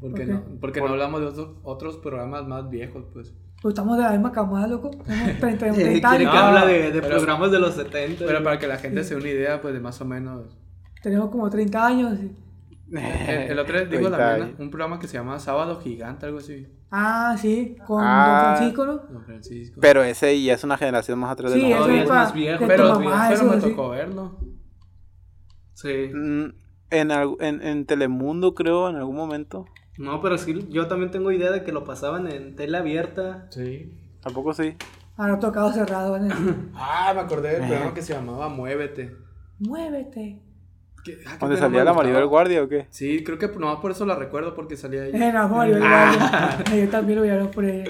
[0.00, 0.32] Porque, ¿Por qué?
[0.32, 3.34] no, porque no hablamos de otros, otros programas más viejos, pues.
[3.62, 4.90] Pues estamos de la misma camada, loco.
[4.90, 6.34] Tenemos 30, Eh, 30 Quiere que años.
[6.34, 8.24] No, habla de, de pero- programas de los 70.
[8.26, 10.56] Pero para que la gente se dé una idea, pues de más o menos.
[11.02, 12.18] Tenemos como 30 años.
[12.18, 12.32] sí.
[12.92, 16.38] El, el otro día digo 30 también un programa que se llama Sábado Gigante, algo
[16.38, 16.66] así.
[16.90, 18.46] Ah, sí, con Ah.
[18.48, 18.96] Don Francisco, ¿no?
[19.12, 19.78] Don Francisco.
[19.80, 21.86] Pero ese ya es una generación más atrás de Sí, nosotros.
[21.96, 23.68] eso Todavía es más viejo, de pero, tu mamá, pero eso me así.
[23.70, 24.38] tocó verlo.
[25.74, 26.10] Sí.
[26.12, 26.52] Mm,
[26.90, 29.66] En, al- en, en Telemundo, creo, en algún momento.
[29.98, 33.46] No, pero sí, yo también tengo idea de que lo pasaban en tele abierta.
[33.50, 33.92] Sí.
[34.22, 34.74] Tampoco sí.
[35.16, 36.28] Ah, no tocado cerrado, ¿vale?
[36.74, 39.14] Ah, me acordé del programa que se llamaba Muévete.
[39.58, 40.40] Muévete.
[41.26, 41.92] Ah, ¿Dónde salía la.
[41.94, 42.86] Maribel Guardia o qué?
[42.90, 45.10] Sí, creo que nomás por eso la recuerdo porque salía ahí.
[45.14, 46.10] Eh, no, Mario, igual.
[46.78, 47.84] Yo también lo veía por ahí.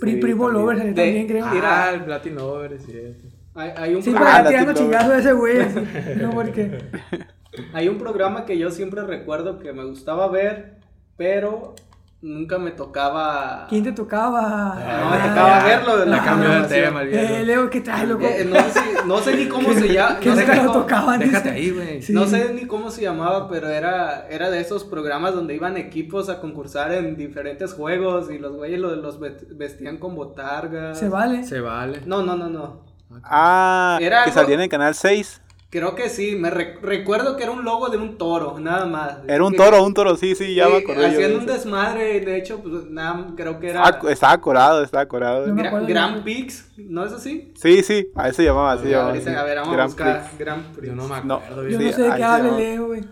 [0.00, 0.62] Pri, Sí, Primo también.
[0.64, 1.46] Lover salió De- también, creo.
[1.46, 3.28] Ah, el Latin Lover, es cierto.
[3.54, 5.60] Hay, hay un Sí, para tirando tipo- chingazo de ese güey.
[5.60, 5.80] así.
[6.20, 6.78] No, porque.
[7.72, 10.78] Hay un programa que yo siempre recuerdo que me gustaba ver,
[11.16, 11.74] pero
[12.20, 13.66] nunca me tocaba.
[13.68, 14.74] ¿Quién te tocaba?
[14.74, 17.44] No me tocaba verlo la La cambió de tema, el Eh, viejo.
[17.44, 18.24] Leo, ¿qué traes, loco?
[18.26, 20.18] Eh, no, sé si- no sé ni cómo se llama.
[20.18, 21.20] ¿Qué No, sé tocaban?
[21.20, 21.66] Déjate dice?
[21.66, 22.02] ahí, güey.
[22.02, 22.12] Sí.
[22.12, 26.28] no sé ni cómo se llamaba, pero era, era de esos programas donde iban equipos
[26.28, 30.98] a concursar en diferentes juegos y los güeyes los, los ve- vestían con botargas.
[30.98, 31.44] Se vale.
[31.44, 32.00] Se vale.
[32.04, 32.84] No, no, no, no.
[33.22, 35.40] Ah, Era que algo- salía en el canal 6.
[35.70, 39.18] Creo que sí, me re- recuerdo que era un logo de un toro, nada más.
[39.28, 41.28] Era un Que- toro, un toro, sí, sí, ya sí, me acordé.
[41.28, 45.46] de un desmadre, de hecho, pues nada, creo que era Estaba, estaba corado, estaba corado.
[45.46, 46.22] No me Gra- el Grand.
[46.22, 47.52] Prix, ¿no es así?
[47.54, 49.20] Sí, sí, a eso llamaba, así A llamaba.
[49.20, 49.28] Sí.
[49.28, 50.38] a ver, vamos Grand a buscar Prix.
[50.38, 50.88] Grand Prix.
[50.88, 51.80] Yo no me No, acuerdo, Yo bien.
[51.82, 52.56] no Sí, sé de qué habla.
[52.56, 53.00] Leo, güey.
[53.00, 53.06] Es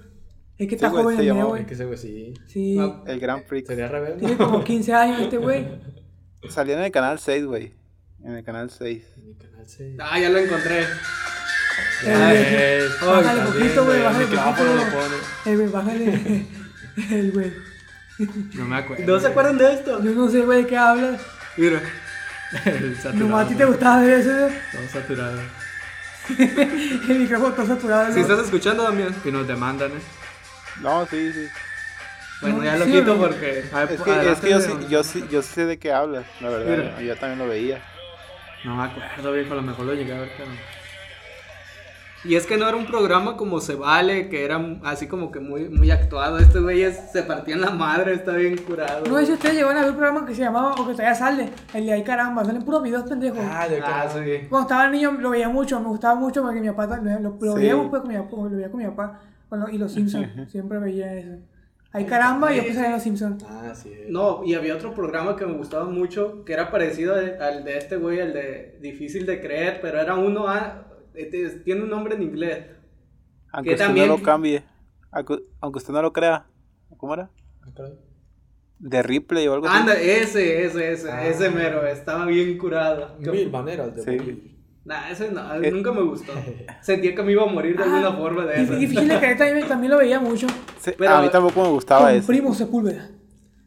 [0.67, 1.61] que Sí, está güey, joven el Leo, güey.
[1.61, 2.35] Es que ese güey sí.
[2.47, 2.79] Sí.
[2.81, 3.69] Ah, El Grand Prix.
[3.69, 4.21] Sería rebelde.
[4.21, 5.67] Tiene como 15 años este güey.
[6.49, 7.75] Salía en el canal 6, güey.
[8.25, 9.05] En el canal 6.
[9.23, 9.95] Mi canal sí.
[10.01, 10.85] Ah, ya lo encontré.
[12.05, 14.55] Ya, Eh, bájale ay, poquito, güey, bájale poquito.
[15.47, 16.47] Eh, güey, bájale.
[17.11, 17.53] El güey.
[18.55, 19.05] No me acuerdo.
[19.07, 20.03] ¿No se acuerdan de esto?
[20.03, 21.21] Yo no sé, güey, de qué hablas.
[21.57, 21.81] Mira.
[22.65, 23.19] El saturado.
[23.19, 24.31] Nomás a ti te gustaba ver eso.
[24.31, 24.47] ¿no?
[24.73, 25.41] Todo saturado.
[27.09, 28.13] El micrófono está saturado.
[28.15, 29.15] Si estás escuchando, Damián.
[29.25, 30.01] Y nos demandan, ¿eh?
[30.81, 31.47] No, sí, sí.
[32.41, 33.59] Bueno, No, ya lo sí, quito porque.
[33.61, 36.95] Es que, es que yo, sí, yo, sí, yo sé de qué hablas, la verdad.
[36.95, 37.01] Mira.
[37.01, 37.83] Yo también lo veía.
[38.65, 39.53] No me acuerdo, viejo.
[39.53, 40.51] A lo mejor lo llegué a ver, pero.
[42.25, 45.39] Y es que no era un programa como se vale, que era así como que
[45.39, 46.39] muy, muy actuado.
[46.39, 49.05] Estos güeyes se partían la madre, está bien curado.
[49.07, 51.15] No sé si ustedes llegaron a ver un programa que se llamaba, o que todavía
[51.15, 53.39] sale, el de Ay Caramba, salen puros videos pendejos.
[53.43, 54.47] Ah, de Ah, sí.
[54.49, 57.53] Cuando estaba niño lo veía mucho, me gustaba mucho porque mi papá lo, lo, lo
[57.53, 57.59] Sí.
[57.61, 59.21] veíamos pues con mi papá, lo veía con mi papá
[59.53, 61.37] lo- y los Simpsons, siempre veía eso.
[61.93, 63.45] Ay Caramba y después salían los Simpsons.
[63.49, 63.91] Ah, sí.
[64.09, 67.97] No, y había otro programa que me gustaba mucho, que era parecido al de este
[67.97, 70.83] güey, el de Difícil de Creer, pero era uno, ah,
[71.17, 72.67] este, tiene un nombre en inglés.
[73.53, 74.63] Aunque Que usted también- no lo cambie.
[75.11, 76.47] Aunque, usted no lo crea.
[76.97, 77.31] ¿Cómo era?
[78.79, 79.77] De Ripley o algo así.
[79.79, 81.27] Anda, ese, ese, ese, Ah.
[81.27, 83.17] ese mero, estaba bien curado.
[83.19, 84.11] Mil maneras de Sí.
[84.11, 84.57] morir.
[84.85, 85.71] Nah, ese no, Eh.
[85.71, 86.33] nunca me gustó.
[86.83, 88.75] Sentía que me iba a morir de alguna Ah, forma de eso.
[88.77, 90.47] Difícil de creer también, también lo veía mucho.
[90.79, 92.27] Sí, Pero- a mí tampoco me gustaba Con eso.
[92.27, 93.11] Primo Sepúlveda.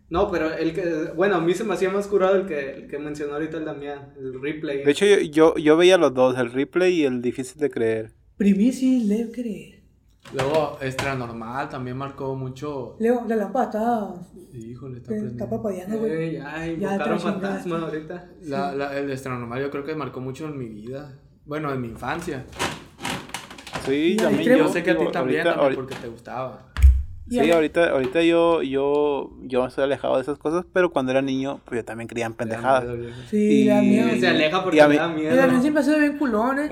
[0.09, 2.87] No, pero el que, bueno, a mí se me hacía más curado el que, el
[2.87, 4.83] que mencionó ahorita el Damián, el replay.
[4.83, 8.13] De hecho, yo, yo, yo veía los dos, el Ripley y el difícil de creer.
[8.37, 9.79] Primísil de creer.
[10.33, 12.95] Luego, Extra Normal también marcó mucho.
[12.99, 14.13] Leo, la lámpara está,
[14.57, 15.49] Híjole, está está prendido.
[15.49, 16.11] parpadeando, güey.
[16.11, 18.29] Eh, ya, Ya invocaron fantasma ahorita.
[18.43, 21.19] La, la- el Extra Normal yo creo que marcó mucho en mi vida.
[21.45, 22.45] Bueno, en mi infancia.
[23.85, 24.57] Sí, Y también.
[24.57, 26.68] Yo sé que a ti también, ahorita- también, ahorita- porque te gustaba.
[27.29, 31.21] Y Sí, ahorita, ahorita yo, yo, yo estoy alejado de esas cosas, pero cuando era
[31.21, 32.85] niño, pues yo también creía en pendejadas.
[33.29, 34.09] Sí, Y- da miedo.
[34.19, 35.35] Se aleja porque Y a mí- da miedo.
[35.35, 36.69] Damián siempre ha sido bien culón, eh.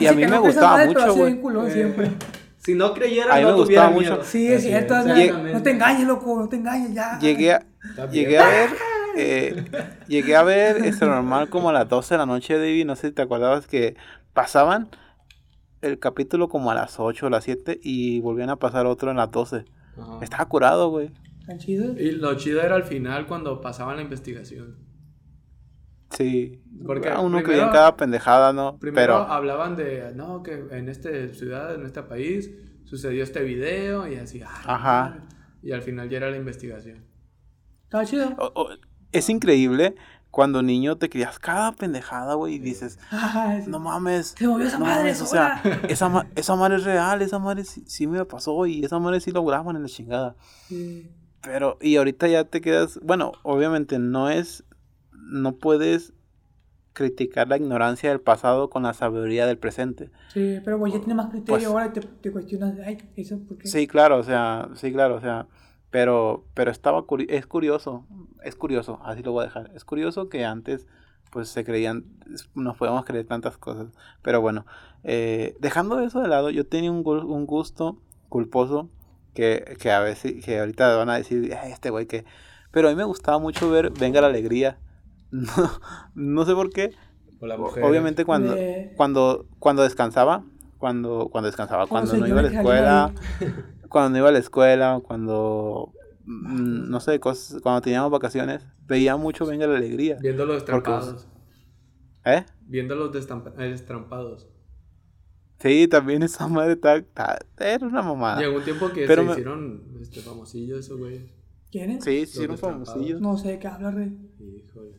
[0.00, 1.32] Y a mí me no gustaba mucho, güey.
[1.32, 2.10] bien culón siempre.
[2.58, 4.16] Si no creyera, A mí no me tuviera gustaba miedo.
[4.16, 4.24] mucho.
[4.24, 4.94] Sí, es cierto.
[5.02, 7.18] No te engañes, loco, no te engañes ya.
[7.18, 7.66] Llegué a,
[8.12, 8.70] llegué a ver,
[9.16, 9.64] eh,
[10.06, 13.08] llegué a ver este normal como a las 12 de la noche, David, no sé
[13.08, 13.96] si te acordabas que
[14.32, 14.88] pasaban
[15.80, 19.16] el capítulo como a las 8 o las 7 y volvían a pasar otro en
[19.16, 19.64] las 12.
[20.00, 20.18] Ajá.
[20.22, 21.10] Estaba curado, güey.
[21.58, 21.98] Chido.
[21.98, 24.76] Y lo chido era al final cuando pasaban la investigación.
[26.10, 26.62] Sí.
[26.86, 28.78] Porque Ah, uno primero- creía en cada pendejada, ¿no?
[28.78, 32.50] Primero Pero hablaban de, no, que en esta ciudad, en este país,
[32.84, 34.40] sucedió este video y así.
[34.42, 35.28] ah, Ajá.
[35.62, 37.04] Y al final ya era la investigación.
[37.84, 38.28] Estaba chido.
[38.38, 38.68] o- o-
[39.12, 39.94] es increíble
[40.38, 44.36] cuando niño te creías cada pendejada, güey, y dices, Ay, no mames.
[44.38, 47.40] Se movió esa no madre mames, o sea, esa, ma- esa madre es real, esa
[47.40, 50.36] madre sí, sí me pasó y esa madre sí lo graban en la chingada.
[50.68, 51.10] Sí.
[51.42, 54.62] Pero, y ahorita ya te quedas, bueno, obviamente no es,
[55.10, 56.12] no puedes
[56.92, 60.12] criticar la ignorancia del pasado con la sabiduría del presente.
[60.32, 63.40] Sí, pero güey, ya tiene más criterio Pues- ahora y te, te cuestionas, ay, eso,
[63.40, 63.66] ¿por qué?
[63.66, 65.48] Sí, claro, o sea, sí, claro, o sea,
[65.90, 68.04] pero, pero estaba, curi- es curioso,
[68.44, 70.86] es curioso, así lo voy a dejar, es curioso que antes,
[71.30, 72.04] pues, se creían,
[72.54, 73.86] nos podemos creer tantas cosas,
[74.22, 74.66] pero bueno,
[75.04, 77.98] eh, dejando eso de lado, yo tenía un, un gusto
[78.28, 78.88] culposo
[79.34, 82.24] que, que a veces, que ahorita van a decir, "Ay, este güey que,
[82.70, 84.78] pero a mí me gustaba mucho ver Venga la Alegría,
[85.30, 85.46] no,
[86.14, 86.92] no sé por qué,
[87.88, 88.62] obviamente cuando, De-
[88.94, 90.44] cuando, cuando descansaba,
[90.78, 93.14] cuando, cuando descansaba, Cuando cuando no iba a la escuela,
[93.88, 95.92] cuando no iba a la escuela, cuando,
[96.24, 100.18] mm, no sé, cosas, cuando teníamos vacaciones, veía mucho Venga la Alegría.
[100.20, 101.28] Viendo los Porque- destrampados.
[102.24, 102.44] ¿Eh?
[102.66, 104.48] Viendo los destampa- eh, destrampados.
[105.60, 108.40] Sí, también esa madre está, está- era una mamada.
[108.40, 111.22] Llegó un tiempo que Pero se me- hicieron este, famosillos esos güeyes.
[111.70, 112.04] ¿Quién es?
[112.04, 113.20] Sí, Los hicieron famosillos.
[113.20, 114.16] No sé de qué habla, rey.
[114.38, 114.92] Híjole.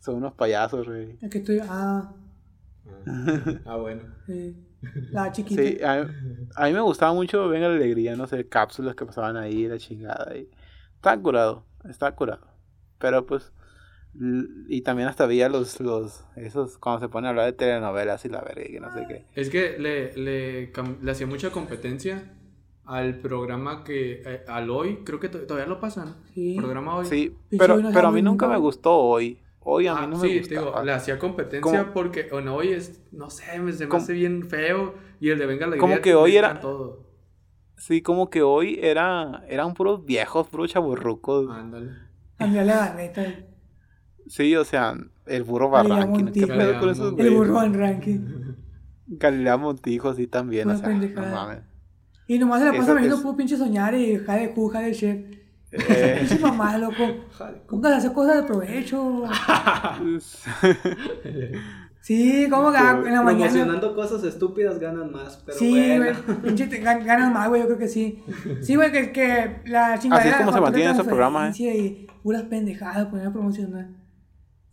[0.00, 1.18] Son unos payasos, rey.
[1.20, 1.58] Es que estoy.
[1.62, 2.12] Ah,
[2.88, 3.02] Ah,
[3.66, 4.02] ah, bueno.
[4.26, 4.56] sí.
[5.12, 5.62] La chiquita.
[5.62, 6.06] Sí, a,
[6.56, 9.78] a mí me gustaba mucho Venga la Alegría, no sé, cápsulas que pasaban ahí, la
[9.78, 10.36] chingada.
[10.36, 10.48] Y,
[10.96, 12.46] está curado, está curado.
[12.98, 13.52] Pero pues,
[14.68, 18.28] y también hasta veía los, los, esos, cuando se pone a hablar de telenovelas y
[18.30, 19.26] la verga y que no sé qué.
[19.34, 20.72] Es que le, le,
[21.02, 22.32] le hacía mucha competencia
[22.84, 24.22] al programa que.
[24.24, 26.16] eh, al hoy, creo que to- todavía lo pasan.
[26.32, 26.56] Sí.
[26.56, 27.06] Programa hoy.
[27.06, 28.48] Sí, pero, pero a mí nunca.
[28.48, 29.38] me gustó hoy.
[29.68, 30.66] Hoy a mí Ah, no me sí, te gustaba.
[30.66, 31.92] digo, le hacía competencia ¿Cómo?
[31.92, 34.02] porque bueno, hoy es, no sé, me, se me ¿Cómo?
[34.02, 37.04] hace bien feo y el de Venga la Como que hoy era- todo.
[37.76, 41.50] Sí, como que hoy era, eran puros viejos, puros chaburrucos.
[41.50, 41.90] Ándale.
[42.38, 43.26] Cambiarle la neta.
[44.28, 44.94] Sí, o sea,
[45.26, 46.30] el burro Barranquín.
[46.32, 48.20] ¿Qué pedo con esos El burro ranking.
[49.08, 50.70] Galilea Montijo, sí, también.
[50.70, 51.58] O Pura sea, no mames.
[52.28, 55.35] Y nomás se la pasa viendo es- puro pinche soñar y jade cu, jade chef.
[55.88, 57.04] Eh, Pinche mamá, loco.
[57.66, 59.24] ¿Cómo que hace cosas de provecho?
[62.00, 63.50] Sí, ¿cómo que en la mañana?
[63.50, 66.16] Promocionando cosas estúpidas ganan más, pero Sí, bueno.
[66.40, 68.22] güey, ganan más, güey, yo creo que sí.
[68.62, 70.20] Sí, güey, que, que la chingadera...
[70.20, 71.76] Así es como de se de esos programas, ¿eh?
[71.76, 73.88] Y puras pendejadas poner a promocionar.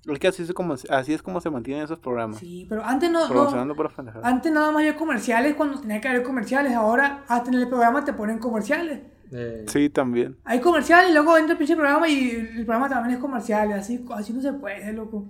[0.05, 2.37] es que así es como, así es como se mantienen esos programas.
[2.37, 3.21] Sí, pero antes no...
[3.21, 4.31] no Promocionando puras pendejadas.
[4.31, 6.73] antes nada más había comerciales cuando tenía que haber comerciales.
[6.73, 8.99] Ahora hasta en el programa te ponen comerciales.
[9.33, 10.37] Eh, Sí, también.
[10.45, 13.71] Hay comerciales y luego entra el pinche programa y el programa también es comercial.
[13.73, 15.25] Así, así no se puede, loco.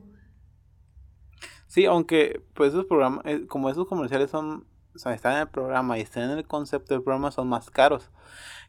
[1.68, 4.66] Sí, aunque pues esos programas, eh, como esos comerciales son,
[4.96, 7.70] o sea, están en el programa y están en el concepto del programa, son más
[7.70, 8.12] caros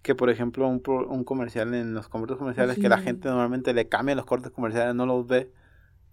[0.03, 3.73] que por ejemplo un, pro- un comercial en los cortes comerciales que la gente normalmente
[3.73, 5.51] le cambia los cortes comerciales, no los ve,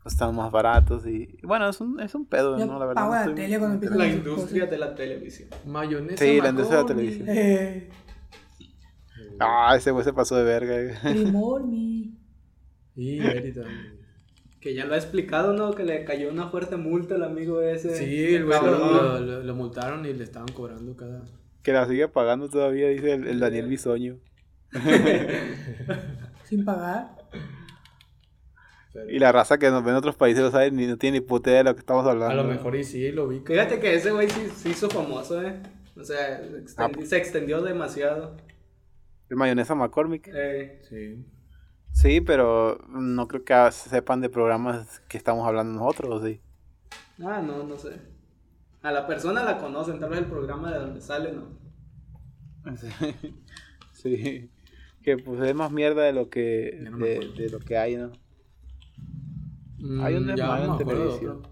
[0.02, 2.80] pues están más baratos y, y bueno, es un, es un pedo, ¿no?
[2.80, 3.02] La verdad.
[3.02, 4.70] pago no la tele muy industria cosas.
[4.72, 5.50] de la televisión.
[5.66, 6.24] mayonesa.
[6.24, 7.28] Sí, la industria de la televisión.
[7.30, 7.90] Eh,
[9.44, 11.00] Ah, ese güey se pasó de verga.
[11.04, 12.18] primor, mi.
[12.96, 14.00] Y Eri también.
[14.60, 15.74] Que ya lo ha explicado, ¿no?
[15.74, 17.96] Que le cayó una fuerte multa al amigo ese.
[17.96, 21.24] Sí, el güey lo, lo- multaron y le estaban cobrando cada.
[21.64, 24.18] Que la sigue pagando todavía, dice el, el Daniel Bisoño.
[26.46, 27.16] Sin pagar.
[28.94, 31.20] pero- Y la raza que nos ve en otros países lo sabe ni no tiene
[31.20, 32.32] ni puta idea de lo que estamos hablando.
[32.40, 33.40] a lo mejor y sí, lo vi.
[33.40, 35.56] Fíjate que ese güey sí se hizo famoso, ¿eh?
[35.98, 38.38] O sea, extendi- se extendió demasiado.
[39.32, 40.30] El mayonesa McCormick.
[40.34, 41.26] Eh, Sí.
[41.94, 46.42] Sí, pero no creo que sepan de programas que estamos hablando nosotros, ¿o sí.
[47.24, 47.98] ah, no, no sé.
[48.82, 51.48] A la persona la conocen, tal vez el programa de donde sale, ¿no?
[53.94, 54.50] Sí.
[55.02, 58.12] Que pues es más mierda de lo que no de, lo que hay, ¿no?
[59.78, 61.38] Mm, Hay un desmadre en de televisión.
[61.38, 61.52] otro.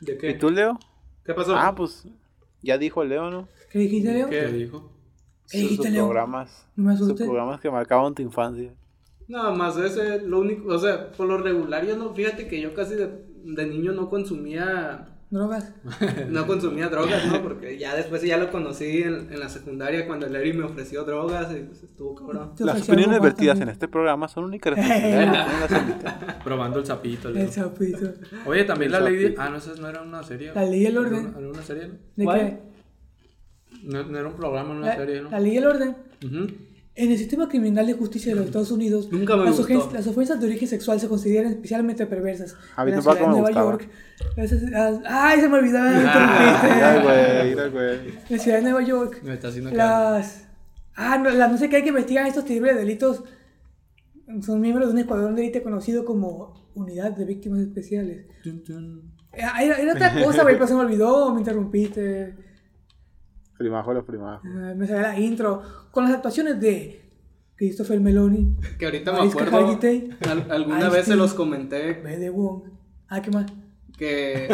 [0.00, 0.30] ¿De qué?
[0.30, 0.78] ¿Y tú, Leo?
[1.24, 1.56] ¿Qué pasó?
[1.56, 2.06] Ah, pues
[2.62, 3.48] ya dijo Leo, ¿no?
[3.70, 4.28] ¿Qué dijiste, Leo?
[4.28, 4.97] ¿Qué dijo?
[5.50, 6.66] ¿Qué Sus- programas.
[6.76, 8.72] No me Sus programas que marcaban tu infancia.
[9.28, 12.72] Nada más ese, lo único, o sea, por lo regular yo no, fíjate que yo
[12.74, 13.08] casi de,
[13.44, 15.74] de niño no consumía, Drogas.
[16.30, 17.42] no consumía drogas, ¿no?
[17.42, 21.04] Porque ya después ya lo conocí en, en la secundaria cuando el Eri me ofreció
[21.04, 22.52] drogas y pues estuvo cabrón.
[22.58, 24.74] Las opiniones vertidas en este programa son únicas.
[26.44, 27.28] Probando el sapito.
[27.30, 27.42] Leo.
[27.44, 28.10] El sapito.
[28.46, 29.34] Oye, también El la ley de...
[29.36, 30.52] Ah, no, esa no era una serie.
[30.54, 31.26] La ley y el ¿Era orden.
[31.26, 31.88] una- ¿Era una serie?
[31.88, 31.94] no?
[32.16, 32.38] ¿De ¿Cuál?
[32.40, 32.58] qué?
[33.84, 35.30] No, no era un programa, era una La, serie, ¿no?
[35.30, 35.96] la ley y el orden.
[37.00, 39.72] En el sistema criminal de justicia de los Estados Unidos, Nunca me las, gustó.
[39.72, 42.56] ofen- las ofensas de origen sexual se consideran especialmente perversas.
[42.74, 43.50] A mí en la de Nueva.
[43.52, 43.88] York.
[44.36, 47.02] las- ¡Ay, se me olvidaba!
[47.02, 47.94] güey, güey.
[48.08, 49.76] En la ciudad de Nueva York, Me está haciendo que...
[49.76, 50.44] las...
[50.96, 53.22] Ah, no, las no sé qué hay que investigar estos terribles delitos
[54.42, 58.26] son miembros de un escuadrón de élite conocido como Unidad de Víctimas Especiales.
[59.32, 62.34] Era, era- era otra cosa, güey, pero se me olvidó, me interrumpiste.
[63.58, 64.40] Primajo los primajos.
[64.46, 67.10] Ah, me salió la intro con las actuaciones de
[67.56, 70.96] Christopher Meloni, Que ahorita me Mariska acuerdo, Hargitay, al- alguna Ice-T.
[70.96, 72.62] vez se los comenté Bede Wong.
[73.08, 73.46] Ah, ¿qué más?
[73.96, 74.48] que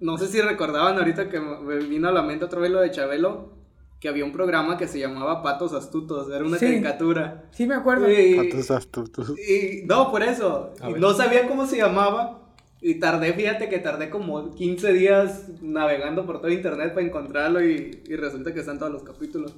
[0.00, 2.90] no sé si recordaban ahorita que me vino a la mente otra vez lo de
[2.90, 3.52] Chabelo,
[4.00, 6.64] que había un programa que se llamaba Patos Astutos, era una Sí.
[6.66, 7.44] caricatura.
[7.50, 8.10] Sí, me acuerdo.
[8.10, 9.34] Y- Patos astutos.
[9.38, 10.72] Y no, por eso.
[10.98, 12.42] No sabía cómo se llamaba.
[12.88, 18.00] Y tardé, fíjate que tardé como 15 días navegando por todo internet para encontrarlo y,
[18.06, 19.54] y resulta que están todos los capítulos.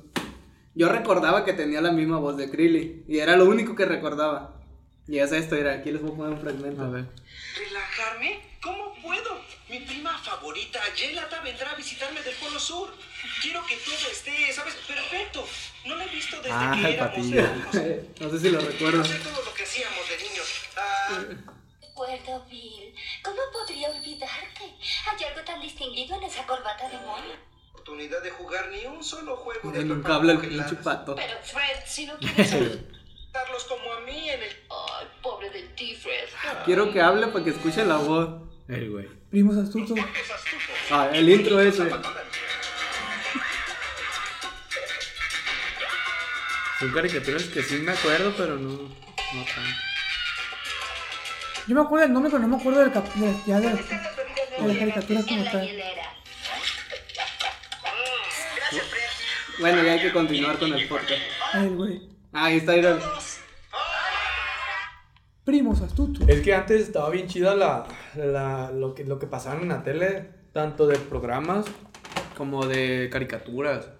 [0.75, 4.55] Yo recordaba que tenía la misma voz de Krillin y era lo único que recordaba.
[5.07, 6.83] Y es esto, era, aquí les voy a poner un fragmento.
[6.83, 7.05] A ver.
[7.59, 8.41] ¿Relajarme?
[8.63, 9.41] ¿Cómo puedo?
[9.69, 12.89] Mi prima favorita, Yelata, vendrá a visitarme del Polo Sur.
[13.43, 14.75] Quiero que todo esté, ¿sabes?
[14.87, 15.45] Perfecto.
[15.87, 17.51] No la he visto desde Ah, que éramos niños.
[18.21, 19.05] no sé si lo No recuerdo.
[19.05, 20.47] sé todo lo que hacíamos de niños.
[20.79, 21.21] Ah,
[21.99, 22.95] Recuerdo, Bill.
[23.25, 24.63] ¿Cómo podría olvidarte?
[24.63, 27.25] Hay algo tan distinguido en esa corbata de mono.
[27.73, 31.17] oportunidad de jugar ni un solo juego de Nunca habla el pinche pato.
[31.17, 32.53] Pero, Fred, si no quieres...
[33.33, 34.57] Darlos como a mí en el...
[34.71, 36.29] Ay, pobre de ti, Fred.
[36.65, 38.43] Quiero que hable para que escuche la voz.
[38.69, 39.09] El güey.
[39.31, 39.99] Primos astutos.
[40.93, 41.91] Ah, el intro ese.
[46.79, 49.88] Son caricaturas que sí me acuerdo, pero no, no tanto.
[51.69, 54.69] Yo me acuerdo del nombre, pero no me acuerdo del cap de, ya de, de
[54.69, 55.67] las caricaturas como tal.
[55.67, 56.03] hielera.
[59.61, 61.21] Bueno, ya hay que continuar con el podcast.
[61.53, 62.09] Ay, güey.
[62.33, 62.99] Ah, ahí está, mira.
[65.45, 66.29] Primos astutos.
[66.29, 69.83] Es que antes estaba bien chida la, la, lo, que, lo que pasaban en la
[69.83, 71.67] tele, tanto de programas
[72.37, 73.91] como de caricaturas.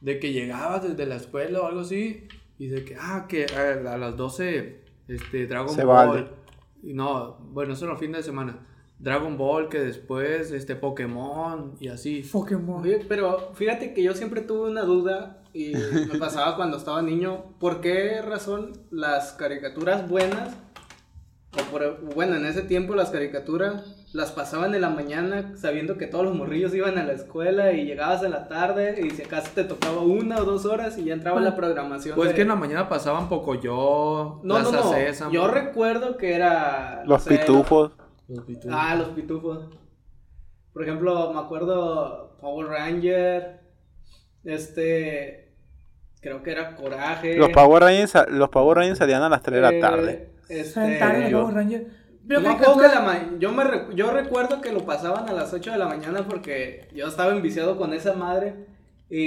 [0.00, 2.26] De que llegabas desde la escuela o algo así,
[2.58, 6.08] y de que, ah, que a, a las 12, este, Dragon Se Ball.
[6.08, 6.41] vale.
[6.82, 8.66] Y no, bueno, eso los fines de semana.
[8.98, 12.22] Dragon Ball, que después, este, Pokémon, y así.
[12.30, 12.82] Pokémon.
[12.82, 15.72] Oye, pero fíjate que yo siempre tuve una duda y
[16.12, 17.56] me pasaba cuando estaba niño.
[17.58, 20.56] ¿Por qué razón las caricaturas buenas,
[21.52, 26.06] o por, bueno, en ese tiempo las caricaturas las pasaban en la mañana sabiendo que
[26.06, 29.50] todos los morrillos iban a la escuela y llegabas en la tarde y si acaso
[29.54, 32.14] te tocaba una o dos horas y ya entraba la programación?
[32.14, 34.92] Pues de- que en la mañana pasaban Pocoyo, No, no, Plaza no.
[34.92, 37.02] Sésamo, Yo recuerdo que era...
[37.06, 37.92] Los sé, pitufos.
[38.28, 38.70] los pitufos.
[38.78, 39.68] Ah, los pitufos.
[40.74, 43.60] Por ejemplo, me acuerdo Power Ranger.
[44.44, 45.52] Este.
[46.20, 47.36] Creo que era Coraje.
[47.36, 50.30] Los Power Rangers, los Power Rangers salían a las 3 de la Eh, tarde.
[50.48, 50.98] Este.
[50.98, 51.86] Tarde Power.
[52.22, 55.32] Yo, Pero me que la ma- yo, me recu- yo recuerdo que lo pasaban a
[55.32, 58.66] las 8 de la mañana porque yo estaba enviciado con esa madre
[59.10, 59.18] y,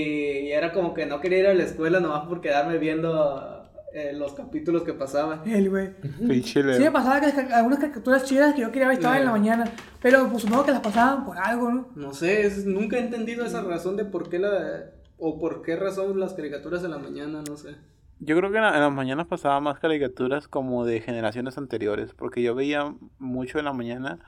[0.47, 4.13] y era como que no quería ir a la escuela nomás por quedarme viendo eh,
[4.13, 5.41] los capítulos que pasaban.
[5.45, 5.89] El güey.
[6.43, 6.93] Sí me Leo.
[6.93, 9.65] pasaba que las ca- algunas caricaturas chidas que yo quería ver estaban en la mañana.
[10.01, 11.87] Pero pues supongo que las pasaban por algo, ¿no?
[11.95, 14.91] No sé, es- nunca he entendido esa razón de por qué la...
[15.17, 17.75] o por qué razón las caricaturas en la mañana, no sé.
[18.19, 22.13] Yo creo que en, la- en las mañanas pasaba más caricaturas como de generaciones anteriores,
[22.13, 24.19] porque yo veía mucho en la mañana,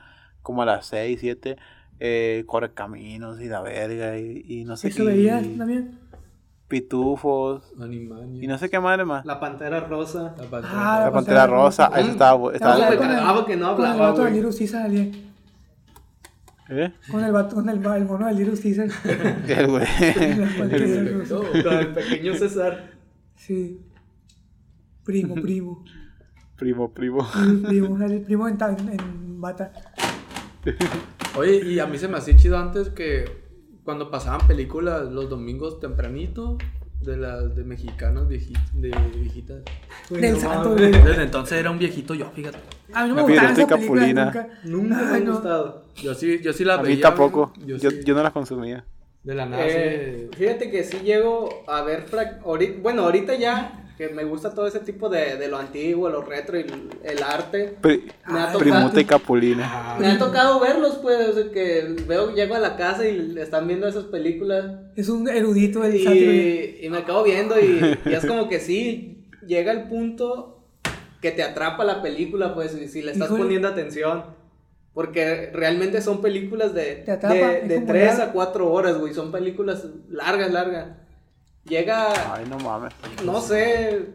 [0.42, 1.58] como a las 6, 7,
[2.00, 6.00] eh, Correcaminos y la verga, y, y no sé Eso qué, veías y también.
[6.68, 7.74] Pitufos,
[8.42, 9.26] y no sé qué madre más.
[9.26, 10.36] La Pantera Rosa.
[10.38, 12.00] La Pantera Ah, La la Pantera Pantera Rosa, Rosa.
[12.02, 14.44] eso estaba, estaba ¿Cómo me con el- que no Con el hablaba, vato del güey?
[14.44, 14.92] Little Caesar.
[16.70, 16.92] ¿Eh?
[17.10, 18.90] Con el vato, con el, el mono del Little Caesar.
[19.48, 19.86] El güey.
[21.30, 21.64] Rosa.
[21.64, 22.97] Con el pequeño César.
[23.38, 23.80] Sí.
[25.06, 25.86] Primo, primo.
[26.58, 27.26] Primo, primo.
[27.66, 29.72] Primo, el primo en, en, en bata.
[31.38, 33.26] Oye, y a mí se me hacía chido antes que
[33.86, 36.58] cuando pasaban películas los domingos tempranito
[37.00, 39.62] de las de mexicanos viejitas, de viejitas.
[40.10, 40.90] Del santo, mames.
[40.92, 41.04] güey.
[41.06, 42.58] Desde entonces era un viejito yo, fíjate.
[42.94, 44.26] A mí no me La gustaban Pirata y esas películas Capulina.
[44.26, 44.48] nunca.
[44.66, 45.32] Nunca me Ay, ha no.
[45.34, 45.86] gustado.
[45.96, 46.96] Yo sí, yo sí la A veía.
[46.96, 47.54] mí tampoco.
[47.66, 48.84] Yo, Yo, sí, yo no las consumía.
[49.28, 50.38] De la nada Eh, sí.
[50.38, 52.06] fíjate que sí llego a ver.
[52.06, 56.08] frac- ahorita- bueno, ahorita ya que me gusta todo ese tipo de, de lo antiguo,
[56.08, 57.76] lo retro y el, el arte.
[57.82, 59.96] Pri- Me ha, Primuta tocado, y Capulina.
[60.00, 61.28] me ha tocado verlos, pues.
[61.30, 64.66] O sea, que veo, llego a la casa y le están viendo esas películas.
[64.96, 66.32] Es un erudito sátiro.
[66.32, 70.64] Y, y me acabo viendo y, y es como que sí, llega el punto
[71.20, 73.44] que te atrapa la película, pues, y si le estás Híjole.
[73.44, 74.26] poniendo atención.
[74.98, 79.14] Porque realmente son películas de, de, de como 3 ya- a 4 horas, güey.
[79.14, 80.88] Son películas largas, largas.
[81.66, 82.94] Llega, Ay, no mames.
[83.24, 84.08] no sé,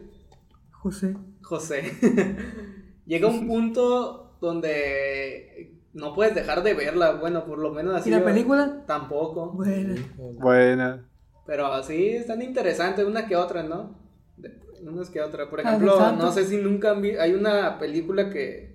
[0.71, 1.15] José.
[1.41, 1.83] José.
[3.05, 7.13] Llega un punto donde no puedes dejar de verla.
[7.13, 8.09] Bueno, por lo menos así.
[8.09, 8.83] ¿Y la yo- película?
[8.85, 9.51] Tampoco.
[9.53, 9.95] Bueno.
[10.17, 11.07] Buena.
[11.45, 13.97] Pero sí, están interesantes, una que otra, ¿no?
[14.35, 15.49] De- unas que otra.
[15.49, 17.21] Por Ah, ejemplo, no sé si nunca han visto.
[17.21, 18.72] Hay una película que.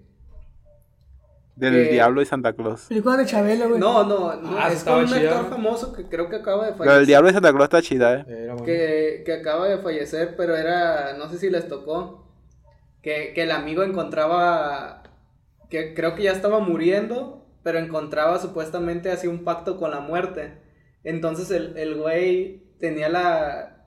[1.58, 2.86] Del Eh, Diablo y Santa Claus.
[2.88, 3.80] Película de Chabelo, güey.
[3.80, 5.30] No, no, no, Ah, es con un chida.
[5.32, 7.06] actor famoso que creo que acaba de La del fallecer.
[7.06, 8.46] Diablo y Santa Claus está chida, eh.
[8.50, 8.64] Bueno.
[8.64, 11.14] Que, que acaba de fallecer, pero era.
[11.18, 12.26] No sé si les tocó.
[13.02, 15.02] Que, que el amigo encontraba.
[15.68, 20.62] Que creo que ya estaba muriendo, pero encontraba supuestamente así un pacto con la muerte.
[21.04, 23.84] Entonces el, el güey tenía la.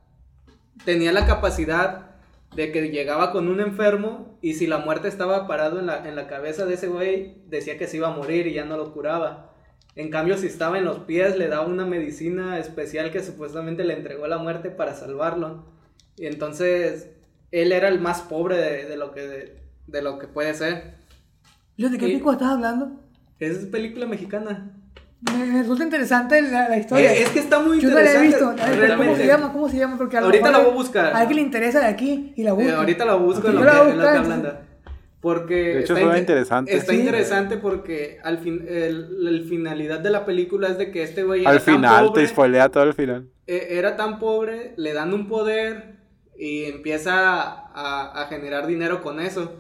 [0.86, 2.11] Tenía la capacidad
[2.56, 6.16] de que llegaba con un enfermo y si la muerte estaba parado en la, en
[6.16, 8.94] la cabeza de ese güey, decía que se iba a morir y ya no lo
[8.94, 9.54] curaba.
[9.96, 13.94] En cambio, si estaba en los pies, le daba una medicina especial que supuestamente le
[13.94, 15.66] entregó la muerte para salvarlo.
[16.18, 17.10] Y entonces,
[17.52, 20.96] él era el más pobre de, de lo, que, de, de lo que puede ser.
[21.78, 23.02] ¿De qué película estás hablando?
[23.40, 24.81] Es película mexicana.
[25.22, 27.14] Me, me resulta interesante la, la historia.
[27.14, 28.66] Eh, es que está muy Yo no la he interesante.
[28.66, 28.98] visto.
[28.98, 29.52] ¿Cómo se llama?
[29.54, 29.98] ¿Cómo se llama?
[29.98, 31.14] Porque a Ahorita la voy a buscar.
[31.14, 32.78] A alguien le interesa de aquí y la Eh, busca.
[32.78, 34.72] ahorita la busco en Yo lo la que, voy a en lo que.
[35.22, 36.76] Porque De hecho, está interesante.
[36.76, 37.00] Está Sí.
[37.00, 41.42] interesante porque al fin el, el finalidad de la película es de que este güey
[41.42, 43.28] era Al tan final, pobre, te spoilea todo el final.
[43.46, 45.98] eh, era tan pobre, le dan un poder
[46.40, 49.54] y empieza a, a generar dinero con eso.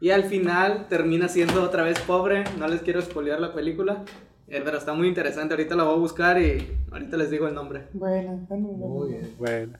[0.00, 2.42] Y al final termina siendo otra vez pobre.
[2.58, 4.02] No les quiero spoilear la película.
[4.48, 5.54] Eh, pero está muy interesante.
[5.54, 7.88] Ahorita la voy a buscar y ahorita les digo el nombre.
[7.92, 9.34] Bueno, bueno, bueno, Muy bien.
[9.38, 9.78] Bueno,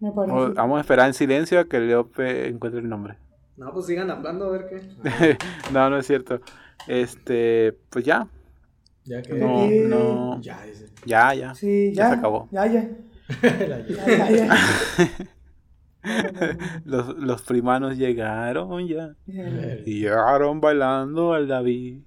[0.00, 0.52] Me parece.
[0.54, 3.16] vamos a esperar en silencio a que Leo pe- encuentre el nombre.
[3.56, 5.38] No, pues sigan hablando a ver qué.
[5.72, 6.40] no, no es cierto.
[6.86, 8.28] Este, pues ya.
[9.04, 9.34] Ya que.
[9.34, 10.40] No, Aquí- no.
[10.40, 10.86] Ya, dice.
[11.04, 11.54] Ya, ya.
[11.54, 12.08] Sí, Ya ya.
[12.10, 12.48] se acabó.
[12.52, 12.88] Ya, ya.
[13.42, 14.56] Ya, ya, ya.
[16.84, 19.14] Los, los primanos llegaron ya.
[19.26, 22.02] Llegaron bailando al David.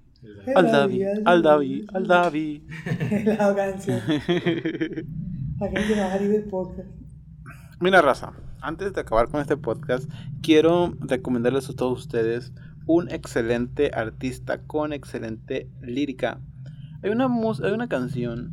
[0.54, 2.62] Al David, al David, al David.
[3.26, 4.00] La canción.
[4.06, 6.88] La gente va a salir del podcast.
[7.80, 10.08] Mira, raza, antes de acabar con este podcast,
[10.42, 12.52] quiero recomendarles a todos ustedes
[12.86, 16.40] un excelente artista con excelente lírica.
[17.02, 18.52] Hay una, mus- hay una canción,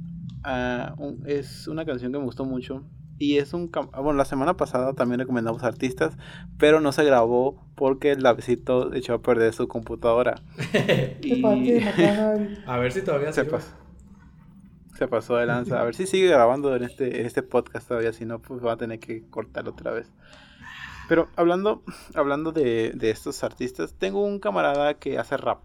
[0.98, 2.84] un- es una canción que me gustó mucho.
[3.20, 3.70] Y es un...
[3.74, 6.18] ah, Bueno, la semana pasada también recomendamos artistas,
[6.58, 10.36] pero no se grabó porque el Davidcito echó a perder su computadora.
[12.66, 13.68] A- ver si todavía Se pasó.
[14.98, 15.80] Se pasó de lanza.
[15.80, 18.12] A ver si sigue grabando en este, en este podcast todavía.
[18.14, 20.12] Si no, pues va a tener que cortar otra vez.
[21.08, 21.84] Pero hablando,
[22.16, 25.60] hablando de, de estos artistas, tengo un camarada que hace rap.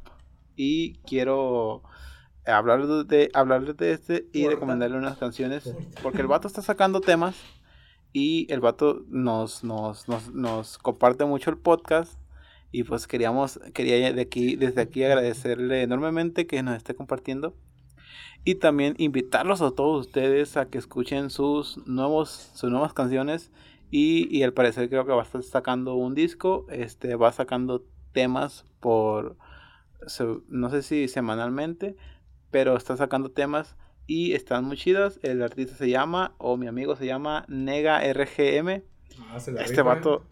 [0.56, 1.82] Y quiero
[2.46, 5.74] hablar de, hablar de este y recomendarle unas canciones.
[6.02, 7.36] Porque el vato está sacando temas.
[8.12, 12.18] Y el vato nos, nos, nos, nos comparte mucho el podcast.
[12.70, 17.54] Y pues queríamos, quería de aquí, desde aquí agradecerle enormemente que nos esté compartiendo.
[18.44, 23.50] Y también invitarlos a todos ustedes a que escuchen sus nuevos, sus nuevas canciones.
[23.90, 26.66] Y, y al parecer creo que va a estar sacando un disco.
[26.68, 29.36] Este va sacando temas por
[30.48, 31.96] no sé si semanalmente.
[32.54, 33.74] Pero está sacando temas
[34.06, 35.18] y están muy chidas.
[35.24, 38.84] El artista se llama, o mi amigo se llama Nega RGM.
[39.28, 39.82] Ah, se la Este ¿eh?
[39.82, 40.22] vato,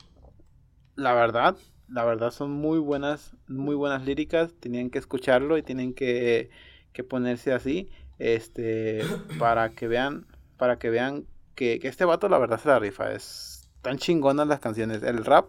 [0.94, 1.57] la verdad,
[1.89, 4.55] la verdad son muy buenas, muy buenas líricas.
[4.61, 6.51] Tenían que escucharlo y tienen que,
[6.93, 7.90] que ponerse así,
[8.20, 9.01] este,
[9.40, 10.28] para que vean,
[10.59, 11.27] para que vean
[11.57, 13.12] que, que este vato la verdad se la rifa.
[13.12, 15.03] Es tan chingonas las canciones.
[15.03, 15.49] El rap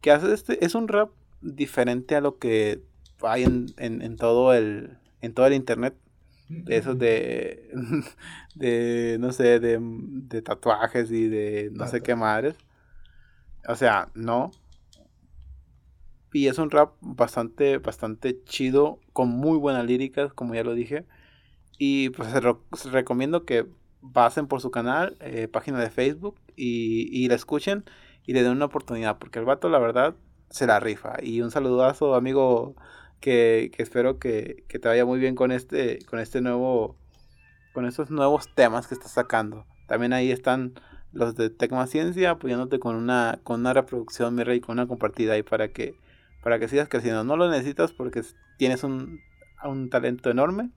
[0.00, 1.10] que hace este es un rap
[1.42, 2.80] diferente a lo que
[3.20, 5.94] hay en, en, en todo el, en todo el internet
[6.50, 7.70] de esos de,
[8.54, 12.56] de no sé, de, de tatuajes y de no sé qué madres.
[13.68, 14.50] O sea, no.
[16.32, 21.06] Y es un rap bastante, bastante chido, con muy buenas líricas, como ya lo dije.
[21.78, 23.66] Y pues se recomiendo que
[24.12, 27.84] pasen por su canal, eh, página de Facebook, y, y la escuchen
[28.26, 30.14] y le den una oportunidad, porque el vato, la verdad,
[30.50, 31.16] se la rifa.
[31.22, 32.76] Y un saludazo, amigo,
[33.20, 36.96] que, que espero que, que te vaya muy bien con este, con este nuevo,
[37.72, 39.66] con estos nuevos temas que estás sacando.
[39.86, 40.74] También ahí están
[41.12, 45.34] los de Tecma Ciencia apoyándote con una, con una reproducción, mi rey, con una compartida
[45.34, 45.94] ahí para que,
[46.42, 47.24] para que sigas creciendo.
[47.24, 48.22] No lo necesitas porque
[48.56, 49.20] tienes un,
[49.64, 50.70] un talento enorme,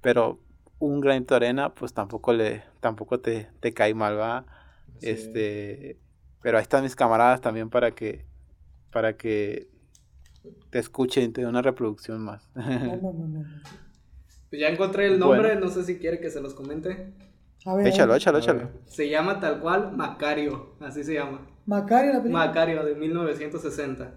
[0.00, 0.38] pero
[0.78, 4.44] un granito de arena, pues tampoco le, tampoco te, te cae mal, va.
[4.98, 5.10] Sí.
[5.10, 5.98] Este,
[6.42, 8.24] pero ahí están mis camaradas también para que,
[8.90, 9.68] para que
[10.70, 12.48] te escuchen y te den una reproducción más.
[12.54, 13.44] No, no, no, no.
[14.48, 15.60] Pues ya encontré el nombre, Bueno.
[15.66, 17.12] no sé si quiere que se los comente.
[17.66, 18.58] A ver, échalo, échalo, A échalo.
[18.60, 18.68] ver.
[18.86, 21.46] Se llama tal cual Macario, así se llama.
[21.66, 22.46] Macario, la película.
[22.46, 24.14] Macario de 1960.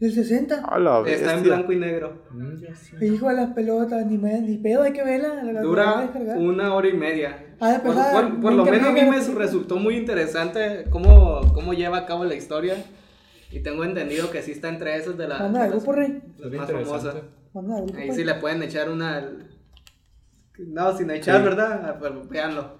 [0.00, 0.64] Del 60.
[0.64, 2.22] A la Está en blanco y negro.
[2.30, 3.04] Mm.
[3.04, 5.42] Hijo de las pelotas, ni, me, ni pedo, hay que verla.
[5.42, 7.54] La, la- Dura una hora y media.
[7.60, 10.84] Ah, de Por, pesada, por- por lo 20 menos a mí me resultó muy interesante
[10.90, 12.76] cómo, cómo lleva a cabo la historia.
[13.54, 16.20] Y tengo entendido que sí está entre esos de, la, de las, grupo, Rey.
[16.56, 17.16] más famosas.
[17.52, 19.16] Manda el grupo, Ahí sí le pueden echar una.
[19.18, 19.48] al-
[20.58, 21.44] No, sin echar, Sí.
[21.44, 21.82] ¿verdad?
[21.88, 22.78] Ah, Pero véanlo.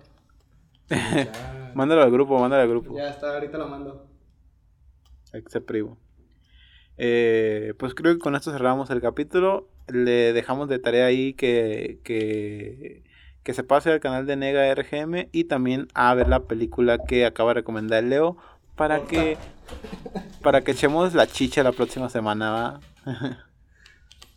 [0.90, 1.30] Ya.
[1.74, 2.96] Mándalo al grupo, mándalo al grupo.
[2.96, 4.06] Ya está, ahorita lo mando.
[5.32, 5.96] Ex primo.
[6.96, 9.68] Eh, pues creo que con esto cerramos el capítulo.
[9.88, 13.02] Le dejamos de tarea ahí que, que,
[13.42, 17.26] que se pase al canal de Nega RGM y también a ver la película que
[17.26, 18.36] acaba de recomendar Leo
[18.76, 19.36] para que
[20.42, 22.50] para que echemos la chicha la próxima semana.
[22.50, 22.80] ¿va?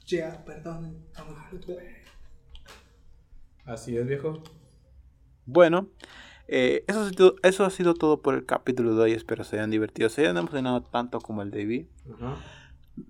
[0.05, 1.05] Ya, perdón.
[3.65, 4.41] Así es, viejo.
[5.45, 5.89] Bueno,
[6.47, 9.11] eh, eso, ha sido, eso ha sido todo por el capítulo de hoy.
[9.11, 11.87] Espero se hayan divertido, se hayan emocionado tanto como el David.
[12.13, 12.37] Ajá.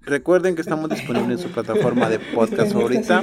[0.02, 3.22] Recuerden que estamos disponibles en su plataforma de podcast favorita,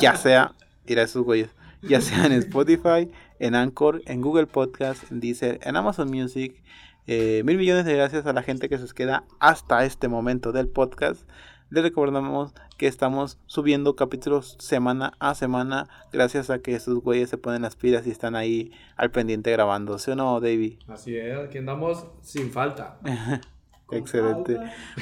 [0.00, 0.54] ya sea,
[0.84, 1.48] esos güeyes,
[1.82, 6.62] ya sea en Spotify, en Anchor, en Google Podcast, en Deezer, en Amazon Music.
[7.06, 10.68] Eh, mil millones de gracias a la gente que se queda hasta este momento del
[10.68, 11.28] podcast.
[11.70, 17.38] Les recordamos que estamos subiendo capítulos semana a semana gracias a que esos güeyes se
[17.38, 19.98] ponen las pilas y están ahí al pendiente grabando.
[19.98, 20.78] ¿Sí o no, Davey?
[20.86, 22.98] Así es, aquí andamos sin falta.
[23.92, 24.58] Excelente.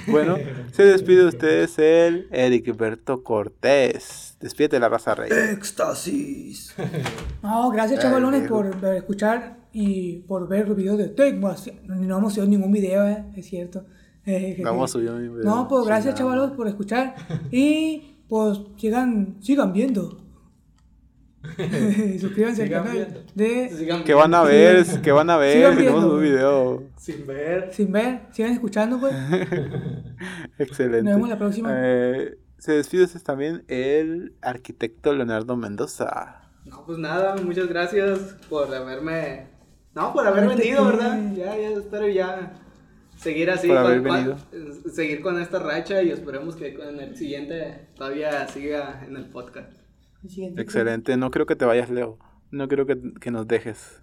[0.08, 0.36] Bueno,
[0.72, 4.36] se despide de ustedes el Eric Berto Cortés.
[4.40, 5.30] Despídete la raza rey.
[5.52, 6.74] Éxtasis.
[7.42, 11.54] No, gracias chavalones por ver- escuchar y por ver los videos de Tecmo.
[11.86, 13.84] No hemos subido ningún video, eh, es cierto.
[14.26, 15.42] Eh, Vamos a subir un video.
[15.42, 16.34] No, pues gracias Chingado.
[16.36, 17.14] chavalos por escuchar
[17.50, 20.19] y pues sigan, sigan viendo.
[22.20, 23.20] Suscríbanse Sigan al canal viendo.
[23.34, 24.84] de ¿Qué van a ver?
[25.02, 25.74] ¿Qué van a ver?
[25.76, 26.82] Tenemos un video.
[26.98, 27.70] sin ver.
[27.72, 29.14] Sin Ver, sigan escuchando pues.
[30.58, 31.02] Excelente.
[31.04, 31.70] Nos vemos la próxima.
[31.74, 36.42] Eh, se despide ustedes también el arquitecto Leonardo Mendoza.
[36.66, 38.18] No, pues nada, muchas gracias
[38.50, 39.46] por haberme.
[39.94, 41.18] No, por haber venido, ¿verdad?
[41.34, 42.52] Ya, ya espero ya
[43.16, 43.66] seguir así.
[43.68, 44.36] Por haber con- venido.
[44.82, 49.24] con- seguir con esta racha y esperemos que con el siguiente todavía siga en el
[49.30, 49.72] podcast.
[50.28, 50.60] Siguiente.
[50.62, 51.16] Excelente.
[51.16, 52.18] No creo que te vayas, Leo.
[52.50, 54.02] No creo que, que nos dejes.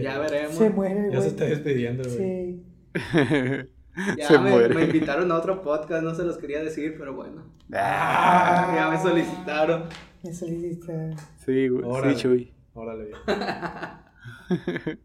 [0.00, 0.54] Ya veremos.
[0.56, 2.16] Se muere, Ya se está despidiendo, güey.
[2.16, 2.64] Sí.
[4.16, 4.74] Ya se me, muere.
[4.74, 7.44] me invitaron a otro podcast, no se los quería decir, pero bueno.
[7.74, 9.84] Ah, Ya me solicitaron.
[10.22, 11.10] Me solicita.
[11.44, 11.84] sí, güey.
[11.84, 12.14] Órale.
[12.14, 12.52] Sí, Chuy.
[12.72, 13.10] Órale.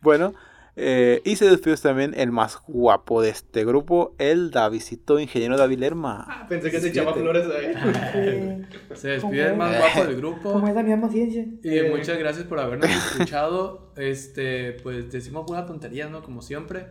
[0.00, 0.34] Bueno,
[0.74, 5.78] eh, y se despide también el más guapo de este grupo, el Davidito Ingeniero David
[5.80, 6.24] Lerma.
[6.28, 8.62] Ah, Pensé que se echaba flores ahí.
[8.94, 10.52] Se despide el más guapo del grupo.
[10.52, 11.44] Como es la misma ciencia.
[11.62, 13.92] Y muchas gracias por habernos escuchado.
[13.96, 16.22] Este, pues decimos buena tontería, ¿no?
[16.22, 16.86] Como siempre.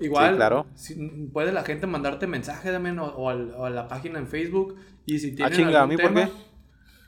[0.00, 0.66] Igual, Sí, claro.
[0.74, 0.94] si-
[1.32, 4.76] puede la gente mandarte mensaje también o, o al- o a la página en Facebook.
[5.06, 6.32] Y si tienen Ah, chinga, ¿a algún mí por tema, qué?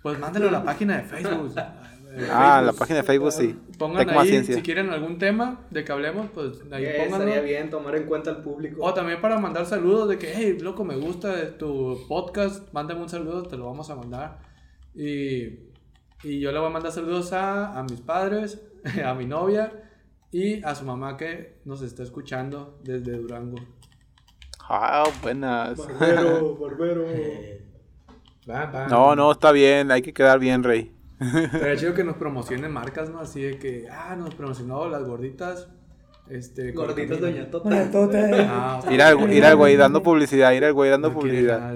[0.02, 1.52] pues mándalo a la página de Facebook.
[2.12, 2.66] Eh, Ah, Facebook.
[2.66, 3.56] la página de Facebook sí.
[3.78, 4.54] Pongan Tecma ahí, Ciencia.
[4.56, 7.28] si quieren algún tema de que hablemos, pues ahí Eh, pónganlo.
[7.28, 8.82] estaría bien tomar en cuenta al público.
[8.84, 13.08] O también para mandar saludos de que, hey, loco, me gusta tu podcast, mándame un
[13.08, 14.38] saludo, te lo vamos a mandar.
[14.94, 15.70] Y,
[16.24, 18.60] y yo le voy a mandar saludos a, a mis padres,
[19.04, 19.72] a mi novia
[20.32, 23.56] y a su mamá que nos está escuchando desde Durango.
[24.68, 25.76] Ah, buenas.
[25.78, 27.04] Barbero, barbero.
[28.88, 30.92] No, no, está bien, hay que quedar bien, Rey.
[31.52, 33.20] Pero chido que nos promocionen marcas, ¿no?
[33.20, 35.68] Así de que, ah, nos promocionó las gorditas.
[36.28, 37.20] Este, Gorditas.
[37.20, 37.90] Doña Tota.
[37.90, 41.14] Todo está- Ah, Ir al, ir al güey dando publicidad, ir al güey dando no
[41.14, 41.74] publicidad.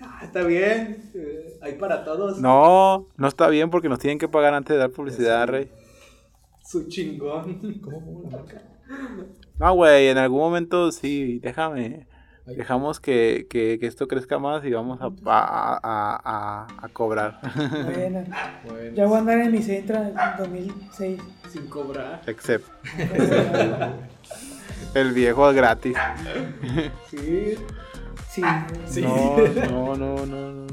[0.00, 1.10] Ah, está bien.
[1.14, 2.40] eh, hay para todos.
[2.40, 5.68] No, no está bien porque nos tienen que pagar antes de dar publicidad, Rey.
[6.64, 7.80] Su chingón.
[7.82, 8.62] ¿Cómo, cómo la marca?
[9.58, 12.06] No, güey, en algún momento sí, déjame.
[12.46, 17.40] Dejamos que, que, que esto crezca más y vamos a, a, a, a- a cobrar.
[17.84, 18.24] Bueno,
[18.64, 18.94] Bueno.
[18.94, 21.20] ya voy a andar en mi centra en 2006.
[21.52, 22.22] Sin cobrar.
[22.26, 22.70] Excepto
[24.94, 25.96] el viejo gratis.
[27.10, 27.56] Sí.
[28.30, 28.42] Sí.
[28.86, 29.02] Sí.
[29.02, 29.36] No,
[29.68, 30.66] no, no, no, no.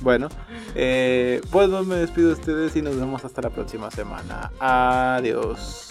[0.00, 0.28] Bueno,
[0.74, 4.50] eh, pues no me despido de ustedes y nos vemos hasta la próxima semana.
[4.58, 5.90] Adiós.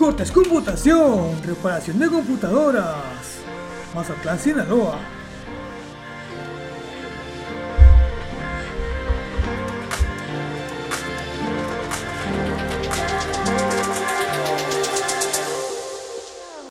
[0.00, 3.42] Cortes Computación, reparación de computadoras.
[3.94, 5.19] Mazatlán, Sinaloa.